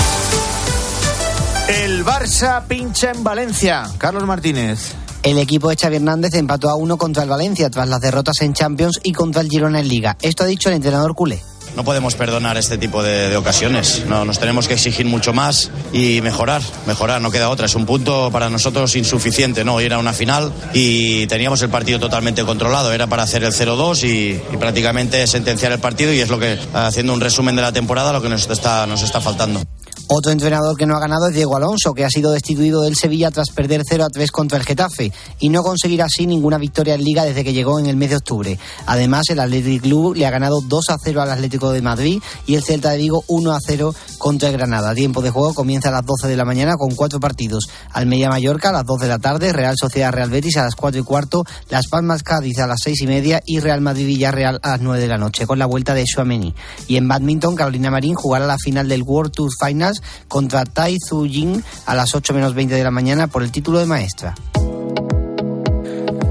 El 1.67 2.03
Barça 2.03 2.65
pincha 2.67 3.11
en 3.11 3.23
Valencia. 3.23 3.89
Carlos 3.97 4.25
Martínez. 4.25 4.93
El 5.23 5.37
equipo 5.37 5.69
de 5.69 5.77
Xavi 5.77 5.95
Hernández 5.95 6.33
empató 6.33 6.69
a 6.69 6.75
uno 6.75 6.97
contra 6.97 7.23
el 7.23 7.29
Valencia 7.29 7.69
tras 7.69 7.87
las 7.87 8.01
derrotas 8.01 8.41
en 8.41 8.53
Champions 8.53 8.99
y 9.03 9.13
contra 9.13 9.41
el 9.41 9.49
Girona 9.49 9.79
en 9.79 9.87
Liga. 9.87 10.17
Esto 10.21 10.43
ha 10.43 10.47
dicho 10.47 10.69
el 10.69 10.75
entrenador 10.75 11.15
culé. 11.15 11.41
No 11.75 11.83
podemos 11.83 12.15
perdonar 12.15 12.57
este 12.57 12.77
tipo 12.77 13.01
de, 13.01 13.35
ocasiones. 13.35 14.05
No, 14.07 14.25
nos 14.25 14.39
tenemos 14.39 14.67
que 14.67 14.75
exigir 14.75 15.05
mucho 15.05 15.33
más 15.33 15.71
y 15.91 16.21
mejorar, 16.21 16.61
mejorar, 16.85 17.21
no 17.21 17.31
queda 17.31 17.49
otra. 17.49 17.65
Es 17.65 17.75
un 17.75 17.85
punto 17.85 18.29
para 18.31 18.49
nosotros 18.49 18.95
insuficiente, 18.95 19.63
¿no? 19.63 19.81
Ir 19.81 19.93
a 19.93 19.97
una 19.97 20.13
final 20.13 20.51
y 20.73 21.25
teníamos 21.27 21.61
el 21.61 21.69
partido 21.69 21.99
totalmente 21.99 22.43
controlado. 22.43 22.93
Era 22.93 23.07
para 23.07 23.23
hacer 23.23 23.43
el 23.43 23.53
0-2 23.53 24.03
y, 24.03 24.53
y, 24.53 24.57
prácticamente 24.57 25.25
sentenciar 25.27 25.71
el 25.71 25.79
partido 25.79 26.13
y 26.13 26.19
es 26.19 26.29
lo 26.29 26.39
que, 26.39 26.59
haciendo 26.73 27.13
un 27.13 27.21
resumen 27.21 27.55
de 27.55 27.61
la 27.63 27.71
temporada, 27.71 28.13
lo 28.13 28.21
que 28.21 28.29
nos 28.29 28.47
está, 28.49 28.85
nos 28.85 29.01
está 29.01 29.19
faltando. 29.19 29.61
Otro 30.07 30.31
entrenador 30.31 30.75
que 30.77 30.85
no 30.85 30.95
ha 30.95 30.99
ganado 30.99 31.27
es 31.27 31.33
Diego 31.33 31.55
Alonso, 31.55 31.93
que 31.93 32.03
ha 32.03 32.09
sido 32.09 32.31
destituido 32.31 32.81
del 32.81 32.95
Sevilla 32.95 33.31
tras 33.31 33.49
perder 33.49 33.83
0 33.87 34.03
a 34.03 34.09
3 34.09 34.31
contra 34.31 34.57
el 34.57 34.65
Getafe 34.65 35.13
y 35.39 35.49
no 35.49 35.63
conseguir 35.63 36.01
así 36.01 36.27
ninguna 36.27 36.57
victoria 36.57 36.95
en 36.95 37.03
Liga 37.03 37.23
desde 37.23 37.43
que 37.43 37.53
llegó 37.53 37.79
en 37.79 37.85
el 37.85 37.95
mes 37.95 38.09
de 38.09 38.17
octubre. 38.17 38.59
Además, 38.85 39.23
el 39.29 39.39
Athletic 39.39 39.81
Club 39.81 40.15
le 40.15 40.25
ha 40.25 40.29
ganado 40.29 40.59
2 40.61 40.89
a 40.89 40.97
0 41.01 41.21
al 41.21 41.31
Atlético 41.31 41.71
de 41.71 41.81
Madrid 41.81 42.21
y 42.45 42.55
el 42.55 42.63
Celta 42.63 42.91
de 42.91 42.97
Vigo 42.97 43.23
1 43.27 43.51
a 43.53 43.59
0 43.65 43.95
contra 44.17 44.49
el 44.49 44.57
Granada. 44.57 44.93
Tiempo 44.93 45.21
de 45.21 45.29
juego 45.29 45.53
comienza 45.53 45.87
a 45.87 45.93
las 45.93 46.05
12 46.05 46.27
de 46.27 46.35
la 46.35 46.45
mañana 46.45 46.75
con 46.75 46.93
cuatro 46.95 47.19
partidos. 47.19 47.69
Almería 47.91 48.29
Mallorca 48.29 48.69
a 48.69 48.73
las 48.73 48.85
2 48.85 48.99
de 48.99 49.07
la 49.07 49.19
tarde, 49.19 49.53
Real 49.53 49.75
Sociedad 49.77 50.11
Real 50.11 50.29
Betis 50.29 50.57
a 50.57 50.63
las 50.63 50.75
4 50.75 50.99
y 50.99 51.03
cuarto, 51.03 51.45
Las 51.69 51.87
Palmas 51.87 52.23
Cádiz 52.23 52.59
a 52.59 52.67
las 52.67 52.81
6 52.83 53.01
y 53.01 53.07
media 53.07 53.41
y 53.45 53.59
Real 53.59 53.81
Madrid 53.81 54.05
Villarreal 54.05 54.59
a 54.63 54.71
las 54.71 54.81
9 54.81 54.99
de 54.99 55.07
la 55.07 55.17
noche 55.17 55.47
con 55.47 55.59
la 55.59 55.65
vuelta 55.65 55.93
de 55.93 56.03
Suameni. 56.05 56.53
Y 56.87 56.97
en 56.97 57.07
badminton, 57.07 57.55
Carolina 57.55 57.89
Marín 57.89 58.15
jugará 58.15 58.45
la 58.45 58.57
final 58.57 58.89
del 58.89 59.03
World 59.03 59.31
Tour 59.31 59.49
Finals 59.59 59.92
contra 60.27 60.65
Tai 60.65 60.97
Tzu 60.97 61.27
Ying 61.27 61.63
a 61.85 61.95
las 61.95 62.15
8 62.15 62.33
menos 62.33 62.53
20 62.53 62.75
de 62.75 62.83
la 62.83 62.91
mañana 62.91 63.27
por 63.27 63.43
el 63.43 63.51
título 63.51 63.79
de 63.79 63.85
maestra. 63.85 64.35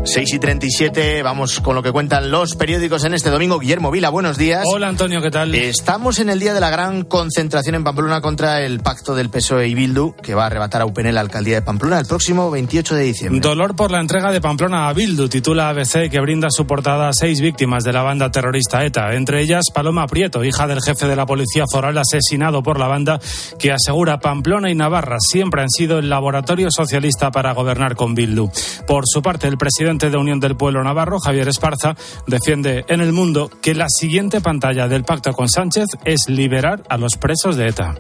6 0.05 0.35
y 0.35 0.39
37, 0.41 1.23
vamos 1.23 1.61
con 1.61 1.77
lo 1.77 1.83
que 1.83 1.93
cuentan 1.93 2.29
los 2.33 2.57
periódicos 2.57 3.05
en 3.05 3.15
este 3.15 3.31
domingo. 3.31 3.61
Guillermo 3.61 3.93
Vila, 3.93 4.11
buenos 4.11 4.37
días. 4.37 4.65
Hola 4.67 4.89
Antonio, 4.89 5.23
¿qué 5.23 5.31
tal? 5.31 5.55
Estamos 5.55 6.19
en 6.19 6.29
el 6.29 6.41
día 6.41 6.55
de 6.55 6.61
la 6.61 6.71
gran 6.71 7.05
concentración 7.05 7.77
en 7.77 7.85
Pamplona 7.85 8.21
contra 8.21 8.63
el 8.63 8.81
pacto 8.81 9.15
del 9.15 9.31
PSOE 9.31 9.69
y 9.69 9.75
Bildu, 9.75 10.17
que 10.21 10.35
va 10.35 10.43
a 10.43 10.47
arrebatar 10.47 10.83
a 10.83 10.87
UPN 10.87 11.15
la 11.15 11.21
alcaldía 11.21 11.55
de 11.55 11.63
Pamplona 11.63 12.01
el 12.01 12.07
próximo 12.07 12.51
28 12.51 12.97
de 12.97 13.03
diciembre. 13.05 13.41
Dolor 13.41 13.77
por 13.77 13.93
la 13.93 14.01
entrega 14.01 14.33
de 14.33 14.41
Pamplona 14.41 14.89
a 14.89 14.93
Bildu, 14.93 15.29
titula 15.29 15.69
ABC, 15.69 16.11
que 16.11 16.21
brinda 16.21 16.49
su 16.51 16.67
portada 16.67 17.09
a 17.09 17.13
seis 17.13 17.41
víctimas 17.41 17.85
de 17.85 17.93
la 17.93 18.03
banda 18.03 18.31
terrorista 18.33 18.85
ETA, 18.85 19.15
entre 19.15 19.41
ellas 19.41 19.67
Paloma 19.73 20.09
Prieto, 20.09 20.43
hija 20.43 20.67
del 20.67 20.83
jefe 20.83 21.07
de 21.07 21.15
la 21.15 21.27
policía 21.27 21.65
foral 21.71 21.97
asesinado 21.97 22.65
por 22.65 22.81
la 22.81 22.89
banda, 22.89 23.21
que 23.57 23.71
asegura 23.71 24.19
Pamplona 24.19 24.69
y 24.69 24.75
Navarra 24.75 25.19
siempre 25.21 25.63
han 25.63 25.71
sido 25.71 26.01
el 26.01 26.11
laboratorio 26.11 26.69
socialista 26.73 27.31
para 27.31 27.53
gobernar 27.53 27.95
con 27.95 28.17
Bildu. 28.17 28.51
Por 28.85 29.05
su 29.07 29.23
parte, 29.23 29.47
el 29.47 29.57
presidente 29.57 29.92
de 29.99 30.17
Unión 30.17 30.41
del 30.41 30.57
Pueblo 30.57 30.83
Navarro, 30.83 31.19
Javier 31.21 31.49
Esparza, 31.49 31.95
defiende 32.27 32.85
en 32.89 33.01
el 33.01 33.13
mundo 33.13 33.51
que 33.61 33.75
la 33.75 33.87
siguiente 33.89 34.41
pantalla 34.41 34.89
del 34.89 35.05
pacto 35.05 35.33
con 35.33 35.49
Sánchez 35.49 35.87
es 36.05 36.29
liberar 36.29 36.83
a 36.89 36.97
los 36.97 37.17
presos 37.17 37.57
de 37.57 37.69
ETA. 37.69 37.95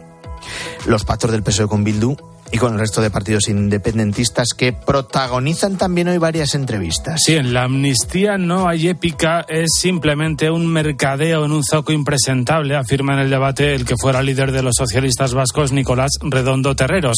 Los 0.86 1.04
pactos 1.04 1.30
del 1.30 1.42
PSOE 1.42 1.68
con 1.68 1.84
Bildu 1.84 2.16
y 2.52 2.58
con 2.58 2.74
el 2.74 2.78
resto 2.78 3.00
de 3.00 3.10
partidos 3.10 3.48
independentistas 3.48 4.48
que 4.56 4.74
protagonizan 4.74 5.78
también 5.78 6.08
hoy 6.08 6.18
varias 6.18 6.54
entrevistas. 6.54 7.22
Sí, 7.24 7.34
en 7.34 7.54
la 7.54 7.64
amnistía 7.64 8.36
no 8.36 8.68
hay 8.68 8.88
épica, 8.88 9.46
es 9.48 9.70
simplemente 9.80 10.50
un 10.50 10.66
mercadeo 10.66 11.46
en 11.46 11.52
un 11.52 11.64
zoco 11.64 11.92
impresentable, 11.92 12.76
afirma 12.76 13.14
en 13.14 13.20
el 13.20 13.30
debate 13.30 13.74
el 13.74 13.86
que 13.86 13.96
fuera 13.96 14.22
líder 14.22 14.52
de 14.52 14.62
los 14.62 14.74
socialistas 14.76 15.32
vascos, 15.32 15.72
Nicolás 15.72 16.10
Redondo 16.20 16.76
Terreros. 16.76 17.16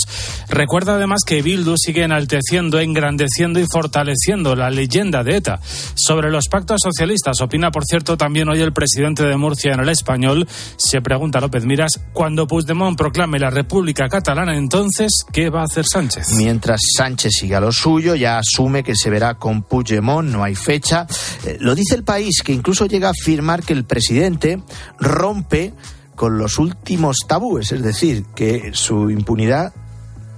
Recuerda 0.48 0.94
además 0.94 1.22
que 1.26 1.42
Bildu 1.42 1.74
sigue 1.76 2.04
enalteciendo, 2.04 2.78
engrandeciendo 2.78 3.58
y 3.58 3.66
fortaleciendo 3.66 4.54
la 4.54 4.70
leyenda 4.70 5.24
de 5.24 5.38
ETA. 5.38 5.58
Sobre 5.96 6.30
los 6.30 6.46
pactos 6.46 6.80
socialistas, 6.80 7.40
opina 7.40 7.72
por 7.72 7.84
cierto 7.84 8.16
también 8.16 8.48
hoy 8.48 8.60
el 8.60 8.72
presidente 8.72 9.24
de 9.24 9.36
Murcia 9.36 9.74
en 9.74 9.80
el 9.80 9.88
español, 9.88 10.46
se 10.76 11.00
pregunta 11.00 11.40
López 11.40 11.64
Miras, 11.64 12.00
cuando 12.12 12.46
Puigdemont 12.46 12.96
proclame 12.96 13.40
la 13.40 13.50
República 13.50 14.08
Catalana, 14.08 14.56
entonces 14.56 15.23
¿Qué 15.32 15.50
va 15.50 15.62
a 15.62 15.64
hacer 15.64 15.84
Sánchez? 15.84 16.34
Mientras 16.36 16.80
Sánchez 16.96 17.32
siga 17.40 17.60
lo 17.60 17.72
suyo, 17.72 18.14
ya 18.14 18.38
asume 18.38 18.84
que 18.84 18.94
se 18.94 19.10
verá 19.10 19.34
con 19.34 19.62
Puigdemont, 19.62 20.28
no 20.28 20.44
hay 20.44 20.54
fecha. 20.54 21.06
Eh, 21.44 21.56
lo 21.60 21.74
dice 21.74 21.94
el 21.96 22.04
país, 22.04 22.42
que 22.44 22.52
incluso 22.52 22.86
llega 22.86 23.08
a 23.08 23.12
afirmar 23.12 23.62
que 23.62 23.72
el 23.72 23.84
presidente 23.84 24.62
rompe 24.98 25.74
con 26.14 26.38
los 26.38 26.58
últimos 26.58 27.18
tabúes, 27.26 27.72
es 27.72 27.82
decir, 27.82 28.24
que 28.34 28.70
su 28.74 29.10
impunidad 29.10 29.72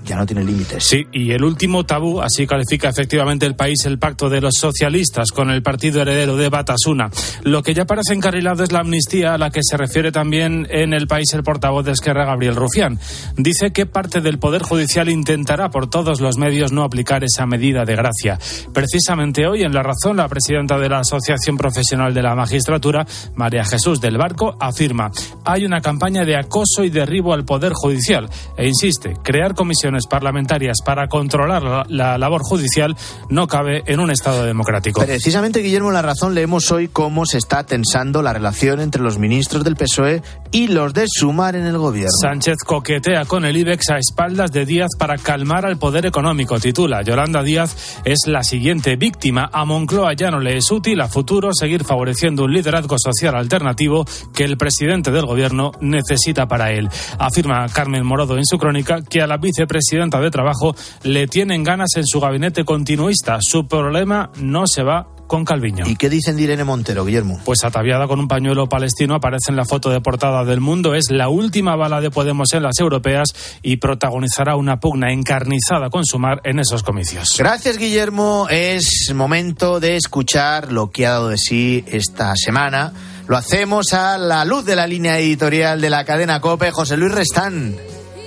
ya 0.07 0.17
no 0.17 0.25
tiene 0.25 0.45
límites. 0.45 0.85
Sí, 0.85 1.07
y 1.13 1.33
el 1.33 1.45
último 1.45 1.85
tabú, 1.85 2.21
así 2.21 2.47
califica 2.47 2.89
efectivamente 2.89 3.45
el 3.47 3.57
país 3.57 3.85
el 3.85 3.99
pacto 3.99 4.31
de 4.31 4.41
los 4.41 4.55
socialistas 4.55 5.33
con 5.33 5.51
el 5.51 5.63
partido 5.63 6.01
heredero 6.01 6.37
de 6.37 6.49
Batasuna. 6.49 7.11
Lo 7.43 7.63
que 7.63 7.75
ya 7.75 7.85
parece 7.85 8.15
encarrilado 8.15 8.63
es 8.63 8.73
la 8.73 8.81
amnistía 8.81 9.35
a 9.35 9.39
la 9.39 9.51
que 9.51 9.61
se 9.63 9.77
refiere 9.77 10.13
también 10.13 10.67
en 10.71 10.93
el 10.93 11.07
país 11.07 11.33
el 11.35 11.43
portavoz 11.43 11.85
de 11.85 11.93
Esquerra, 11.93 12.25
Gabriel 12.25 12.57
Rufián. 12.57 12.99
Dice 13.37 13.73
que 13.73 13.87
parte 13.87 14.21
del 14.21 14.39
Poder 14.39 14.63
Judicial 14.63 15.09
intentará 15.09 15.71
por 15.71 15.91
todos 15.91 16.21
los 16.21 16.39
medios 16.39 16.73
no 16.73 16.85
aplicar 16.85 17.25
esa 17.25 17.47
medida 17.47 17.85
de 17.85 17.97
gracia. 17.97 18.39
Precisamente 18.73 19.47
hoy, 19.47 19.63
en 19.63 19.73
La 19.73 19.83
Razón, 19.83 20.17
la 20.17 20.29
presidenta 20.29 20.79
de 20.79 20.89
la 20.89 21.01
Asociación 21.01 21.57
Profesional 21.57 22.15
de 22.15 22.23
la 22.23 22.35
Magistratura, 22.35 23.07
María 23.35 23.65
Jesús 23.65 24.01
del 24.01 24.19
Barco, 24.19 24.57
afirma 24.61 25.11
hay 25.45 25.65
una 25.65 25.81
campaña 25.81 26.25
de 26.25 26.37
acoso 26.37 26.85
y 26.85 26.91
derribo 26.91 27.33
al 27.33 27.45
Poder 27.45 27.73
Judicial 27.75 28.29
e 28.57 28.67
insiste, 28.67 29.15
crear 29.23 29.55
comisiones 29.55 29.96
parlamentarias 30.07 30.79
para 30.85 31.09
controlar 31.09 31.63
la, 31.63 31.87
la, 31.89 32.19
labor 32.19 32.43
judicial 32.43 32.97
no 33.31 33.47
cabe 33.47 33.83
en 33.87 34.01
un 34.01 34.11
Estado 34.11 34.45
democrático. 34.45 35.01
Precisamente, 35.01 35.61
Guillermo, 35.61 35.91
la 35.91 36.03
razón 36.03 36.35
leemos 36.35 36.71
hoy 36.71 36.89
cómo 36.89 37.25
se 37.25 37.39
está 37.39 37.65
tensando 37.65 38.23
la 38.23 38.33
relación 38.33 38.81
entre 38.81 39.03
los 39.03 39.19
ministros 39.19 39.65
del 39.65 39.77
PSOE 39.77 40.23
y 40.53 40.69
los 40.69 40.93
de 40.93 41.07
Sumar 41.09 41.57
en 41.57 41.67
el 41.67 41.79
gobierno. 41.79 42.11
Sánchez 42.21 42.57
coquetea 42.65 43.25
con 43.25 43.45
el 43.45 43.57
IBEX 43.57 43.91
a 43.91 43.99
espaldas 43.99 44.53
de 44.53 44.67
Díaz 44.67 44.91
para 44.99 45.17
calmar 45.17 45.67
al 45.67 45.79
poder 45.79 46.07
económico, 46.07 46.59
titula. 46.59 47.03
Yolanda 47.03 47.43
Díaz 47.43 48.01
es 48.05 48.27
la 48.27 48.43
siguiente 48.43 48.97
víctima. 48.97 49.49
A 49.53 49.65
Moncloa 49.65 50.15
ya 50.15 50.31
no 50.31 50.41
le 50.41 50.57
es 50.57 50.71
útil 50.71 51.01
a 51.01 51.09
futuro 51.09 51.51
seguir 51.53 51.85
favoreciendo 51.85 52.45
un 52.45 52.53
liderazgo 52.53 52.97
social 52.99 53.35
alternativo 53.37 54.05
que 54.35 54.45
el 54.45 54.57
presidente 54.57 55.11
del 55.11 55.27
gobierno 55.27 55.73
necesita 55.81 56.47
para 56.47 56.73
él. 56.73 56.89
Afirma 57.19 57.67
Carmen 57.69 58.05
Morodo 58.05 58.37
en 58.37 58.45
su 58.45 58.59
crónica 58.59 59.03
que 59.03 59.23
a 59.23 59.27
la 59.27 59.37
vicepresidenta 59.37 59.86
presidenta 59.87 60.21
de 60.21 60.31
Trabajo 60.31 60.75
le 61.05 61.29
tienen 61.29 61.63
ganas 61.63 61.91
en 61.95 62.07
su 62.07 62.19
gabinete 62.19 62.65
continuista. 62.65 63.39
Su 63.41 63.69
problema 63.69 64.33
no 64.41 64.67
se 64.67 64.83
va 64.83 65.07
con 65.29 65.45
Calviño. 65.45 65.85
¿Y 65.87 65.95
qué 65.95 66.11
dicen 66.11 66.37
de 66.37 66.43
Irene 66.43 66.65
Montero, 66.65 67.05
Guillermo? 67.05 67.41
Pues 67.45 67.63
ataviada 67.63 68.09
con 68.09 68.19
un 68.19 68.27
pañuelo 68.27 68.69
palestino 68.69 69.15
aparece 69.15 69.51
en 69.51 69.57
la 69.57 69.65
foto 69.65 69.91
de 69.91 70.01
portada 70.01 70.45
del 70.45 70.61
mundo. 70.61 70.95
Es 70.95 71.11
la 71.11 71.29
última 71.29 71.77
bala 71.77 72.01
de 72.01 72.11
Podemos 72.11 72.53
en 72.53 72.65
las 72.65 72.81
europeas 72.81 73.29
y 73.63 73.77
protagonizará 73.77 74.57
una 74.57 74.81
pugna 74.81 75.13
encarnizada 75.13 75.89
con 75.89 76.05
Sumar 76.05 76.41
en 76.43 76.59
esos 76.59 76.83
comicios. 76.83 77.37
Gracias, 77.39 77.79
Guillermo. 77.79 78.49
Es 78.51 79.13
momento 79.15 79.79
de 79.79 79.97
escuchar 79.97 80.73
lo 80.73 80.91
que 80.91 81.07
ha 81.07 81.11
dado 81.11 81.29
de 81.29 81.39
sí 81.39 81.85
esta 81.87 82.35
semana. 82.35 82.93
Lo 83.29 83.37
hacemos 83.37 83.93
a 83.93 84.19
la 84.19 84.45
luz 84.45 84.65
de 84.65 84.75
la 84.75 84.89
línea 84.89 85.19
editorial 85.19 85.81
de 85.81 85.91
la 85.91 86.05
cadena 86.05 86.41
COPE, 86.41 86.73
José 86.73 86.97
Luis 86.97 87.13
Restán. 87.13 87.77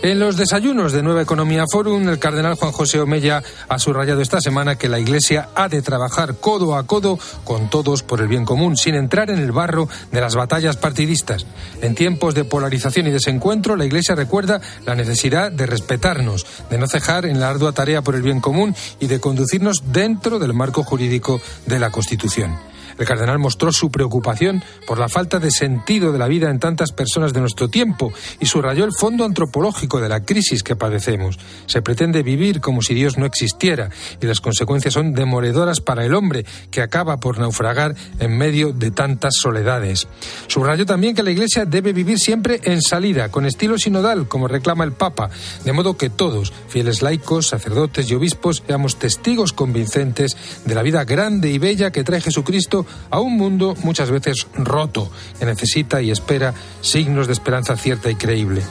En 0.02 0.18
los 0.18 0.38
desayunos 0.38 0.93
de 0.93 1.04
Nueva 1.04 1.24
Economía 1.24 1.66
Forum, 1.70 2.08
el 2.08 2.20
cardenal 2.20 2.56
Juan 2.56 2.72
José 2.72 3.02
Omella 3.02 3.43
ha 3.68 3.80
subrayado 3.80 4.22
esta 4.22 4.39
semana 4.39 4.78
que 4.78 4.88
la 4.88 4.97
Iglesia 4.97 5.50
ha 5.56 5.68
de 5.68 5.82
trabajar 5.82 6.36
codo 6.39 6.78
a 6.78 6.88
codo 6.88 7.20
con 7.43 7.70
todos 7.70 8.02
por 8.02 8.22
el 8.22 8.30
bien 8.30 8.45
común, 8.45 8.78
sin 8.78 8.95
entrar 8.95 9.30
en 9.30 9.39
el 9.39 9.52
barro 9.52 9.89
de 10.14 10.22
las 10.22 10.36
batallas 10.36 10.78
partidistas. 10.78 11.45
En 11.82 11.95
tiempos 11.95 12.34
de 12.34 12.45
polarización 12.45 13.08
y 13.08 13.12
desencuentro, 13.12 13.76
la 13.76 13.84
Iglesia 13.84 14.16
recuerda 14.16 14.62
la 14.86 14.95
necesidad 14.95 15.52
de 15.52 15.66
respetarnos, 15.66 16.45
de 16.70 16.78
no 16.78 16.88
cejar 16.88 17.26
en 17.26 17.41
la 17.41 17.50
ardua 17.50 17.74
tarea 17.74 18.02
por 18.02 18.16
el 18.16 18.22
bien 18.22 18.39
común 18.39 18.74
y 19.02 19.08
de 19.08 19.20
conducirnos 19.20 19.91
dentro 19.91 20.39
del 20.39 20.54
marco 20.54 20.82
jurídico 20.82 21.41
de 21.66 21.78
la 21.78 21.89
Constitución. 21.91 22.69
El 23.00 23.06
cardenal 23.06 23.39
mostró 23.39 23.72
su 23.72 23.89
preocupación 23.89 24.62
por 24.86 25.00
la 25.00 25.10
falta 25.10 25.39
de 25.39 25.52
sentido 25.52 26.12
de 26.12 26.20
la 26.20 26.28
vida 26.28 26.50
en 26.50 26.60
tantas 26.60 26.91
personas 26.91 27.34
de 27.34 27.39
nuestro 27.39 27.70
tiempo 27.70 28.12
y 28.39 28.45
subrayó 28.45 28.84
el 28.84 28.91
fondo 28.97 29.24
antropológico 29.24 30.02
de 30.02 30.10
la 30.10 30.26
crisis 30.26 30.64
que 30.64 30.76
padecemos. 30.76 31.39
Se 31.66 31.82
pretende 31.82 32.24
vivir 32.24 32.60
como 32.60 32.82
si 32.82 32.93
Dios 32.93 33.18
no 33.18 33.26
existiera 33.26 33.89
y 34.22 34.26
las 34.26 34.41
consecuencias 34.41 34.93
son 34.93 35.14
demoledoras 35.14 35.80
para 35.80 36.06
el 36.06 36.14
hombre 36.14 36.45
que 36.72 36.82
acaba 36.82 37.18
por 37.18 37.39
naufragar 37.39 37.95
en 38.20 38.38
medio 38.38 38.74
de 38.74 38.91
tantas 38.91 39.36
soledades. 39.36 40.08
Subrayó 40.47 40.86
también 40.86 41.16
que 41.16 41.24
la 41.24 41.32
Iglesia 41.32 41.66
debe 41.66 41.93
vivir 41.93 42.20
siempre 42.20 42.60
en 42.64 42.82
salida, 42.82 43.30
con 43.30 43.45
estilo 43.45 43.78
sinodal, 43.78 44.28
como 44.28 44.47
reclama 44.50 44.84
el 44.84 44.91
Papa, 44.91 45.30
de 45.64 45.72
modo 45.72 45.95
que 45.95 46.10
todos, 46.10 46.52
fieles 46.68 47.02
laicos, 47.02 47.47
sacerdotes 47.47 48.10
y 48.12 48.16
obispos, 48.16 48.64
seamos 48.68 48.97
testigos 49.00 49.54
convincentes 49.54 50.36
de 50.66 50.76
la 50.76 50.84
vida 50.84 51.06
grande 51.06 51.50
y 51.50 51.58
bella 51.58 51.91
que 51.91 52.04
trae 52.04 52.20
Jesucristo 52.20 52.86
a 53.10 53.20
un 53.20 53.38
mundo 53.38 53.76
muchas 53.84 54.12
veces 54.12 54.48
roto, 54.56 55.12
que 55.40 55.46
necesita 55.46 56.02
y 56.02 56.12
espera 56.12 56.54
signos 56.82 57.28
de 57.28 57.34
esperanza 57.34 57.76
cierta 57.76 58.10
y 58.10 58.16
creíble. 58.16 58.62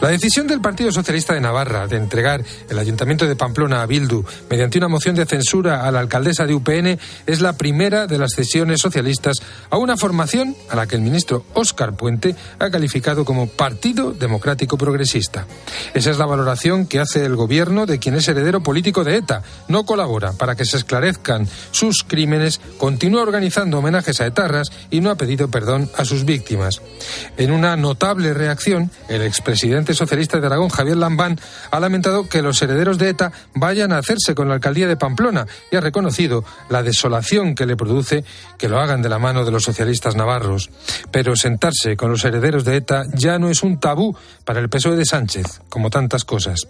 La 0.00 0.08
decisión 0.08 0.46
del 0.46 0.60
Partido 0.60 0.92
Socialista 0.92 1.34
de 1.34 1.40
Navarra 1.40 1.86
de 1.86 1.96
entregar 1.96 2.44
el 2.68 2.78
Ayuntamiento 2.78 3.26
de 3.26 3.36
Pamplona 3.36 3.82
a 3.82 3.86
Bildu 3.86 4.24
mediante 4.50 4.78
una 4.78 4.88
moción 4.88 5.14
de 5.14 5.26
censura 5.26 5.86
a 5.86 5.90
la 5.90 6.00
alcaldesa 6.00 6.46
de 6.46 6.54
UPN 6.54 6.98
es 7.26 7.40
la 7.40 7.54
primera 7.54 8.06
de 8.06 8.18
las 8.18 8.32
cesiones 8.32 8.80
socialistas 8.80 9.38
a 9.70 9.78
una 9.78 9.96
formación 9.96 10.56
a 10.68 10.76
la 10.76 10.86
que 10.86 10.96
el 10.96 11.02
ministro 11.02 11.44
Óscar 11.54 11.94
Puente 11.94 12.34
ha 12.58 12.70
calificado 12.70 13.24
como 13.24 13.46
Partido 13.46 14.12
Democrático 14.12 14.76
Progresista. 14.76 15.46
Esa 15.94 16.10
es 16.10 16.18
la 16.18 16.26
valoración 16.26 16.86
que 16.86 17.00
hace 17.00 17.24
el 17.24 17.36
gobierno 17.36 17.86
de 17.86 17.98
quien 17.98 18.14
es 18.14 18.28
heredero 18.28 18.62
político 18.62 19.04
de 19.04 19.16
ETA. 19.16 19.42
No 19.68 19.84
colabora 19.84 20.32
para 20.32 20.54
que 20.54 20.64
se 20.64 20.76
esclarezcan 20.76 21.48
sus 21.70 22.04
crímenes, 22.06 22.60
continúa 22.78 23.22
organizando 23.22 23.61
homenajes 23.70 24.20
a 24.20 24.26
etarras 24.26 24.68
y 24.90 25.00
no 25.00 25.10
ha 25.10 25.16
pedido 25.16 25.48
perdón 25.48 25.90
a 25.96 26.04
sus 26.04 26.24
víctimas. 26.24 26.80
En 27.36 27.50
una 27.50 27.76
notable 27.76 28.34
reacción, 28.34 28.90
el 29.08 29.22
expresidente 29.22 29.94
socialista 29.94 30.40
de 30.40 30.46
Aragón, 30.46 30.68
Javier 30.68 30.96
Lambán, 30.96 31.38
ha 31.70 31.80
lamentado 31.80 32.28
que 32.28 32.42
los 32.42 32.60
herederos 32.62 32.98
de 32.98 33.10
ETA 33.10 33.32
vayan 33.54 33.92
a 33.92 33.98
hacerse 33.98 34.34
con 34.34 34.48
la 34.48 34.54
alcaldía 34.54 34.88
de 34.88 34.96
Pamplona 34.96 35.46
y 35.70 35.76
ha 35.76 35.80
reconocido 35.80 36.44
la 36.68 36.82
desolación 36.82 37.54
que 37.54 37.66
le 37.66 37.76
produce 37.76 38.24
que 38.58 38.68
lo 38.68 38.80
hagan 38.80 39.02
de 39.02 39.08
la 39.08 39.18
mano 39.18 39.44
de 39.44 39.50
los 39.50 39.64
socialistas 39.64 40.16
navarros. 40.16 40.70
Pero 41.10 41.36
sentarse 41.36 41.96
con 41.96 42.10
los 42.10 42.24
herederos 42.24 42.64
de 42.64 42.76
ETA 42.76 43.04
ya 43.14 43.38
no 43.38 43.48
es 43.48 43.62
un 43.62 43.78
tabú 43.78 44.16
para 44.44 44.60
el 44.60 44.68
PSOE 44.68 44.96
de 44.96 45.04
Sánchez, 45.04 45.60
como 45.68 45.90
tantas 45.90 46.24
cosas. 46.24 46.66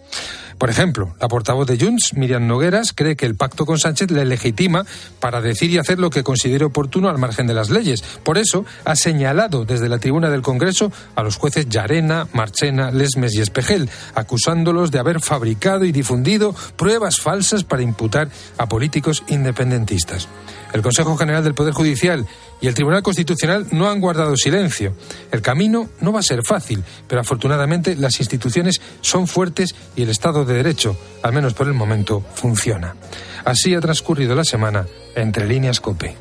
Por 0.59 0.71
ejemplo, 0.71 1.15
la 1.21 1.29
portavoz 1.29 1.67
de 1.67 1.79
Junts, 1.79 2.15
Miriam 2.15 2.47
Nogueras, 2.47 2.93
cree 2.95 3.17
que 3.17 3.27
el 3.27 3.35
pacto 3.35 3.67
con 3.67 3.79
Sánchez 3.79 4.11
le 4.11 4.25
legitima 4.25 4.85
para 5.19 5.41
decir 5.41 5.71
y 5.71 5.79
hacer 5.79 5.99
lo 5.99 6.11
que 6.11 6.23
considere 6.23 6.65
oportuno 6.73 7.09
al 7.09 7.19
margen 7.19 7.47
de 7.47 7.55
las 7.55 7.71
leyes. 7.71 8.03
Por 8.25 8.39
eso 8.39 8.65
ha 8.85 8.97
señalado 8.97 9.65
desde 9.65 9.89
la 9.89 9.99
tribuna 9.99 10.31
del 10.31 10.43
Congreso 10.43 10.91
a 11.15 11.23
los 11.23 11.37
jueces 11.37 11.69
Llarena, 11.69 12.27
Marchena, 12.33 12.91
Lesmes 12.91 13.35
y 13.35 13.41
Espejel, 13.41 13.89
acusándolos 14.15 14.91
de 14.91 14.99
haber 14.99 15.21
fabricado 15.21 15.85
y 15.85 15.93
difundido 15.93 16.55
pruebas 16.77 17.21
falsas 17.21 17.63
para 17.63 17.83
imputar 17.83 18.29
a 18.57 18.67
políticos 18.67 19.23
independentistas. 19.29 20.29
El 20.73 20.81
Consejo 20.81 21.17
General 21.17 21.45
del 21.45 21.55
Poder 21.55 21.75
Judicial 21.75 22.27
y 22.61 22.67
el 22.67 22.75
Tribunal 22.75 23.03
Constitucional 23.03 23.67
no 23.73 23.91
han 23.91 24.01
guardado 24.01 24.37
silencio. 24.37 24.95
El 25.31 25.43
camino 25.43 25.91
no 26.01 26.13
va 26.13 26.21
a 26.21 26.23
ser 26.23 26.43
fácil, 26.43 26.83
pero 27.07 27.21
afortunadamente 27.21 27.95
las 27.95 28.21
instituciones 28.21 28.81
son 29.03 29.27
fuertes 29.27 29.75
y 29.95 30.03
el 30.03 30.09
Estado 30.09 30.47
de 30.47 30.55
Derecho, 30.55 30.97
al 31.23 31.35
menos 31.35 31.53
por 31.53 31.67
el 31.67 31.75
momento, 31.75 32.25
funciona. 32.35 32.97
Así 33.45 33.75
ha 33.75 33.81
transcurrido 33.81 34.35
la 34.35 34.45
semana 34.45 34.87
entre 35.15 35.47
líneas 35.47 35.81
COPE. 35.81 36.17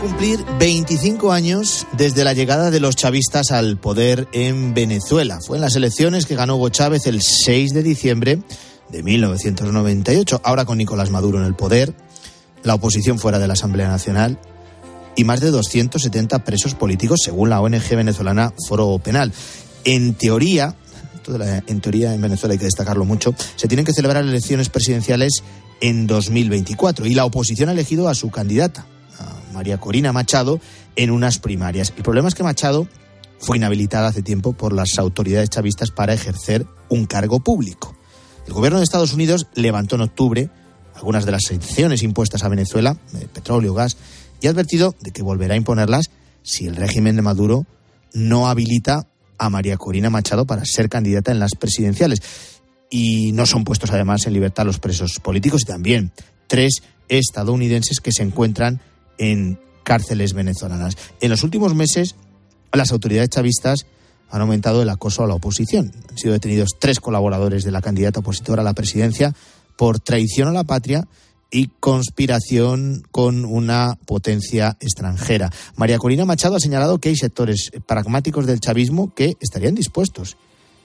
Cumplir 0.00 0.42
25 0.58 1.30
años 1.30 1.86
desde 1.92 2.24
la 2.24 2.32
llegada 2.32 2.70
de 2.70 2.80
los 2.80 2.96
chavistas 2.96 3.50
al 3.50 3.76
poder 3.76 4.28
en 4.32 4.72
Venezuela. 4.72 5.38
Fue 5.46 5.58
en 5.58 5.60
las 5.60 5.76
elecciones 5.76 6.24
que 6.24 6.36
ganó 6.36 6.56
Hugo 6.56 6.70
Chávez 6.70 7.06
el 7.06 7.20
6 7.20 7.74
de 7.74 7.82
diciembre 7.82 8.38
de 8.88 9.02
1998. 9.02 10.40
Ahora 10.42 10.64
con 10.64 10.78
Nicolás 10.78 11.10
Maduro 11.10 11.38
en 11.38 11.44
el 11.44 11.54
poder, 11.54 11.94
la 12.62 12.74
oposición 12.74 13.18
fuera 13.18 13.38
de 13.38 13.46
la 13.46 13.52
Asamblea 13.52 13.88
Nacional 13.88 14.38
y 15.16 15.24
más 15.24 15.40
de 15.40 15.50
270 15.50 16.44
presos 16.44 16.74
políticos 16.74 17.20
según 17.22 17.50
la 17.50 17.60
ONG 17.60 17.90
venezolana 17.90 18.54
Foro 18.68 18.98
Penal. 18.98 19.32
En 19.84 20.14
teoría, 20.14 20.76
en 21.66 21.80
teoría 21.82 22.14
en 22.14 22.22
Venezuela 22.22 22.54
hay 22.54 22.58
que 22.58 22.64
destacarlo 22.64 23.04
mucho, 23.04 23.34
se 23.56 23.68
tienen 23.68 23.84
que 23.84 23.92
celebrar 23.92 24.24
elecciones 24.24 24.70
presidenciales 24.70 25.42
en 25.82 26.06
2024 26.06 27.06
y 27.06 27.14
la 27.14 27.26
oposición 27.26 27.68
ha 27.68 27.72
elegido 27.72 28.08
a 28.08 28.14
su 28.14 28.30
candidata, 28.30 28.86
María 29.52 29.78
Corina 29.78 30.12
Machado 30.12 30.60
en 30.96 31.10
unas 31.10 31.38
primarias. 31.38 31.92
El 31.96 32.02
problema 32.02 32.28
es 32.28 32.34
que 32.34 32.42
Machado 32.42 32.88
fue 33.38 33.56
inhabilitada 33.56 34.08
hace 34.08 34.22
tiempo 34.22 34.52
por 34.52 34.72
las 34.72 34.98
autoridades 34.98 35.50
chavistas 35.50 35.90
para 35.90 36.12
ejercer 36.12 36.66
un 36.88 37.06
cargo 37.06 37.40
público. 37.40 37.96
El 38.46 38.52
gobierno 38.52 38.78
de 38.78 38.84
Estados 38.84 39.12
Unidos 39.12 39.46
levantó 39.54 39.96
en 39.96 40.02
octubre 40.02 40.50
algunas 40.94 41.24
de 41.24 41.32
las 41.32 41.44
sanciones 41.44 42.02
impuestas 42.02 42.42
a 42.42 42.48
Venezuela, 42.48 42.96
de 43.12 43.26
petróleo, 43.28 43.74
gas, 43.74 43.96
y 44.40 44.46
ha 44.46 44.50
advertido 44.50 44.94
de 45.00 45.12
que 45.12 45.22
volverá 45.22 45.54
a 45.54 45.56
imponerlas 45.56 46.10
si 46.42 46.66
el 46.66 46.76
régimen 46.76 47.16
de 47.16 47.22
Maduro 47.22 47.66
no 48.12 48.48
habilita 48.48 49.06
a 49.38 49.50
María 49.50 49.76
Corina 49.76 50.10
Machado 50.10 50.46
para 50.46 50.64
ser 50.64 50.88
candidata 50.88 51.32
en 51.32 51.38
las 51.38 51.54
presidenciales. 51.54 52.20
Y 52.90 53.32
no 53.32 53.46
son 53.46 53.64
puestos 53.64 53.90
además 53.90 54.26
en 54.26 54.34
libertad 54.34 54.66
los 54.66 54.80
presos 54.80 55.20
políticos 55.20 55.62
y 55.62 55.66
también 55.66 56.12
tres 56.46 56.82
estadounidenses 57.08 58.00
que 58.00 58.12
se 58.12 58.22
encuentran 58.22 58.80
en 59.20 59.60
cárceles 59.84 60.32
venezolanas. 60.32 60.96
En 61.20 61.30
los 61.30 61.44
últimos 61.44 61.74
meses, 61.74 62.16
las 62.72 62.90
autoridades 62.90 63.28
chavistas 63.28 63.86
han 64.30 64.40
aumentado 64.40 64.82
el 64.82 64.88
acoso 64.88 65.22
a 65.22 65.26
la 65.26 65.34
oposición. 65.34 65.92
Han 66.08 66.18
sido 66.18 66.32
detenidos 66.32 66.70
tres 66.78 67.00
colaboradores 67.00 67.62
de 67.64 67.70
la 67.70 67.82
candidata 67.82 68.20
opositora 68.20 68.62
a 68.62 68.64
la 68.64 68.74
presidencia 68.74 69.34
por 69.76 70.00
traición 70.00 70.48
a 70.48 70.52
la 70.52 70.64
patria 70.64 71.06
y 71.50 71.68
conspiración 71.80 73.02
con 73.10 73.44
una 73.44 73.96
potencia 74.06 74.76
extranjera. 74.80 75.50
María 75.76 75.98
Corina 75.98 76.24
Machado 76.24 76.56
ha 76.56 76.60
señalado 76.60 76.98
que 76.98 77.08
hay 77.10 77.16
sectores 77.16 77.70
pragmáticos 77.86 78.46
del 78.46 78.60
chavismo 78.60 79.12
que 79.14 79.36
estarían 79.40 79.74
dispuestos 79.74 80.36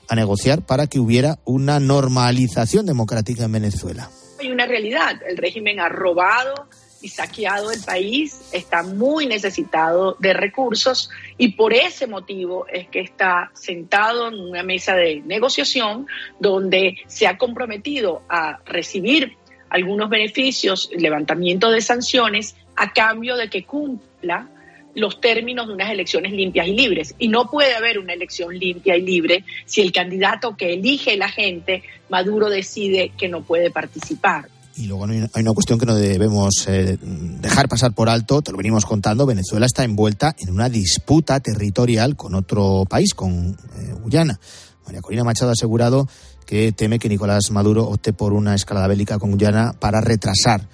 a 0.08 0.16
negociar 0.16 0.66
para 0.66 0.88
que 0.88 1.00
hubiera 1.00 1.40
una 1.46 1.80
normalización 1.80 2.86
democrática 2.86 3.46
en 3.46 3.52
Venezuela. 3.52 4.10
Hay 4.40 4.52
una 4.52 4.66
realidad, 4.66 5.22
el 5.28 5.38
régimen 5.38 5.80
ha 5.80 5.90
robado 5.90 6.68
saqueado 7.10 7.72
el 7.72 7.82
país, 7.84 8.42
está 8.52 8.84
muy 8.84 9.26
necesitado 9.26 10.16
de 10.20 10.34
recursos 10.34 11.10
y 11.38 11.50
por 11.54 11.74
ese 11.74 12.08
motivo 12.08 12.66
es 12.68 12.88
que 12.88 13.02
está 13.02 13.52
sentado 13.54 14.28
en 14.28 14.40
una 14.40 14.64
mesa 14.64 14.96
de 14.96 15.22
negociación 15.26 16.08
donde 16.40 16.98
se 17.08 17.28
ha 17.28 17.38
comprometido 17.38 18.22
a 18.30 18.60
recibir 18.66 19.38
algunos 19.70 20.10
beneficios, 20.10 20.90
levantamiento 20.96 21.70
de 21.72 21.82
sanciones, 21.82 22.56
a 22.76 22.94
cambio 22.94 23.36
de 23.36 23.50
que 23.50 23.64
cumpla 23.64 24.48
los 24.96 25.20
términos 25.20 25.68
de 25.68 25.74
unas 25.74 25.92
elecciones 25.92 26.32
limpias 26.32 26.68
y 26.68 26.74
libres. 26.74 27.16
Y 27.20 27.28
no 27.28 27.50
puede 27.52 27.76
haber 27.76 28.00
una 28.00 28.14
elección 28.14 28.58
limpia 28.58 28.96
y 28.96 29.02
libre 29.02 29.44
si 29.66 29.82
el 29.82 29.92
candidato 29.92 30.56
que 30.56 30.74
elige 30.74 31.18
la 31.18 31.30
gente, 31.30 31.84
Maduro, 32.10 32.50
decide 32.50 33.12
que 33.18 33.28
no 33.28 33.42
puede 33.44 33.70
participar. 33.70 34.48
Y 34.78 34.88
luego 34.88 35.06
hay 35.06 35.42
una 35.42 35.54
cuestión 35.54 35.80
que 35.80 35.86
no 35.86 35.96
debemos 35.96 36.66
eh, 36.68 36.98
dejar 37.02 37.70
pasar 37.70 37.94
por 37.94 38.10
alto, 38.10 38.42
te 38.42 38.52
lo 38.52 38.58
venimos 38.58 38.86
contando, 38.86 39.26
Venezuela 39.26 39.66
está 39.66 39.86
envuelta 39.86 40.36
en 40.38 40.50
una 40.50 40.68
disputa 40.68 41.40
territorial 41.40 42.18
con 42.18 42.36
otro 42.36 42.86
país, 42.90 43.14
con 43.14 43.58
eh, 43.78 43.94
Guyana. 44.04 44.38
María 44.86 45.02
Corina 45.02 45.24
Machado 45.24 45.52
ha 45.52 45.54
asegurado 45.54 46.10
que 46.46 46.74
teme 46.74 47.00
que 47.00 47.08
Nicolás 47.08 47.52
Maduro 47.52 47.86
opte 47.86 48.12
por 48.12 48.34
una 48.34 48.54
escalada 48.54 48.88
bélica 48.88 49.18
con 49.18 49.32
Guyana 49.32 49.74
para 49.80 50.02
retrasar 50.02 50.68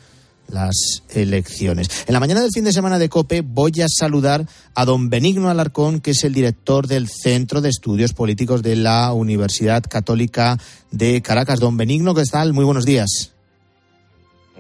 las 0.48 1.04
elecciones. 1.10 1.88
En 2.08 2.14
la 2.14 2.20
mañana 2.20 2.42
del 2.42 2.52
fin 2.52 2.64
de 2.64 2.74
semana 2.74 3.00
de 3.00 3.08
COPE 3.08 3.42
voy 3.42 3.72
a 3.82 3.88
saludar 3.88 4.48
a 4.74 4.84
don 4.84 5.10
Benigno 5.10 5.50
Alarcón, 5.50 6.02
que 6.02 6.12
es 6.12 6.24
el 6.24 6.34
director 6.34 6.88
del 6.88 7.08
Centro 7.08 7.62
de 7.62 7.70
Estudios 7.70 8.14
Políticos 8.14 8.64
de 8.64 8.76
la 8.76 9.14
Universidad 9.14 9.84
Católica 9.84 10.58
de 10.90 11.22
Caracas. 11.22 11.60
Don 11.60 11.78
Benigno, 11.78 12.14
¿qué 12.14 12.24
tal? 12.26 12.52
Muy 12.52 12.66
buenos 12.66 12.86
días. 12.86 13.32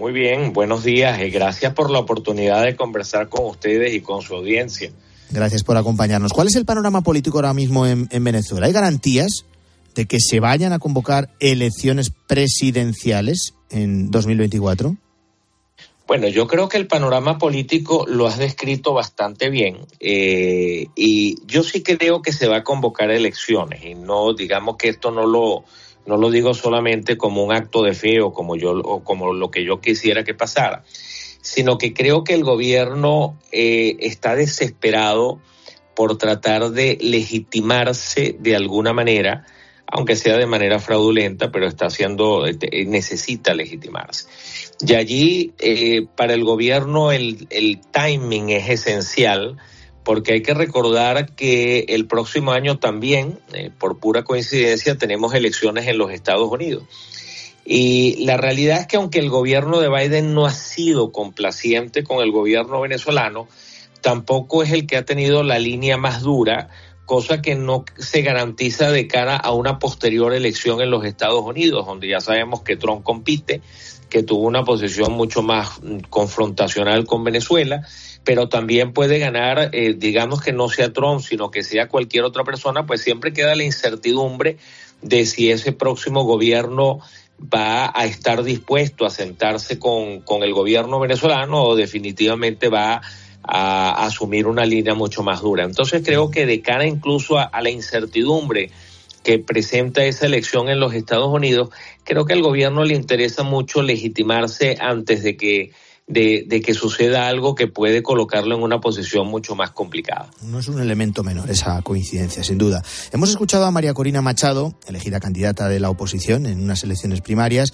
Muy 0.02 0.14
bien, 0.14 0.52
buenos 0.52 0.84
días 0.84 1.22
y 1.22 1.30
gracias 1.30 1.76
por 1.76 1.92
la 1.92 2.00
oportunidad 2.00 2.64
de 2.64 2.76
conversar 2.76 3.30
con 3.30 3.46
ustedes 3.46 3.94
y 3.94 4.02
con 4.02 4.24
su 4.24 4.34
audiencia. 4.34 4.92
Gracias 5.30 5.64
por 5.64 5.78
acompañarnos. 5.78 6.34
¿Cuál 6.34 6.48
es 6.48 6.56
el 6.56 6.66
panorama 6.66 7.02
político 7.02 7.38
ahora 7.38 7.54
mismo 7.54 7.86
en, 7.86 8.08
en 8.10 8.24
Venezuela? 8.24 8.66
¿Hay 8.66 8.74
garantías 8.74 9.46
de 9.94 10.08
que 10.08 10.18
se 10.20 10.40
vayan 10.40 10.74
a 10.74 10.80
convocar 10.80 11.30
elecciones 11.40 12.12
presidenciales 12.26 13.54
en 13.70 14.10
2024? 14.10 14.96
Bueno, 16.08 16.28
yo 16.30 16.48
creo 16.48 16.68
que 16.68 16.78
el 16.78 16.88
panorama 16.88 17.38
político 17.38 18.08
lo 18.08 18.26
has 18.26 18.40
descrito 18.40 18.94
bastante 18.94 19.52
bien 19.52 19.78
eh, 20.00 20.88
y 20.96 21.38
yo 21.46 21.62
sí 21.62 21.84
creo 21.84 22.24
que 22.24 22.34
se 22.34 22.48
va 22.48 22.58
a 22.58 22.64
convocar 22.64 23.12
elecciones 23.12 23.86
y 23.86 23.94
no 23.94 24.34
digamos 24.34 24.78
que 24.78 24.90
esto 24.90 25.12
no 25.12 25.28
lo 25.28 25.64
no 26.12 26.18
lo 26.18 26.30
digo 26.30 26.54
solamente 26.54 27.18
como 27.18 27.42
un 27.42 27.54
acto 27.54 27.84
de 27.84 27.94
fe 27.94 28.20
o 28.20 28.34
como 28.34 28.58
yo 28.58 28.72
o 28.72 29.02
como 29.02 29.34
lo 29.34 29.50
que 29.50 29.64
yo 29.64 29.80
quisiera 29.80 30.26
que 30.26 30.34
pasara, 30.34 30.84
sino 31.42 31.78
que 31.78 31.94
creo 31.94 32.26
que 32.26 32.34
el 32.34 32.44
gobierno 32.44 33.40
eh, 33.54 33.96
está 34.02 34.36
desesperado 34.36 35.40
por 35.96 36.18
tratar 36.18 36.72
de 36.72 36.98
legitimarse 37.00 38.36
de 38.38 38.58
alguna 38.58 38.92
manera 38.92 39.46
aunque 39.94 40.16
sea 40.16 40.38
de 40.38 40.46
manera 40.46 40.80
fraudulenta, 40.80 41.52
pero 41.52 41.68
está 41.68 41.88
haciendo, 41.88 42.46
este, 42.46 42.86
necesita 42.86 43.54
legitimarse. 43.54 44.26
Y 44.80 44.94
allí, 44.94 45.54
eh, 45.60 46.08
para 46.16 46.34
el 46.34 46.46
gobierno, 46.46 47.12
el, 47.12 47.46
el 47.50 47.82
timing 47.92 48.52
es 48.52 48.70
esencial, 48.70 49.58
porque 50.12 50.34
hay 50.34 50.42
que 50.42 50.54
recordar 50.54 51.36
que 51.36 51.86
el 51.88 52.06
próximo 52.06 52.52
año 52.52 52.80
también, 52.80 53.40
eh, 53.54 53.70
por 53.80 53.98
pura 53.98 54.26
coincidencia, 54.26 54.98
tenemos 54.98 55.34
elecciones 55.34 55.88
en 55.88 55.98
los 55.98 56.12
Estados 56.12 56.52
Unidos. 56.52 56.84
Y 57.64 58.26
la 58.26 58.36
realidad 58.36 58.82
es 58.82 58.88
que 58.88 58.98
aunque 58.98 59.20
el 59.20 59.30
gobierno 59.30 59.80
de 59.80 59.88
Biden 59.88 60.34
no 60.34 60.46
ha 60.46 60.52
sido 60.52 61.14
complaciente 61.14 62.04
con 62.04 62.22
el 62.22 62.30
gobierno 62.30 62.82
venezolano, 62.82 63.48
tampoco 64.02 64.64
es 64.64 64.74
el 64.74 64.86
que 64.86 64.98
ha 64.98 65.06
tenido 65.06 65.44
la 65.44 65.60
línea 65.60 65.96
más 65.96 66.22
dura 66.22 66.68
cosa 67.06 67.42
que 67.42 67.56
no 67.56 67.86
se 67.98 68.22
garantiza 68.22 68.92
de 68.92 69.08
cara 69.08 69.38
a 69.38 69.52
una 69.54 69.80
posterior 69.80 70.34
elección 70.34 70.82
en 70.82 70.92
los 70.92 71.06
Estados 71.06 71.42
Unidos, 71.42 71.86
donde 71.86 72.10
ya 72.10 72.20
sabemos 72.20 72.64
que 72.64 72.76
Trump 72.76 73.04
compite, 73.04 73.62
que 74.10 74.24
tuvo 74.24 74.46
una 74.46 74.66
posición 74.66 75.14
mucho 75.14 75.42
más 75.42 75.82
mm, 75.82 76.00
confrontacional 76.10 77.06
con 77.06 77.24
Venezuela, 77.24 77.88
pero 78.24 78.50
también 78.50 78.94
puede 78.94 79.20
ganar, 79.20 79.70
eh, 79.74 79.96
digamos 79.98 80.42
que 80.42 80.54
no 80.54 80.70
sea 80.70 80.94
Trump, 80.94 81.22
sino 81.22 81.52
que 81.52 81.64
sea 81.64 81.88
cualquier 81.88 82.24
otra 82.24 82.44
persona, 82.44 82.86
pues 82.86 83.02
siempre 83.02 83.34
queda 83.34 83.56
la 83.56 83.64
incertidumbre 83.64 84.58
de 85.02 85.26
si 85.26 85.52
ese 85.52 85.72
próximo 85.72 86.24
gobierno 86.24 87.00
va 87.42 87.92
a 87.94 88.06
estar 88.06 88.44
dispuesto 88.44 89.06
a 89.06 89.10
sentarse 89.10 89.80
con, 89.80 90.22
con 90.22 90.44
el 90.44 90.54
gobierno 90.54 91.00
venezolano 91.00 91.64
o 91.64 91.76
definitivamente 91.76 92.70
va 92.70 92.96
a 92.96 93.02
a, 93.44 94.06
asumir 94.06 94.48
una 94.48 94.66
línea 94.66 94.94
mucho 94.94 95.24
más 95.24 95.42
dura. 95.42 95.64
Entonces 95.64 96.02
creo 96.04 96.32
que 96.32 96.46
de 96.46 96.62
cara 96.62 96.86
incluso 96.86 97.38
a, 97.38 97.50
la 97.62 97.70
incertidumbre 97.70 98.72
que 99.24 99.40
presenta 99.40 100.04
esa 100.04 100.26
elección 100.26 100.70
en 100.70 100.80
los 100.80 100.94
Estados 100.94 101.32
Unidos, 101.32 101.70
creo 102.04 102.26
que 102.26 102.34
al 102.34 102.42
gobierno 102.42 102.84
le 102.84 102.96
interesa 102.96 103.44
mucho 103.44 103.84
legitimarse 103.84 104.78
antes 104.80 105.22
de 105.24 105.38
que 105.38 105.72
de, 106.12 106.62
que 106.64 106.74
suceda 106.74 107.28
algo 107.28 107.56
que 107.56 107.68
puede 107.68 108.04
colocarlo 108.04 108.56
en 108.56 108.64
una 108.64 108.80
posición 108.80 109.28
mucho 109.28 109.56
más 109.56 109.72
complicada. 109.72 110.30
No 110.44 110.60
es 110.60 110.68
un 110.68 110.80
elemento 110.80 111.24
menor 111.24 111.50
esa 111.50 111.82
coincidencia, 111.82 112.44
sin 112.44 112.58
duda. 112.58 112.84
Hemos 113.12 113.30
escuchado 113.30 113.66
a 113.66 113.72
María 113.72 113.94
Corina 113.94 114.22
Machado, 114.22 114.76
elegida 114.88 115.20
candidata 115.20 115.70
de 115.70 115.80
la 115.80 115.90
oposición 115.90 116.46
en 116.46 116.62
unas 116.62 116.84
elecciones 116.84 117.22
primarias. 117.22 117.74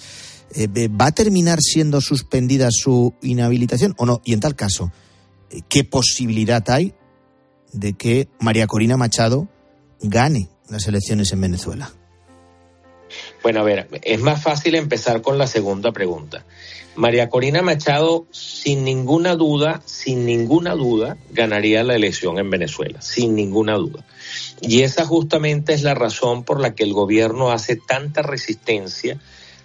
Eh, 0.54 0.88
¿Va 0.88 1.06
a 1.06 1.12
terminar 1.12 1.60
siendo 1.60 2.00
suspendida 2.00 2.68
su 2.70 3.14
inhabilitación 3.22 3.94
o 3.98 4.06
no? 4.06 4.22
Y 4.24 4.32
en 4.32 4.40
tal 4.40 4.54
caso, 4.54 4.92
¿qué 5.68 5.84
posibilidad 5.84 6.68
hay 6.70 6.94
de 7.72 7.92
que 7.94 8.28
María 8.40 8.66
Corina 8.66 8.96
Machado 8.96 9.48
gane 10.00 10.48
las 10.68 10.86
elecciones 10.86 11.32
en 11.32 11.40
Venezuela? 11.40 11.92
Bueno, 13.42 13.60
a 13.60 13.64
ver, 13.64 13.88
es 14.02 14.20
más 14.20 14.42
fácil 14.42 14.74
empezar 14.74 15.22
con 15.22 15.38
la 15.38 15.46
segunda 15.46 15.92
pregunta. 15.92 16.44
María 16.96 17.28
Corina 17.28 17.62
Machado, 17.62 18.26
sin 18.32 18.84
ninguna 18.84 19.36
duda, 19.36 19.80
sin 19.84 20.26
ninguna 20.26 20.74
duda, 20.74 21.16
ganaría 21.30 21.84
la 21.84 21.94
elección 21.94 22.38
en 22.38 22.50
Venezuela, 22.50 23.00
sin 23.00 23.36
ninguna 23.36 23.74
duda. 23.74 24.04
Y 24.60 24.82
esa 24.82 25.06
justamente 25.06 25.74
es 25.74 25.82
la 25.82 25.94
razón 25.94 26.42
por 26.42 26.60
la 26.60 26.74
que 26.74 26.82
el 26.82 26.92
gobierno 26.92 27.52
hace 27.52 27.76
tanta 27.76 28.22
resistencia 28.22 29.20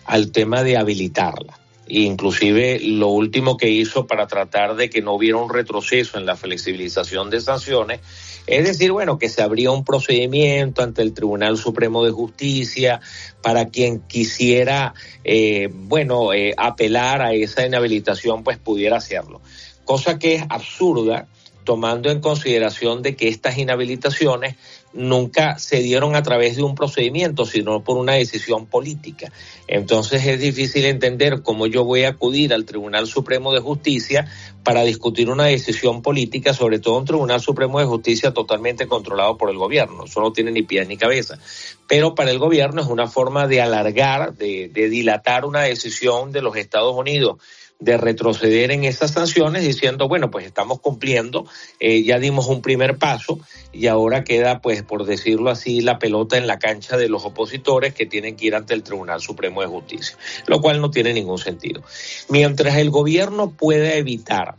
al 0.06 0.32
tema 0.32 0.64
de 0.64 0.78
habilitarla 0.78 1.58
inclusive 1.88 2.80
lo 2.80 3.10
último 3.10 3.58
que 3.58 3.70
hizo 3.70 4.08
para 4.08 4.28
tratar 4.28 4.76
de 4.76 4.90
que 4.90 5.02
no 5.02 5.14
hubiera 5.14 5.38
un 5.38 5.50
retroceso 5.50 6.18
en 6.18 6.26
la 6.26 6.36
flexibilización 6.36 7.30
de 7.30 7.42
sanciones, 7.42 8.00
es 8.48 8.66
decir, 8.66 8.92
bueno, 8.92 9.18
que 9.18 9.30
se 9.30 9.42
abría 9.42 9.72
un 9.72 9.86
procedimiento 9.86 10.84
ante 10.84 11.02
el 11.02 11.14
Tribunal 11.14 11.58
Supremo 11.58 12.04
de 12.04 12.12
Justicia 12.12 13.00
para 13.42 13.70
quien 13.70 14.00
quisiera, 14.02 14.94
eh, 15.24 15.70
bueno, 15.72 16.34
eh, 16.34 16.54
apelar 16.58 17.22
a 17.22 17.34
esa 17.34 17.66
inhabilitación, 17.66 18.44
pues 18.44 18.58
pudiera 18.58 18.98
hacerlo. 18.98 19.42
Cosa 19.86 20.20
que 20.20 20.36
es 20.36 20.44
absurda 20.50 21.28
tomando 21.64 22.12
en 22.12 22.20
consideración 22.20 23.02
de 23.02 23.16
que 23.16 23.30
estas 23.30 23.58
inhabilitaciones 23.58 24.56
nunca 24.94 25.58
se 25.60 25.80
dieron 25.80 26.16
a 26.16 26.24
través 26.24 26.56
de 26.56 26.64
un 26.64 26.76
procedimiento, 26.76 27.46
sino 27.46 27.84
por 27.84 27.98
una 27.98 28.14
decisión 28.14 28.66
política. 28.68 29.32
Entonces 29.68 30.26
es 30.26 30.40
difícil 30.40 30.86
entender 30.86 31.42
cómo 31.42 31.68
yo 31.68 31.84
voy 31.84 32.04
a 32.04 32.10
acudir 32.10 32.54
al 32.54 32.66
Tribunal 32.66 33.08
Supremo 33.08 33.54
de 33.54 33.60
Justicia 33.60 34.28
para 34.64 34.84
discutir 34.84 35.30
una 35.30 35.46
decisión 35.46 36.02
política, 36.02 36.54
sobre 36.54 36.80
todo 36.80 36.98
un 36.98 37.06
Tribunal 37.06 37.42
Supremo 37.42 37.80
de 37.80 37.86
Justicia 37.86 38.32
totalmente 38.32 38.88
controlado 38.88 39.38
por 39.38 39.50
el 39.50 39.58
gobierno. 39.58 40.06
Eso 40.06 40.22
no 40.22 40.32
tiene 40.32 40.52
ni 40.52 40.64
pies 40.64 40.88
ni 40.88 40.98
cabeza. 40.98 41.40
Pero 41.88 42.16
para 42.16 42.32
el 42.32 42.40
gobierno 42.40 42.82
es 42.82 42.88
una 42.88 43.08
forma 43.08 43.48
de 43.48 43.62
alargar, 43.62 44.36
de, 44.36 44.70
de 44.72 44.90
dilatar 44.90 45.46
una 45.46 45.62
decisión 45.62 46.32
de 46.32 46.42
los 46.42 46.56
Estados 46.56 46.96
Unidos 46.96 47.38
de 47.80 47.98
retroceder 47.98 48.72
en 48.72 48.86
esas 48.86 49.12
sanciones 49.12 49.64
diciendo, 49.64 50.08
bueno, 50.08 50.32
pues 50.32 50.46
estamos 50.46 50.80
cumpliendo, 50.80 51.46
eh, 51.80 52.04
ya 52.04 52.18
dimos 52.18 52.48
un 52.48 52.62
primer 52.62 52.98
paso 52.98 53.40
y 53.74 53.88
ahora 53.88 54.24
queda, 54.24 54.62
pues, 54.62 54.84
por 54.84 55.06
decirlo 55.06 55.50
así, 55.50 55.82
la 55.82 56.00
pelota 56.00 56.38
en 56.38 56.48
la 56.48 56.60
cancha 56.60 56.96
de 56.98 57.10
los 57.10 57.26
opositores 57.26 57.94
que 57.94 58.06
tienen 58.06 58.36
que 58.36 58.46
ir 58.48 58.56
ante 58.56 58.74
el 58.74 58.84
Tribunal 58.84 59.20
Supremo 59.20 59.62
de 59.62 59.68
Justicia, 59.68 60.18
lo 60.48 60.62
cual 60.62 60.80
no 60.80 60.92
tiene 60.92 61.14
ningún 61.14 61.40
sentido. 61.40 61.82
Mientras 62.30 62.78
el 62.78 62.90
gobierno 62.90 63.52
pueda 63.52 63.96
evitar 63.96 64.56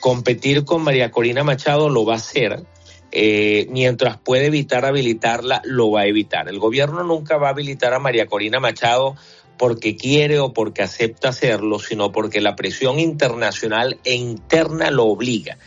competir 0.00 0.64
con 0.64 0.82
María 0.82 1.10
Corina 1.10 1.44
Machado, 1.44 1.88
lo 1.88 2.04
va 2.04 2.14
a 2.14 2.16
hacer. 2.16 2.64
Eh, 3.12 3.66
mientras 3.70 4.18
puede 4.18 4.46
evitar 4.46 4.84
habilitarla, 4.84 5.62
lo 5.64 5.90
va 5.90 6.02
a 6.02 6.06
evitar. 6.06 6.48
El 6.48 6.58
gobierno 6.58 7.02
nunca 7.02 7.38
va 7.38 7.48
a 7.48 7.50
habilitar 7.50 7.92
a 7.92 7.98
María 7.98 8.26
Corina 8.26 8.60
Machado 8.60 9.16
porque 9.60 9.94
quiere 9.94 10.38
o 10.38 10.54
porque 10.54 10.82
acepta 10.82 11.28
hacerlo, 11.28 11.78
sino 11.78 12.12
porque 12.12 12.40
la 12.40 12.56
presión 12.56 12.98
internacional 12.98 14.00
e 14.04 14.14
interna 14.14 14.90
lo 14.90 15.04
obliga. 15.04 15.58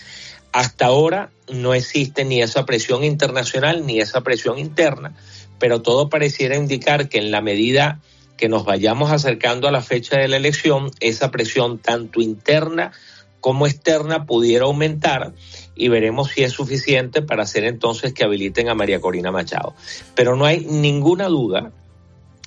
Hasta 0.52 0.88
ahora 0.88 1.30
no 1.48 1.76
existe 1.76 2.26
ni 2.26 2.42
esa 2.42 2.66
presión 2.66 3.04
internacional 3.04 3.86
ni 3.86 4.00
esa 4.00 4.22
presión 4.22 4.58
interna, 4.58 5.16
pero 5.60 5.84
todo 5.84 6.10
pareciera 6.10 6.56
indicar 6.56 7.08
que 7.08 7.20
en 7.20 7.30
la 7.30 7.42
medida 7.42 8.02
que 8.36 8.50
nos 8.50 8.66
vayamos 8.66 9.12
acercando 9.12 9.68
a 9.68 9.72
la 9.72 9.84
fecha 9.84 10.18
de 10.18 10.28
la 10.28 10.38
elección, 10.38 10.90
esa 11.00 11.30
presión 11.30 11.78
tanto 11.78 12.20
interna 12.20 12.94
como 13.42 13.68
externa 13.68 14.26
pudiera 14.26 14.66
aumentar 14.66 15.34
y 15.76 15.90
veremos 15.90 16.32
si 16.32 16.44
es 16.44 16.52
suficiente 16.52 17.22
para 17.22 17.44
hacer 17.44 17.64
entonces 17.66 18.12
que 18.12 18.24
habiliten 18.24 18.70
a 18.70 18.74
María 18.74 19.00
Corina 19.00 19.32
Machado. 19.32 19.76
Pero 20.16 20.36
no 20.36 20.46
hay 20.46 20.66
ninguna 20.66 21.28
duda 21.28 21.72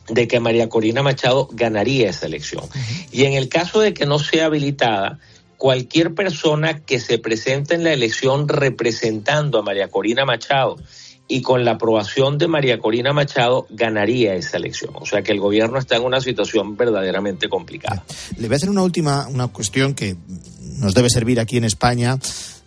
de 0.08 0.28
que 0.28 0.40
María 0.40 0.68
Corina 0.68 1.02
Machado 1.02 1.48
ganaría 1.52 2.10
esa 2.10 2.26
elección. 2.26 2.64
Y 3.12 3.24
en 3.24 3.32
el 3.32 3.48
caso 3.48 3.80
de 3.80 3.94
que 3.94 4.06
no 4.06 4.18
sea 4.18 4.46
habilitada, 4.46 5.18
cualquier 5.56 6.14
persona 6.14 6.80
que 6.80 7.00
se 7.00 7.18
presente 7.18 7.74
en 7.74 7.84
la 7.84 7.92
elección 7.92 8.48
representando 8.48 9.58
a 9.58 9.62
María 9.62 9.88
Corina 9.88 10.24
Machado 10.24 10.76
y 11.28 11.42
con 11.42 11.64
la 11.64 11.72
aprobación 11.72 12.38
de 12.38 12.46
María 12.46 12.78
Corina 12.78 13.12
Machado 13.12 13.66
ganaría 13.70 14.34
esa 14.34 14.58
elección. 14.58 14.92
O 14.94 15.06
sea 15.06 15.22
que 15.22 15.32
el 15.32 15.40
gobierno 15.40 15.78
está 15.78 15.96
en 15.96 16.04
una 16.04 16.20
situación 16.20 16.76
verdaderamente 16.76 17.48
complicada. 17.48 18.04
Le 18.36 18.46
voy 18.46 18.54
a 18.54 18.56
hacer 18.56 18.70
una 18.70 18.82
última 18.82 19.26
una 19.26 19.48
cuestión 19.48 19.94
que 19.94 20.16
nos 20.78 20.94
debe 20.94 21.10
servir 21.10 21.40
aquí 21.40 21.56
en 21.56 21.64
España 21.64 22.18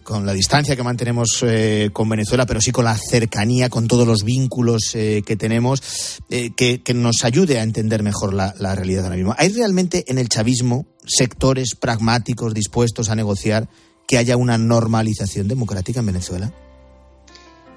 con 0.09 0.25
la 0.25 0.33
distancia 0.33 0.75
que 0.75 0.81
mantenemos 0.81 1.43
eh, 1.43 1.91
con 1.93 2.09
Venezuela, 2.09 2.47
pero 2.47 2.59
sí 2.59 2.71
con 2.71 2.83
la 2.83 2.97
cercanía, 2.97 3.69
con 3.69 3.87
todos 3.87 4.07
los 4.07 4.23
vínculos 4.23 4.95
eh, 4.95 5.21
que 5.23 5.35
tenemos, 5.35 6.19
eh, 6.31 6.49
que, 6.55 6.81
nos 6.95 7.23
ayude 7.23 7.59
a 7.59 7.61
entender 7.63 8.01
mejor 8.01 8.33
la, 8.33 8.55
la, 8.57 8.73
realidad 8.73 9.03
ahora 9.03 9.17
mismo. 9.17 9.35
¿Hay 9.37 9.49
realmente 9.49 10.05
en 10.07 10.17
el 10.17 10.27
chavismo 10.27 10.87
sectores 11.05 11.75
pragmáticos 11.75 12.55
dispuestos 12.55 13.09
a 13.09 13.15
negociar 13.15 13.69
que 14.07 14.17
haya 14.17 14.35
una 14.35 14.57
normalización 14.57 15.47
democrática 15.47 15.99
en 15.99 16.07
Venezuela? 16.07 16.53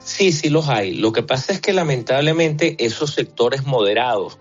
Sí, 0.02 0.32
sí 0.32 0.48
los 0.48 0.70
hay. 0.70 0.94
Lo 0.94 1.12
que 1.12 1.22
pasa 1.22 1.52
es 1.52 1.60
que 1.60 1.74
lamentablemente 1.74 2.82
esos 2.82 3.12
sectores 3.12 3.66
moderados 3.66 4.38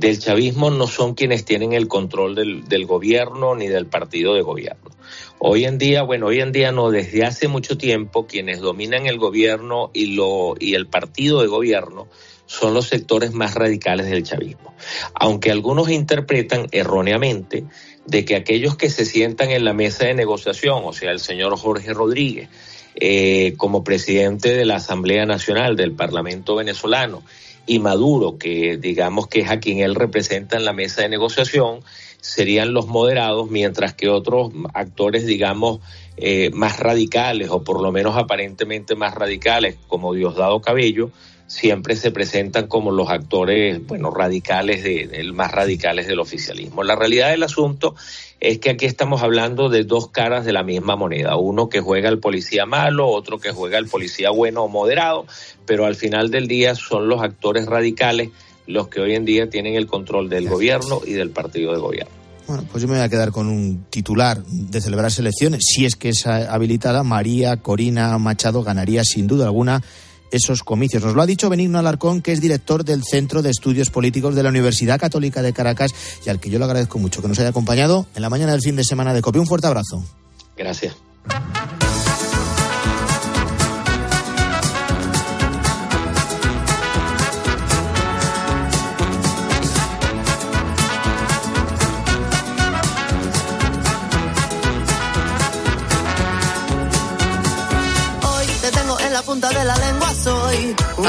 del 0.00 0.18
chavismo 0.18 0.70
no 0.70 0.86
son 0.86 1.14
quienes 1.14 1.44
tienen 1.44 1.74
el 1.74 1.86
control 1.86 2.34
del, 2.34 2.86
gobierno 2.86 3.54
ni 3.54 3.68
del 3.68 3.86
partido 3.86 4.32
de 4.32 4.40
gobierno. 4.40 4.90
Hoy 5.38 5.66
en 5.66 5.76
día, 5.76 6.02
bueno, 6.02 6.28
hoy 6.28 6.40
en 6.40 6.52
día 6.52 6.72
no, 6.72 6.90
desde 6.90 7.24
hace 7.24 7.48
mucho 7.48 7.76
tiempo 7.76 8.26
quienes 8.26 8.60
dominan 8.60 9.06
el 9.06 9.18
gobierno 9.18 9.90
y, 9.92 10.06
lo, 10.06 10.54
y 10.58 10.74
el 10.74 10.86
partido 10.86 11.42
de 11.42 11.48
gobierno 11.48 12.08
son 12.46 12.72
los 12.72 12.88
sectores 12.88 13.34
más 13.34 13.54
radicales 13.54 14.08
del 14.08 14.22
chavismo. 14.22 14.74
Aunque 15.12 15.50
algunos 15.50 15.90
interpretan 15.90 16.66
erróneamente 16.72 17.64
de 18.06 18.24
que 18.24 18.36
aquellos 18.36 18.76
que 18.76 18.88
se 18.88 19.04
sientan 19.04 19.50
en 19.50 19.66
la 19.66 19.74
mesa 19.74 20.06
de 20.06 20.14
negociación, 20.14 20.82
o 20.82 20.94
sea, 20.94 21.10
el 21.12 21.20
señor 21.20 21.56
Jorge 21.58 21.92
Rodríguez, 21.92 22.48
eh, 22.94 23.52
como 23.58 23.84
presidente 23.84 24.54
de 24.54 24.64
la 24.64 24.76
Asamblea 24.76 25.26
Nacional 25.26 25.76
del 25.76 25.92
Parlamento 25.92 26.56
venezolano, 26.56 27.22
y 27.66 27.78
Maduro, 27.78 28.38
que 28.38 28.76
digamos 28.76 29.28
que 29.28 29.40
es 29.40 29.50
a 29.50 29.60
quien 29.60 29.78
él 29.78 29.94
representa 29.94 30.56
en 30.56 30.64
la 30.64 30.72
mesa 30.72 31.02
de 31.02 31.08
negociación, 31.08 31.80
serían 32.20 32.74
los 32.74 32.86
moderados, 32.86 33.50
mientras 33.50 33.94
que 33.94 34.08
otros 34.08 34.52
actores, 34.74 35.26
digamos, 35.26 35.80
eh, 36.16 36.50
más 36.52 36.78
radicales, 36.78 37.48
o 37.50 37.62
por 37.62 37.80
lo 37.80 37.92
menos 37.92 38.16
aparentemente 38.16 38.94
más 38.94 39.14
radicales, 39.14 39.76
como 39.88 40.12
Diosdado 40.12 40.60
Cabello, 40.60 41.10
siempre 41.50 41.96
se 41.96 42.12
presentan 42.12 42.68
como 42.68 42.92
los 42.92 43.10
actores, 43.10 43.84
bueno, 43.84 44.12
radicales, 44.12 44.84
de, 44.84 45.08
de, 45.08 45.32
más 45.32 45.50
radicales 45.50 46.06
del 46.06 46.20
oficialismo. 46.20 46.84
La 46.84 46.94
realidad 46.94 47.30
del 47.30 47.42
asunto 47.42 47.96
es 48.38 48.58
que 48.58 48.70
aquí 48.70 48.86
estamos 48.86 49.20
hablando 49.24 49.68
de 49.68 49.82
dos 49.82 50.08
caras 50.10 50.44
de 50.44 50.52
la 50.52 50.62
misma 50.62 50.94
moneda, 50.94 51.36
uno 51.36 51.68
que 51.68 51.80
juega 51.80 52.08
al 52.08 52.20
policía 52.20 52.66
malo, 52.66 53.08
otro 53.08 53.40
que 53.40 53.50
juega 53.50 53.78
al 53.78 53.88
policía 53.88 54.30
bueno 54.30 54.62
o 54.62 54.68
moderado, 54.68 55.26
pero 55.66 55.86
al 55.86 55.96
final 55.96 56.30
del 56.30 56.46
día 56.46 56.76
son 56.76 57.08
los 57.08 57.20
actores 57.20 57.66
radicales 57.66 58.30
los 58.68 58.86
que 58.86 59.00
hoy 59.00 59.16
en 59.16 59.24
día 59.24 59.50
tienen 59.50 59.74
el 59.74 59.88
control 59.88 60.28
del 60.28 60.48
gobierno 60.48 61.00
y 61.04 61.14
del 61.14 61.30
partido 61.30 61.72
de 61.72 61.80
gobierno. 61.80 62.14
Bueno, 62.46 62.64
pues 62.70 62.80
yo 62.82 62.86
me 62.86 62.94
voy 62.94 63.02
a 63.02 63.08
quedar 63.08 63.32
con 63.32 63.48
un 63.48 63.86
titular 63.90 64.40
de 64.44 64.80
celebrar 64.80 65.10
elecciones. 65.18 65.64
Si 65.66 65.84
es 65.84 65.96
que 65.96 66.10
es 66.10 66.28
habilitada, 66.28 67.02
María 67.02 67.56
Corina 67.56 68.16
Machado 68.18 68.62
ganaría 68.62 69.02
sin 69.04 69.26
duda 69.26 69.46
alguna 69.46 69.82
esos 70.30 70.62
comicios. 70.62 71.02
Nos 71.02 71.14
lo 71.14 71.22
ha 71.22 71.26
dicho 71.26 71.48
Benigno 71.48 71.78
Alarcón, 71.78 72.22
que 72.22 72.32
es 72.32 72.40
director 72.40 72.84
del 72.84 73.02
Centro 73.04 73.42
de 73.42 73.50
Estudios 73.50 73.90
Políticos 73.90 74.34
de 74.34 74.42
la 74.42 74.48
Universidad 74.48 74.98
Católica 74.98 75.42
de 75.42 75.52
Caracas 75.52 75.94
y 76.24 76.30
al 76.30 76.40
que 76.40 76.50
yo 76.50 76.58
le 76.58 76.64
agradezco 76.64 76.98
mucho 76.98 77.22
que 77.22 77.28
nos 77.28 77.38
haya 77.38 77.50
acompañado 77.50 78.06
en 78.14 78.22
la 78.22 78.30
mañana 78.30 78.52
del 78.52 78.62
fin 78.62 78.76
de 78.76 78.84
semana 78.84 79.14
de 79.14 79.22
COPE. 79.22 79.38
Un 79.38 79.46
fuerte 79.46 79.66
abrazo. 79.66 80.04
Gracias. 80.56 80.94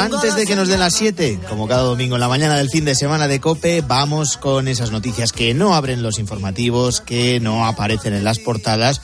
Antes 0.01 0.35
de 0.35 0.47
que 0.47 0.55
nos 0.55 0.67
den 0.67 0.79
las 0.79 0.95
7, 0.95 1.41
como 1.47 1.67
cada 1.67 1.83
domingo 1.83 2.15
en 2.15 2.21
la 2.21 2.27
mañana 2.27 2.57
del 2.57 2.69
fin 2.69 2.85
de 2.85 2.95
semana 2.95 3.27
de 3.27 3.39
Cope, 3.39 3.81
vamos 3.81 4.35
con 4.35 4.67
esas 4.67 4.91
noticias 4.91 5.31
que 5.31 5.53
no 5.53 5.75
abren 5.75 6.01
los 6.01 6.17
informativos, 6.17 7.01
que 7.01 7.39
no 7.39 7.67
aparecen 7.67 8.15
en 8.15 8.23
las 8.23 8.39
portadas 8.39 9.01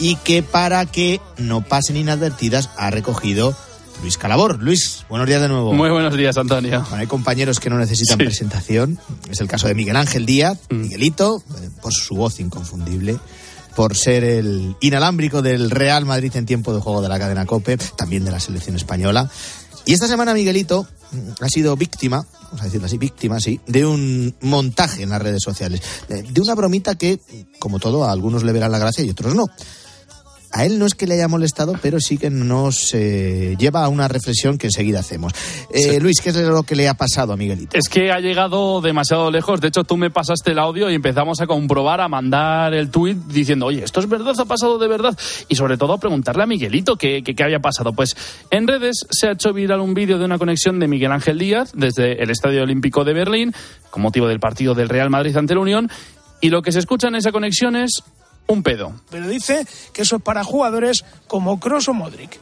y 0.00 0.16
que 0.16 0.42
para 0.42 0.84
que 0.86 1.20
no 1.38 1.60
pasen 1.60 1.96
inadvertidas 1.96 2.70
ha 2.76 2.90
recogido 2.90 3.56
Luis 4.00 4.18
Calabor. 4.18 4.60
Luis, 4.60 5.06
buenos 5.08 5.28
días 5.28 5.40
de 5.40 5.48
nuevo. 5.48 5.72
Muy 5.74 5.90
buenos 5.90 6.16
días, 6.16 6.36
Antonio. 6.36 6.80
Bueno, 6.80 6.96
hay 6.96 7.06
compañeros 7.06 7.60
que 7.60 7.70
no 7.70 7.78
necesitan 7.78 8.18
sí. 8.18 8.24
presentación. 8.24 8.98
Es 9.30 9.40
el 9.40 9.46
caso 9.46 9.68
de 9.68 9.74
Miguel 9.76 9.94
Ángel 9.94 10.26
Díaz, 10.26 10.58
mm. 10.70 10.74
Miguelito, 10.74 11.40
eh, 11.62 11.70
por 11.80 11.92
su 11.92 12.16
voz 12.16 12.40
inconfundible 12.40 13.16
por 13.74 13.96
ser 13.96 14.24
el 14.24 14.76
inalámbrico 14.80 15.42
del 15.42 15.70
Real 15.70 16.04
Madrid 16.04 16.30
en 16.36 16.46
tiempo 16.46 16.74
de 16.74 16.80
juego 16.80 17.00
de 17.00 17.08
la 17.08 17.18
cadena 17.18 17.46
COPE, 17.46 17.78
también 17.96 18.24
de 18.24 18.30
la 18.30 18.40
selección 18.40 18.76
española. 18.76 19.30
Y 19.84 19.92
esta 19.92 20.06
semana 20.06 20.34
Miguelito 20.34 20.86
ha 21.40 21.48
sido 21.48 21.76
víctima, 21.76 22.24
vamos 22.44 22.60
a 22.60 22.64
decirlo 22.64 22.86
así, 22.86 22.98
víctima, 22.98 23.40
sí, 23.40 23.60
de 23.66 23.84
un 23.84 24.34
montaje 24.40 25.02
en 25.02 25.10
las 25.10 25.20
redes 25.20 25.42
sociales. 25.42 25.80
De 26.08 26.40
una 26.40 26.54
bromita 26.54 26.94
que, 26.94 27.20
como 27.58 27.78
todo, 27.78 28.04
a 28.04 28.12
algunos 28.12 28.44
le 28.44 28.52
verán 28.52 28.72
la 28.72 28.78
gracia 28.78 29.04
y 29.04 29.10
otros 29.10 29.34
no. 29.34 29.46
A 30.52 30.66
él 30.66 30.78
no 30.78 30.84
es 30.84 30.94
que 30.94 31.06
le 31.06 31.14
haya 31.14 31.28
molestado, 31.28 31.74
pero 31.80 31.98
sí 31.98 32.18
que 32.18 32.28
nos 32.28 32.92
eh, 32.92 33.56
lleva 33.58 33.84
a 33.84 33.88
una 33.88 34.06
reflexión 34.06 34.58
que 34.58 34.66
enseguida 34.66 35.00
hacemos. 35.00 35.32
Eh, 35.70 35.82
sí. 35.82 36.00
Luis, 36.00 36.20
¿qué 36.20 36.28
es 36.28 36.36
lo 36.36 36.62
que 36.62 36.76
le 36.76 36.88
ha 36.88 36.94
pasado 36.94 37.32
a 37.32 37.36
Miguelito? 37.36 37.76
Es 37.76 37.88
que 37.88 38.12
ha 38.12 38.20
llegado 38.20 38.82
demasiado 38.82 39.30
lejos. 39.30 39.62
De 39.62 39.68
hecho, 39.68 39.84
tú 39.84 39.96
me 39.96 40.10
pasaste 40.10 40.52
el 40.52 40.58
audio 40.58 40.90
y 40.90 40.94
empezamos 40.94 41.40
a 41.40 41.46
comprobar, 41.46 42.02
a 42.02 42.08
mandar 42.08 42.74
el 42.74 42.90
tuit 42.90 43.16
diciendo, 43.16 43.66
oye, 43.66 43.82
¿esto 43.82 44.00
es 44.00 44.08
verdad? 44.08 44.34
¿Ha 44.38 44.44
pasado 44.44 44.78
de 44.78 44.88
verdad? 44.88 45.18
Y 45.48 45.54
sobre 45.54 45.78
todo 45.78 45.94
a 45.94 45.98
preguntarle 45.98 46.42
a 46.42 46.46
Miguelito 46.46 46.96
qué, 46.96 47.22
qué, 47.24 47.34
qué 47.34 47.42
había 47.44 47.60
pasado. 47.60 47.94
Pues 47.94 48.14
en 48.50 48.68
redes 48.68 49.06
se 49.10 49.28
ha 49.28 49.32
hecho 49.32 49.54
viral 49.54 49.80
un 49.80 49.94
vídeo 49.94 50.18
de 50.18 50.26
una 50.26 50.36
conexión 50.36 50.78
de 50.78 50.86
Miguel 50.86 51.12
Ángel 51.12 51.38
Díaz 51.38 51.72
desde 51.74 52.22
el 52.22 52.28
Estadio 52.28 52.62
Olímpico 52.62 53.04
de 53.04 53.14
Berlín, 53.14 53.54
con 53.90 54.02
motivo 54.02 54.28
del 54.28 54.38
partido 54.38 54.74
del 54.74 54.90
Real 54.90 55.08
Madrid 55.08 55.34
ante 55.34 55.54
la 55.54 55.60
Unión. 55.60 55.90
Y 56.42 56.50
lo 56.50 56.60
que 56.60 56.72
se 56.72 56.80
escucha 56.80 57.08
en 57.08 57.14
esa 57.14 57.32
conexión 57.32 57.76
es 57.76 58.02
un 58.46 58.62
pedo. 58.62 58.92
Pero 59.10 59.28
dice 59.28 59.66
que 59.92 60.02
eso 60.02 60.16
es 60.16 60.22
para 60.22 60.44
jugadores 60.44 61.04
como 61.26 61.58
Kroos 61.60 61.88
o 61.88 61.94
Modric. 61.94 62.38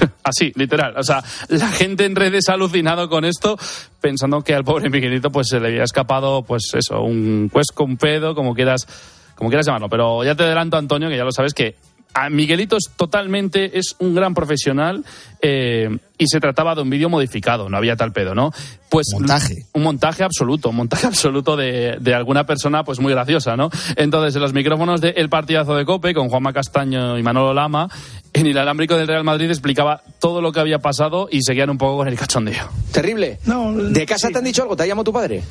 Así, 0.22 0.52
literal. 0.54 0.96
O 0.96 1.02
sea, 1.02 1.22
la 1.48 1.68
gente 1.68 2.04
en 2.04 2.16
redes 2.16 2.48
ha 2.48 2.54
alucinado 2.54 3.08
con 3.08 3.24
esto, 3.24 3.58
pensando 4.00 4.42
que 4.42 4.54
al 4.54 4.64
pobre 4.64 4.90
Miguelito 4.90 5.30
pues 5.30 5.48
se 5.48 5.60
le 5.60 5.68
había 5.68 5.84
escapado, 5.84 6.42
pues 6.42 6.70
eso, 6.74 7.02
un 7.02 7.48
cuesco, 7.52 7.84
un 7.84 7.96
pedo, 7.96 8.34
como 8.34 8.54
quieras, 8.54 8.86
como 9.34 9.50
quieras 9.50 9.66
llamarlo. 9.66 9.88
Pero 9.88 10.24
ya 10.24 10.34
te 10.34 10.44
adelanto, 10.44 10.76
Antonio, 10.76 11.08
que 11.08 11.16
ya 11.16 11.24
lo 11.24 11.32
sabes 11.32 11.54
que 11.54 11.76
a 12.14 12.30
Miguelito 12.30 12.76
es 12.76 12.90
totalmente, 12.96 13.76
es 13.78 13.96
un 13.98 14.14
gran 14.14 14.34
profesional 14.34 15.04
eh, 15.42 15.98
y 16.16 16.26
se 16.28 16.40
trataba 16.40 16.74
de 16.74 16.82
un 16.82 16.90
vídeo 16.90 17.08
modificado, 17.08 17.68
no 17.68 17.76
había 17.76 17.96
tal 17.96 18.12
pedo, 18.12 18.34
¿no? 18.34 18.52
Pues 18.88 19.08
montaje. 19.12 19.66
Un 19.72 19.82
montaje 19.82 20.22
absoluto, 20.22 20.70
un 20.70 20.76
montaje 20.76 21.06
absoluto 21.08 21.56
de, 21.56 21.96
de, 22.00 22.14
alguna 22.14 22.46
persona 22.46 22.84
pues 22.84 23.00
muy 23.00 23.12
graciosa, 23.12 23.56
¿no? 23.56 23.68
Entonces, 23.96 24.36
en 24.36 24.42
los 24.42 24.52
micrófonos 24.52 25.00
de 25.00 25.10
El 25.10 25.28
Partidazo 25.28 25.74
de 25.74 25.84
Cope, 25.84 26.14
con 26.14 26.28
Juanma 26.28 26.52
Castaño 26.52 27.18
y 27.18 27.22
Manolo 27.22 27.52
Lama, 27.52 27.88
en 28.34 28.46
el 28.46 28.58
alámbrico 28.58 28.96
del 28.96 29.06
Real 29.08 29.24
Madrid 29.24 29.48
explicaba 29.48 30.02
todo 30.18 30.42
lo 30.42 30.52
que 30.52 30.60
había 30.60 30.80
pasado 30.80 31.28
y 31.30 31.40
seguían 31.42 31.70
un 31.70 31.78
poco 31.78 31.98
con 31.98 32.08
el 32.08 32.16
cachondeo. 32.18 32.68
Terrible. 32.92 33.38
No, 33.46 33.72
¿De 33.72 34.04
casa 34.04 34.26
sí. 34.26 34.32
te 34.32 34.38
han 34.40 34.44
dicho 34.44 34.62
algo? 34.62 34.76
¿Te 34.76 34.82
ha 34.82 34.86
llamado 34.86 35.04
tu 35.04 35.12
padre? 35.12 35.42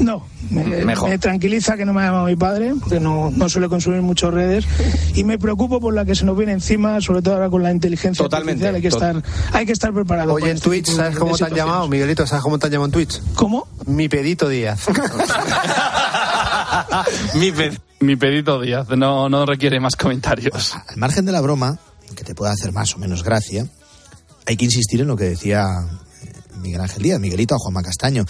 No, 0.00 0.26
me, 0.50 0.84
Mejor. 0.84 1.08
me, 1.08 1.16
tranquiliza 1.18 1.76
que 1.76 1.86
no 1.86 1.94
me 1.94 2.02
ha 2.02 2.06
llamado 2.06 2.26
mi 2.26 2.36
padre, 2.36 2.74
que 2.88 3.00
no, 3.00 3.30
no 3.30 3.48
suele 3.48 3.68
consumir 3.68 4.02
muchas 4.02 4.34
redes, 4.34 4.66
y 5.14 5.24
me 5.24 5.38
preocupo 5.38 5.80
por 5.80 5.94
la 5.94 6.04
que 6.04 6.14
se 6.14 6.26
nos 6.26 6.36
viene 6.36 6.52
encima, 6.52 7.00
sobre 7.00 7.22
todo 7.22 7.34
ahora 7.34 7.48
con 7.48 7.62
la 7.62 7.70
inteligencia 7.70 8.22
Totalmente. 8.22 8.66
artificial. 8.68 9.16
Hay 9.16 9.22
que, 9.22 9.22
estar, 9.22 9.56
hay 9.56 9.64
que 9.66 9.72
estar 9.72 9.94
preparado. 9.94 10.34
Oye, 10.34 10.50
en 10.50 10.56
este 10.56 10.68
Twitch, 10.68 10.88
¿sabes 10.88 11.16
cómo 11.18 11.38
te 11.38 11.44
han 11.44 11.54
llamado, 11.54 11.88
Miguelito? 11.88 12.26
¿Sabes 12.26 12.42
cómo 12.42 12.58
te 12.58 12.66
han 12.66 12.72
llamado 12.72 12.86
en 12.86 12.92
Twitch? 12.92 13.22
¿Cómo? 13.36 13.68
Mi 13.86 14.08
pedito 14.10 14.48
Díaz. 14.50 14.86
mi, 17.34 17.52
pe- 17.52 17.78
mi 18.00 18.16
pedito 18.16 18.60
Díaz 18.60 18.88
no, 18.90 19.28
no 19.30 19.46
requiere 19.46 19.80
más 19.80 19.96
comentarios. 19.96 20.74
Al 20.88 20.96
margen 20.96 21.24
de 21.24 21.32
la 21.32 21.40
broma, 21.40 21.78
que 22.14 22.24
te 22.24 22.34
pueda 22.34 22.52
hacer 22.52 22.72
más 22.72 22.94
o 22.94 22.98
menos 22.98 23.22
gracia, 23.22 23.68
hay 24.46 24.56
que 24.56 24.64
insistir 24.64 25.00
en 25.00 25.08
lo 25.08 25.16
que 25.16 25.24
decía 25.24 25.64
eh, 26.22 26.32
Miguel 26.62 26.80
Ángel 26.80 27.02
Díaz, 27.02 27.20
Miguelito 27.20 27.54
a 27.54 27.58
Juanma 27.58 27.82
Castaño. 27.82 28.24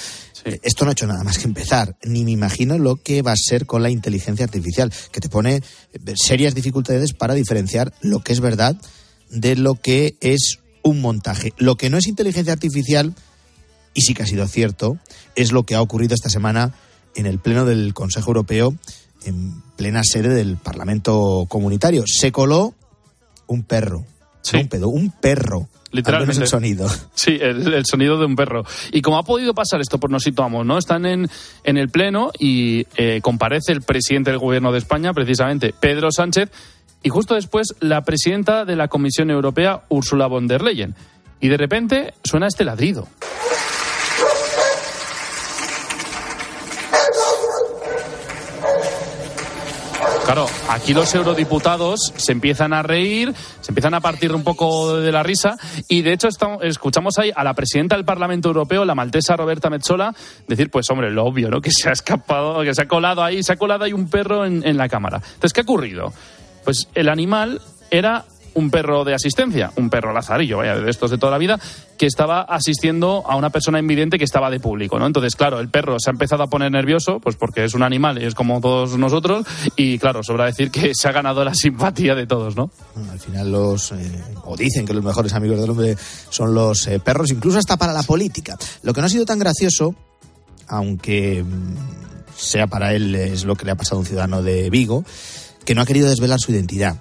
Eh, 0.45 0.59
Esto 0.63 0.85
no 0.85 0.91
ha 0.91 0.93
hecho 0.93 1.07
nada 1.07 1.25
más 1.25 1.39
que 1.39 1.45
empezar. 1.45 1.97
Ni 2.05 2.25
me 2.25 2.31
imagino 2.31 2.79
lo 2.79 2.97
que 2.97 3.23
va 3.23 3.33
a 3.33 3.37
ser 3.37 3.67
con 3.67 3.83
la 3.83 3.91
inteligencia 3.91 4.45
artificial, 4.45 4.93
que 5.13 5.21
te 5.21 5.29
pone 5.29 5.57
eh, 5.57 6.15
serias 6.17 6.55
dificultades 6.55 7.13
para 7.13 7.35
diferenciar 7.35 7.93
lo 8.01 8.21
que 8.21 8.33
es 8.33 8.41
verdad 8.41 8.77
de 9.31 9.57
lo 9.57 9.75
que 9.75 10.17
es 10.21 10.59
un 10.83 11.01
montaje. 11.01 11.53
Lo 11.59 11.77
que 11.77 11.91
no 11.91 11.99
es 11.99 12.07
inteligencia 12.07 12.53
artificial, 12.53 13.15
y 13.93 14.03
sí 14.03 14.15
que 14.15 14.23
ha 14.23 14.27
sido 14.27 14.47
cierto, 14.47 14.99
es 15.35 15.53
lo 15.53 15.65
que 15.65 15.75
ha 15.75 15.83
ocurrido 15.83 16.15
esta 16.15 16.31
semana 16.31 16.75
en 17.15 17.27
el 17.27 17.39
Pleno 17.39 17.65
del 17.65 17.93
Consejo 17.93 18.31
Europeo, 18.31 18.75
en 19.25 19.61
plena 19.77 20.03
sede 20.05 20.29
del 20.29 20.57
Parlamento 20.57 21.47
Comunitario. 21.49 22.05
Se 22.07 22.31
coló 22.31 22.75
un 23.47 23.63
perro. 23.63 24.05
No 24.53 24.61
un 24.61 24.69
pedo, 24.69 24.89
un 24.89 25.11
perro. 25.11 25.69
Literalmente. 25.91 26.43
El 26.43 26.49
sonido. 26.49 26.89
Sí, 27.15 27.39
el, 27.41 27.73
el 27.73 27.85
sonido 27.87 28.19
de 28.19 28.27
un 28.27 28.37
perro. 28.37 28.65
Y 28.93 29.03
como 29.03 29.19
ha 29.19 29.23
podido 29.23 29.55
pasar 29.55 29.81
esto, 29.81 29.99
pues 29.99 30.11
nos 30.11 30.23
situamos, 30.23 30.65
¿no? 30.67 30.79
Están 30.79 31.07
en, 31.07 31.29
en 31.65 31.77
el 31.77 31.89
Pleno 31.89 32.31
y 32.39 32.87
eh, 32.97 33.21
comparece 33.23 33.73
el 33.73 33.83
presidente 33.83 34.31
del 34.31 34.39
Gobierno 34.39 34.71
de 34.71 34.79
España, 34.79 35.13
precisamente 35.13 35.75
Pedro 35.79 36.13
Sánchez, 36.13 36.51
y 37.03 37.09
justo 37.09 37.35
después 37.35 37.75
la 37.81 38.03
presidenta 38.03 38.65
de 38.65 38.77
la 38.77 38.89
Comisión 38.89 39.31
Europea, 39.31 39.83
Ursula 39.89 40.27
von 40.27 40.47
der 40.47 40.63
Leyen. 40.63 40.95
Y 41.41 41.49
de 41.49 41.57
repente 41.57 42.15
suena 42.23 42.47
este 42.47 42.65
ladrido. 42.65 43.09
Claro, 50.27 50.47
aquí 50.69 50.93
los 50.93 51.15
eurodiputados 51.15 52.13
se 52.17 52.33
empiezan 52.33 52.73
a 52.73 52.83
reír, 52.83 53.33
se 53.61 53.71
empiezan 53.71 53.95
a 53.95 54.01
partir 54.01 54.35
un 54.35 54.43
poco 54.43 54.97
de 54.97 55.13
la 55.13 55.23
risa 55.23 55.57
y 55.87 56.03
de 56.03 56.13
hecho 56.13 56.27
estamos, 56.27 56.65
escuchamos 56.65 57.17
ahí 57.19 57.31
a 57.33 57.45
la 57.45 57.55
presidenta 57.55 57.95
del 57.95 58.05
Parlamento 58.05 58.49
Europeo, 58.49 58.85
la 58.85 58.97
maltesa 58.97 59.37
Roberta 59.37 59.71
Metsola, 59.71 60.13
decir, 60.49 60.69
pues 60.69 60.91
hombre, 60.91 61.13
lo 61.13 61.27
obvio, 61.27 61.49
¿no? 61.49 61.61
Que 61.67 61.71
se 61.71 61.89
ha 61.89 61.93
escapado, 61.93 62.61
que 62.65 62.75
se 62.75 62.83
ha 62.83 62.89
colado 62.89 63.23
ahí, 63.23 63.45
se 63.45 63.53
ha 63.53 63.57
colado 63.57 63.85
ahí 63.85 63.93
un 63.93 64.11
perro 64.11 64.45
en, 64.45 64.67
en 64.67 64.77
la 64.77 64.89
cámara. 64.89 65.19
Entonces, 65.19 65.53
¿qué 65.53 65.61
ha 65.61 65.63
ocurrido? 65.63 66.13
Pues 66.65 66.89
el 66.97 67.09
animal 67.09 67.61
era 67.93 68.25
un 68.57 68.71
perro 68.71 69.05
de 69.05 69.15
asistencia, 69.15 69.71
un 69.77 69.91
perro 69.91 70.13
lazarillo, 70.13 70.59
vaya, 70.59 70.77
de 70.77 70.91
estos 70.91 71.11
de 71.11 71.19
toda 71.19 71.31
la 71.31 71.39
vida, 71.39 71.61
que 71.99 72.07
estaba 72.07 72.41
asistiendo 72.41 73.23
a 73.27 73.37
una 73.37 73.51
persona 73.51 73.79
invidente 73.79 74.19
que 74.19 74.25
estaba 74.25 74.51
de 74.51 74.61
público, 74.61 74.99
¿no? 74.99 75.07
Entonces, 75.07 75.37
claro, 75.37 75.61
el 75.61 75.69
perro 75.69 75.97
se 76.01 76.11
ha 76.11 76.13
empezado 76.13 76.43
a 76.43 76.47
poner 76.47 76.73
nervioso, 76.73 77.21
pues 77.21 77.37
porque 77.37 77.65
es 77.65 77.75
un 77.75 77.83
animal 77.83 78.21
y 78.21 78.25
es 78.25 78.35
como 78.35 78.61
todos 78.61 78.97
nosotros, 78.97 79.47
y 79.77 79.99
claro, 79.99 80.23
sobra 80.23 80.47
decir 80.47 80.71
que 80.71 80.93
se 80.95 81.07
ha 81.07 81.13
ganado 81.13 81.45
la 81.45 81.55
simpatía 81.55 82.15
de 82.15 82.27
todos, 82.27 82.57
¿no? 82.57 82.71
Al 83.11 83.21
final 83.21 83.53
los, 83.53 83.93
eh, 83.93 84.25
o 84.45 84.57
dicen 84.57 84.87
que 84.87 84.95
los 84.95 85.05
mejores 85.05 85.35
amigos 85.35 85.61
del 85.61 85.71
hombre 85.71 85.97
son 86.31 86.55
los 86.55 86.87
eh, 86.87 86.99
perros, 86.99 87.31
incluso 87.31 87.59
hasta 87.59 87.77
para 87.77 87.93
la 87.93 88.03
política. 88.03 88.57
Lo 88.83 88.95
que 88.95 89.03
no 89.03 89.07
ha 89.07 89.11
sido 89.11 89.27
tan 89.27 89.39
gracioso, 89.39 89.95
aunque 90.67 91.45
mm, 91.45 92.35
sea 92.35 92.67
para 92.67 92.95
él 92.95 93.15
es 93.15 93.45
lo 93.45 93.55
que 93.55 93.67
le 93.67 93.73
ha 93.73 93.77
pasado 93.77 93.97
a 93.97 94.01
un 94.01 94.07
ciudadano 94.07 94.43
de 94.43 94.71
Vigo, 94.71 95.05
que 95.67 95.75
no 95.75 95.83
ha 95.83 95.87
querido 95.87 96.09
desvelar 96.09 96.41
su 96.41 96.53
identidad 96.53 96.97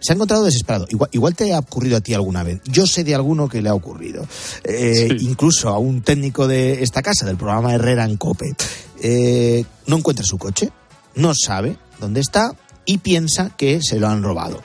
se 0.00 0.12
ha 0.12 0.14
encontrado 0.14 0.44
desesperado. 0.44 0.86
Igual, 0.90 1.10
igual, 1.12 1.34
te 1.34 1.52
ha 1.52 1.58
ocurrido 1.58 1.96
a 1.96 2.00
ti 2.00 2.14
alguna 2.14 2.42
vez. 2.42 2.60
Yo 2.64 2.86
sé 2.86 3.04
de 3.04 3.14
alguno 3.14 3.48
que 3.48 3.62
le 3.62 3.68
ha 3.68 3.74
ocurrido. 3.74 4.26
Eh, 4.64 5.08
sí. 5.10 5.26
Incluso 5.26 5.68
a 5.68 5.78
un 5.78 6.02
técnico 6.02 6.46
de 6.46 6.82
esta 6.82 7.02
casa, 7.02 7.26
del 7.26 7.36
programa 7.36 7.74
Herrera 7.74 8.04
en 8.04 8.16
Cope. 8.16 8.54
Eh, 9.00 9.64
no 9.86 9.96
encuentra 9.96 10.24
su 10.24 10.38
coche, 10.38 10.70
no 11.14 11.32
sabe 11.34 11.76
dónde 12.00 12.20
está 12.20 12.54
y 12.84 12.98
piensa 12.98 13.50
que 13.56 13.80
se 13.82 13.98
lo 13.98 14.08
han 14.08 14.22
robado. 14.22 14.60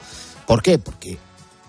¿Por 0.47 0.61
qué? 0.61 0.77
Porque 0.79 1.17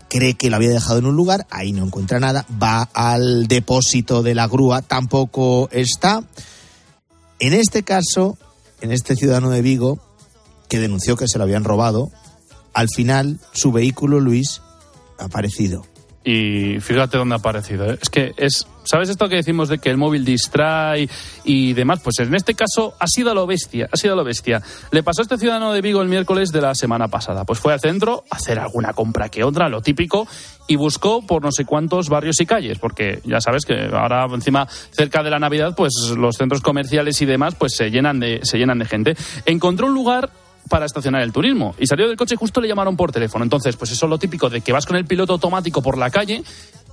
cree 0.09 0.35
que 0.35 0.51
lo 0.51 0.57
había 0.57 0.71
dejado 0.71 0.99
en 0.99 1.07
un 1.07 1.17
lugar, 1.17 1.47
ahí 1.51 1.73
no 1.73 1.85
encuentra 1.85 2.21
nada, 2.21 2.47
va 2.62 2.89
al 2.93 3.49
depósito 3.49 4.23
de 4.23 4.35
la 4.35 4.47
grúa, 4.47 4.81
tampoco 4.83 5.69
está. 5.73 6.23
En 7.41 7.53
este 7.53 7.83
caso, 7.83 8.39
en 8.81 8.93
este 8.93 9.17
ciudadano 9.17 9.51
de 9.51 9.61
Vigo, 9.61 9.99
que 10.69 10.79
denunció 10.79 11.17
que 11.17 11.29
se 11.29 11.39
lo 11.39 11.45
habían 11.45 11.65
robado, 11.65 12.11
al 12.75 12.89
final 12.95 13.39
su 13.53 13.72
vehículo, 13.72 14.20
Luis, 14.20 14.61
ha 15.18 15.25
aparecido. 15.25 15.87
Y 16.27 16.81
fíjate 16.81 17.18
dónde 17.18 17.35
ha 17.35 17.39
aparecido. 17.39 17.93
¿eh? 17.93 17.99
Es 18.01 18.09
que 18.09 18.33
es, 18.39 18.66
¿sabes 18.85 19.11
esto 19.11 19.29
que 19.29 19.37
decimos 19.37 19.68
de 19.68 19.77
que 19.77 19.91
el 19.91 19.99
móvil 19.99 20.25
distrae 20.25 21.07
y 21.45 21.75
demás? 21.75 22.01
Pues 22.03 22.18
en 22.20 22.35
este 22.35 22.55
caso 22.55 22.95
ha 22.99 23.07
sido 23.07 23.35
lo 23.35 23.47
bestia, 23.47 23.91
ha 23.93 23.97
sido 23.99 24.16
lo 24.16 24.25
bestia. 24.25 24.62
Le 24.91 25.03
pasó 25.03 25.20
a 25.20 25.25
este 25.25 25.37
ciudadano 25.37 25.75
de 25.75 25.83
Vigo 25.83 26.01
el 26.01 26.09
miércoles 26.09 26.51
de 26.51 26.62
la 26.62 26.75
semana 26.75 27.09
pasada. 27.09 27.45
Pues 27.45 27.59
fue 27.59 27.75
al 27.75 27.81
centro 27.81 28.25
a 28.31 28.37
hacer 28.37 28.59
alguna 28.59 28.95
compra 28.95 29.29
que 29.29 29.45
otra, 29.45 29.68
lo 29.68 29.83
típico, 29.83 30.27
y 30.66 30.77
buscó 30.77 31.27
por 31.27 31.43
no 31.43 31.53
sé 31.53 31.66
cuántos 31.66 32.09
barrios 32.09 32.41
y 32.41 32.47
calles, 32.47 32.79
porque 32.79 33.20
ya 33.25 33.43
sabes 33.43 33.66
que 33.66 33.91
ahora 33.93 34.25
encima 34.33 34.66
cerca 34.66 35.22
de 35.22 35.29
la 35.29 35.39
Navidad, 35.39 35.75
pues 35.77 35.93
los 36.16 36.37
centros 36.37 36.62
comerciales 36.62 37.20
y 37.20 37.27
demás, 37.27 37.55
pues 37.55 37.77
se 37.77 37.91
llenan 37.91 38.18
de, 38.18 38.41
se 38.45 38.57
llenan 38.57 38.79
de 38.79 38.87
gente. 38.87 39.14
Encontró 39.45 39.89
un 39.89 39.95
lugar 39.95 40.31
para 40.69 40.87
estacionar 40.87 41.23
el 41.23 41.33
turismo. 41.33 41.75
Y 41.79 41.87
salió 41.87 42.09
del 42.09 42.17
coche 42.17 42.35
y 42.35 42.39
justo 42.39 42.61
le 42.61 42.69
llamaron 42.69 42.97
por 42.97 43.12
teléfono. 43.12 43.45
Entonces, 43.45 43.77
pues 43.77 43.91
eso 43.91 44.07
es 44.07 44.11
lo 44.11 44.19
típico 44.19 44.51
de 44.51 44.61
que 44.61 44.73
vas 44.73 44.87
con 44.87 44.97
el 44.97 45.05
piloto 45.05 45.35
automático 45.35 45.83
por 45.83 45.99
la 45.99 46.11
calle 46.11 46.43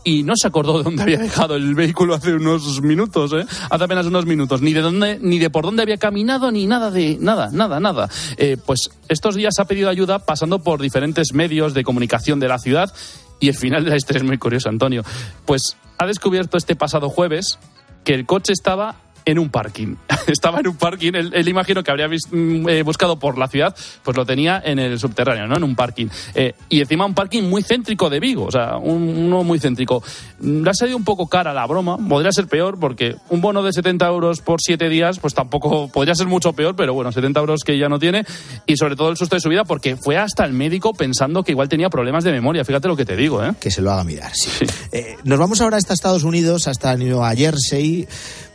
y 0.03 0.23
no 0.23 0.33
se 0.35 0.47
acordó 0.47 0.77
de 0.77 0.83
dónde 0.83 1.03
había 1.03 1.17
dejado 1.19 1.55
el 1.55 1.75
vehículo 1.75 2.15
hace 2.15 2.33
unos 2.33 2.81
minutos, 2.81 3.33
¿eh? 3.33 3.45
hace 3.69 3.83
apenas 3.83 4.05
unos 4.05 4.25
minutos, 4.25 4.61
ni 4.61 4.73
de 4.73 4.81
dónde, 4.81 5.19
ni 5.21 5.39
de 5.39 5.49
por 5.49 5.65
dónde 5.65 5.83
había 5.83 5.97
caminado, 5.97 6.51
ni 6.51 6.65
nada 6.65 6.91
de 6.91 7.17
nada, 7.19 7.49
nada, 7.51 7.79
nada. 7.79 8.09
Eh, 8.37 8.57
pues 8.65 8.89
estos 9.09 9.35
días 9.35 9.59
ha 9.59 9.65
pedido 9.65 9.89
ayuda 9.89 10.19
pasando 10.19 10.59
por 10.59 10.81
diferentes 10.81 11.33
medios 11.33 11.73
de 11.73 11.83
comunicación 11.83 12.39
de 12.39 12.47
la 12.47 12.59
ciudad 12.59 12.91
y 13.39 13.49
el 13.49 13.55
final 13.55 13.83
de 13.83 13.91
la 13.91 13.97
historia 13.97 14.19
es 14.19 14.27
muy 14.27 14.37
curioso, 14.37 14.69
Antonio. 14.69 15.03
Pues 15.45 15.77
ha 15.97 16.05
descubierto 16.05 16.57
este 16.57 16.75
pasado 16.75 17.09
jueves 17.09 17.59
que 18.03 18.13
el 18.13 18.25
coche 18.25 18.53
estaba 18.53 18.95
en 19.25 19.39
un 19.39 19.49
parking. 19.49 19.95
Estaba 20.27 20.59
en 20.59 20.67
un 20.67 20.75
parking, 20.75 21.13
él, 21.13 21.31
él 21.33 21.47
imagino 21.47 21.83
que 21.83 21.91
habría 21.91 22.07
vis, 22.07 22.23
eh, 22.31 22.83
buscado 22.83 23.19
por 23.19 23.37
la 23.37 23.47
ciudad, 23.47 23.75
pues 24.03 24.17
lo 24.17 24.25
tenía 24.25 24.61
en 24.63 24.79
el 24.79 24.99
subterráneo, 24.99 25.47
¿no? 25.47 25.57
En 25.57 25.63
un 25.63 25.75
parking. 25.75 26.07
Eh, 26.35 26.53
y 26.69 26.81
encima 26.81 27.05
un 27.05 27.13
parking 27.13 27.43
muy 27.43 27.63
céntrico 27.63 28.09
de 28.09 28.19
Vigo, 28.19 28.45
o 28.45 28.51
sea, 28.51 28.77
un, 28.77 29.07
uno 29.07 29.43
muy 29.43 29.59
céntrico. 29.59 30.03
Le 30.41 30.69
ha 30.69 30.73
salido 30.73 30.97
un 30.97 31.03
poco 31.03 31.27
cara 31.27 31.53
la 31.53 31.65
broma, 31.65 31.97
podría 31.97 32.31
ser 32.31 32.47
peor, 32.47 32.79
porque 32.79 33.15
un 33.29 33.41
bono 33.41 33.63
de 33.63 33.73
70 33.73 34.07
euros 34.07 34.41
por 34.41 34.61
7 34.61 34.89
días, 34.89 35.19
pues 35.19 35.33
tampoco 35.33 35.87
podría 35.87 36.15
ser 36.15 36.27
mucho 36.27 36.53
peor, 36.53 36.75
pero 36.75 36.93
bueno, 36.93 37.11
70 37.11 37.39
euros 37.39 37.63
que 37.63 37.77
ya 37.77 37.89
no 37.89 37.99
tiene, 37.99 38.25
y 38.65 38.77
sobre 38.77 38.95
todo 38.95 39.09
el 39.09 39.17
susto 39.17 39.35
de 39.35 39.41
su 39.41 39.49
vida, 39.49 39.63
porque 39.65 39.95
fue 39.95 40.17
hasta 40.17 40.45
el 40.45 40.53
médico 40.53 40.93
pensando 40.93 41.43
que 41.43 41.51
igual 41.51 41.69
tenía 41.69 41.89
problemas 41.89 42.23
de 42.23 42.31
memoria, 42.31 42.65
fíjate 42.65 42.87
lo 42.87 42.95
que 42.95 43.05
te 43.05 43.15
digo, 43.15 43.43
¿eh? 43.43 43.53
Que 43.59 43.71
se 43.71 43.81
lo 43.81 43.91
haga 43.91 44.03
mirar, 44.03 44.31
sí. 44.33 44.49
sí. 44.49 44.65
Eh, 44.91 45.17
nos 45.23 45.39
vamos 45.39 45.61
ahora 45.61 45.77
hasta 45.77 45.93
Estados 45.93 46.23
Unidos, 46.23 46.67
hasta 46.67 46.95
Nueva 46.97 47.33
Jersey 47.35 48.07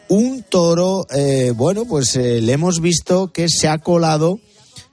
un 0.09 0.43
toro, 0.43 1.07
eh, 1.11 1.53
bueno, 1.55 1.85
pues 1.85 2.17
eh, 2.17 2.41
le 2.41 2.53
hemos 2.53 2.81
visto 2.81 3.33
que 3.33 3.49
se 3.49 3.69
ha 3.69 3.79
colado 3.79 4.39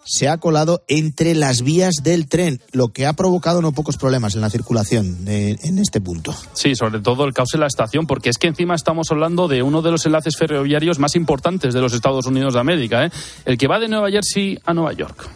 se 0.05 0.28
ha 0.28 0.38
colado 0.38 0.84
entre 0.88 1.36
las 1.36 1.61
vías 1.61 1.95
del 2.03 2.28
tren, 2.28 2.61
lo 2.72 2.89
que 2.89 3.05
ha 3.05 3.14
provocado 3.14 3.61
no 3.61 3.72
pocos 3.72 3.97
problemas 3.97 4.36
en 4.36 4.41
la 4.41 4.49
circulación 4.49 5.26
de, 5.26 5.57
en 5.64 5.80
este 5.80 6.01
punto. 6.01 6.36
Sí, 6.53 6.76
sobre 6.76 6.99
todo 6.99 7.26
el 7.26 7.34
caos 7.34 7.53
en 7.53 7.61
la 7.61 7.68
estación, 7.68 8.05
porque 8.05 8.30
es 8.30 8.38
que 8.38 8.47
encima 8.47 8.76
estamos 8.76 9.11
hablando 9.11 9.47
de 9.47 9.64
uno 9.64 9.82
de 9.82 9.91
los 9.91 10.05
enlaces 10.05 10.36
ferroviarios 10.38 10.99
más 10.99 11.16
importantes 11.16 11.74
de 11.74 11.82
los 11.82 11.93
Estados 11.93 12.26
Unidos 12.26 12.53
de 12.53 12.59
América, 12.59 13.05
¿eh? 13.05 13.11
el 13.45 13.57
que 13.57 13.68
va 13.68 13.80
de 13.80 13.88
Nueva 13.88 14.09
Jersey 14.09 14.59
a 14.66 14.74
Nueva 14.74 14.93
York. 14.93 15.30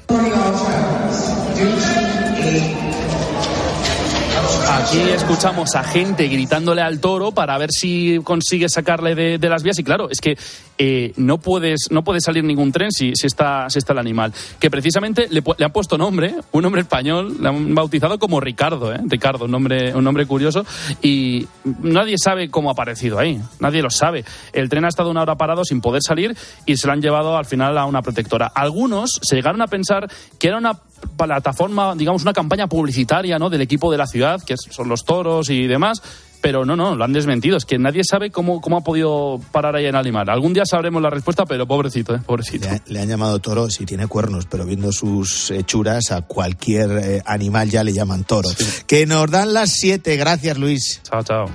Aquí 4.70 5.00
escuchamos 5.00 5.76
a 5.76 5.84
gente 5.84 6.28
gritándole 6.28 6.82
al 6.82 7.00
toro 7.00 7.32
para 7.32 7.58
ver 7.58 7.72
si 7.72 8.20
consigue 8.24 8.68
sacarle 8.68 9.16
de, 9.16 9.50
las 9.50 9.64
vías. 9.64 9.80
Y 9.80 9.84
claro, 9.84 10.10
es 10.10 10.20
que 10.20 10.38
eh, 10.78 11.14
no, 11.16 11.38
puedes, 11.38 11.88
no 11.90 12.04
puede 12.04 12.20
salir 12.20 12.44
ningún 12.44 12.74
tren 12.74 12.92
si, 12.92 13.14
si, 13.16 13.28
está, 13.28 13.70
si 13.70 13.80
está 13.80 13.94
el 13.94 14.00
animal. 14.00 14.34
Que 14.60 14.70
precisamente 14.70 15.28
le, 15.30 15.42
le, 15.58 15.66
han 15.66 15.72
puesto 15.72 15.98
nombre, 15.98 16.36
un 16.52 16.64
nombre 16.64 16.82
español, 16.82 17.38
le 17.40 17.48
han 17.48 17.76
bautizado 17.76 18.20
como 18.20 18.42
Ricardo, 18.42 18.94
¿eh? 18.94 19.00
Ricardo, 19.06 19.46
un 19.46 19.52
nombre, 19.52 19.96
un 19.96 20.04
nombre 20.04 20.26
curioso. 20.26 20.66
Y 21.02 21.48
nadie 21.82 22.18
sabe 22.18 22.50
cómo 22.50 22.70
ha 22.70 22.74
aparecido 22.74 23.20
ahí, 23.20 23.42
nadie 23.60 23.82
lo 23.82 23.90
sabe. 23.90 24.26
El 24.52 24.68
tren 24.68 24.84
ha 24.84 24.90
estado 24.90 25.10
una 25.10 25.22
hora 25.22 25.36
parado 25.36 25.64
sin 25.64 25.80
poder 25.80 26.02
salir 26.04 26.36
y 26.66 26.76
se 26.76 26.88
lo 26.88 26.94
han 26.94 27.02
llevado 27.02 27.38
al 27.38 27.46
final 27.46 27.78
a 27.78 27.86
una 27.86 28.02
protectora. 28.02 28.48
Algunos 28.48 29.20
se 29.22 29.38
llegaron 29.38 29.62
a 29.62 29.68
pensar 29.68 30.10
que 30.38 30.50
era 30.50 30.58
una 30.58 30.78
plataforma, 31.16 31.96
digamos, 31.96 32.22
una 32.22 32.34
campaña 32.34 32.68
publicitaria 32.68 33.40
¿no? 33.40 33.50
del 33.50 33.62
equipo 33.62 33.92
de 33.92 33.98
la 33.98 34.08
ciudad, 34.08 34.42
que 34.44 34.56
son 34.58 34.90
los 34.90 35.04
toros 35.06 35.50
y 35.50 35.68
demás, 35.68 36.02
pero 36.42 36.66
no, 36.66 36.76
no, 36.76 36.96
lo 36.96 37.04
han 37.04 37.14
desmentido. 37.14 37.58
Es 37.58 37.66
que 37.66 37.78
nadie 37.78 38.04
sabe 38.04 38.30
cómo, 38.30 38.62
cómo 38.62 38.78
ha 38.78 38.82
podido 38.82 39.40
parar 39.52 39.76
ahí 39.76 39.86
en 39.86 39.96
Alimar. 39.96 40.30
Algún 40.30 40.54
día 40.54 40.66
sabremos 40.66 41.02
la 41.02 41.10
respuesta, 41.10 41.46
pero 41.46 41.68
pobrecito, 41.68 42.16
¿eh? 42.16 42.20
pobrecito. 42.26 42.68
Le, 42.70 42.82
le 42.86 43.00
han 43.02 43.10
llamado 43.10 43.40
toro 43.40 43.70
si 43.70 43.86
tiene 43.86 44.08
cuernos, 44.08 44.46
pero 44.46 44.66
viendo 44.66 44.92
sus 44.92 45.52
hechuras 45.52 46.12
a 46.12 46.22
cualquier 46.22 46.92
eh, 46.92 47.22
animal 47.26 47.70
ya 47.70 47.84
le 47.84 47.94
llaman 47.94 48.24
toro. 48.24 48.50
Sí. 48.50 48.66
Que 48.86 49.06
nos 49.06 49.30
dan 49.30 49.54
las 49.54 49.72
siete. 49.72 50.16
Gracias, 50.16 50.58
Luis. 50.58 51.02
Chao, 51.04 51.24
chao. 51.24 51.48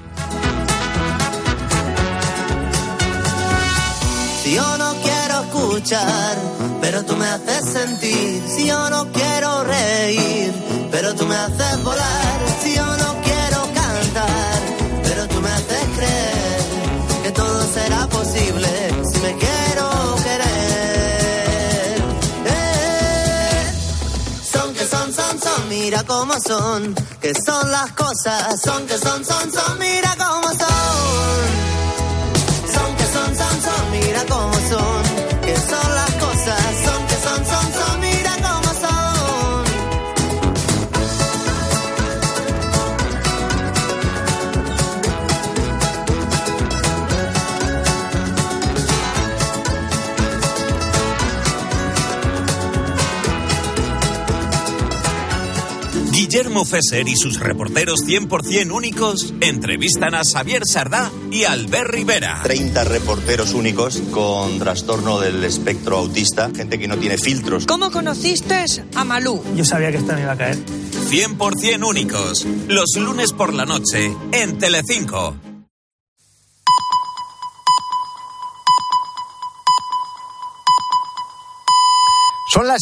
Si 4.43 4.55
yo 4.57 4.77
no 4.77 4.93
quiero 5.03 5.43
escuchar, 5.43 6.37
pero 6.81 7.05
tú 7.05 7.17
me 7.17 7.27
haces 7.27 7.65
sentir. 7.65 8.43
Si 8.49 8.67
yo 8.67 8.91
no 8.91 9.07
quiero 9.13 9.32
pero 10.91 11.15
tú 11.15 11.27
me 11.27 11.37
haces 11.37 11.83
volar. 11.85 12.41
Si 12.61 12.75
yo 12.75 12.85
no 12.85 13.21
quiero 13.23 13.63
cantar, 13.73 14.61
pero 15.05 15.29
tú 15.29 15.41
me 15.41 15.49
haces 15.49 15.85
creer 15.97 16.63
que 17.23 17.31
todo 17.31 17.63
será 17.73 18.07
posible 18.09 18.69
si 19.13 19.21
me 19.21 19.37
quiero 19.37 20.17
querer. 20.25 22.03
Eh, 22.47 23.73
son 24.53 24.75
que 24.75 24.85
son, 24.87 25.15
son, 25.15 25.41
son, 25.41 25.69
mira 25.69 26.03
cómo 26.05 26.35
son. 26.41 26.95
Que 27.21 27.33
son 27.47 27.71
las 27.71 27.93
cosas, 27.93 28.61
son 28.61 28.85
que 28.87 28.99
son, 28.99 29.25
son, 29.25 29.53
son, 29.53 29.79
mira 29.79 30.17
cómo 30.19 30.49
son 30.49 30.72
Guillermo 56.33 56.65
Fesser 56.65 57.07
y 57.07 57.15
sus 57.15 57.39
reporteros 57.39 58.07
100% 58.07 58.73
únicos 58.73 59.35
entrevistan 59.43 60.15
a 60.15 60.23
Xavier 60.25 60.63
Sardá 60.65 61.11
y 61.31 61.45
Albert 61.45 61.91
Rivera. 61.91 62.41
30 62.43 62.85
reporteros 62.85 63.53
únicos 63.53 64.01
con 64.11 64.59
trastorno 64.59 65.21
del 65.21 65.45
espectro 65.45 65.99
autista, 65.99 66.51
gente 66.57 66.79
que 66.79 66.89
no 66.89 66.97
tiene 66.97 67.19
filtros. 67.19 67.67
¿Cómo 67.67 67.91
conociste 67.91 68.65
a 68.95 69.05
Malú? 69.05 69.43
Yo 69.55 69.67
sabía 69.67 69.91
que 69.91 69.99
esta 69.99 70.15
me 70.15 70.23
iba 70.23 70.33
a 70.33 70.39
caer. 70.39 70.57
100% 70.57 71.87
únicos, 71.87 72.47
los 72.67 72.97
lunes 72.97 73.35
por 73.35 73.53
la 73.53 73.67
noche 73.67 74.11
en 74.33 74.57
Telecinco. 74.57 75.52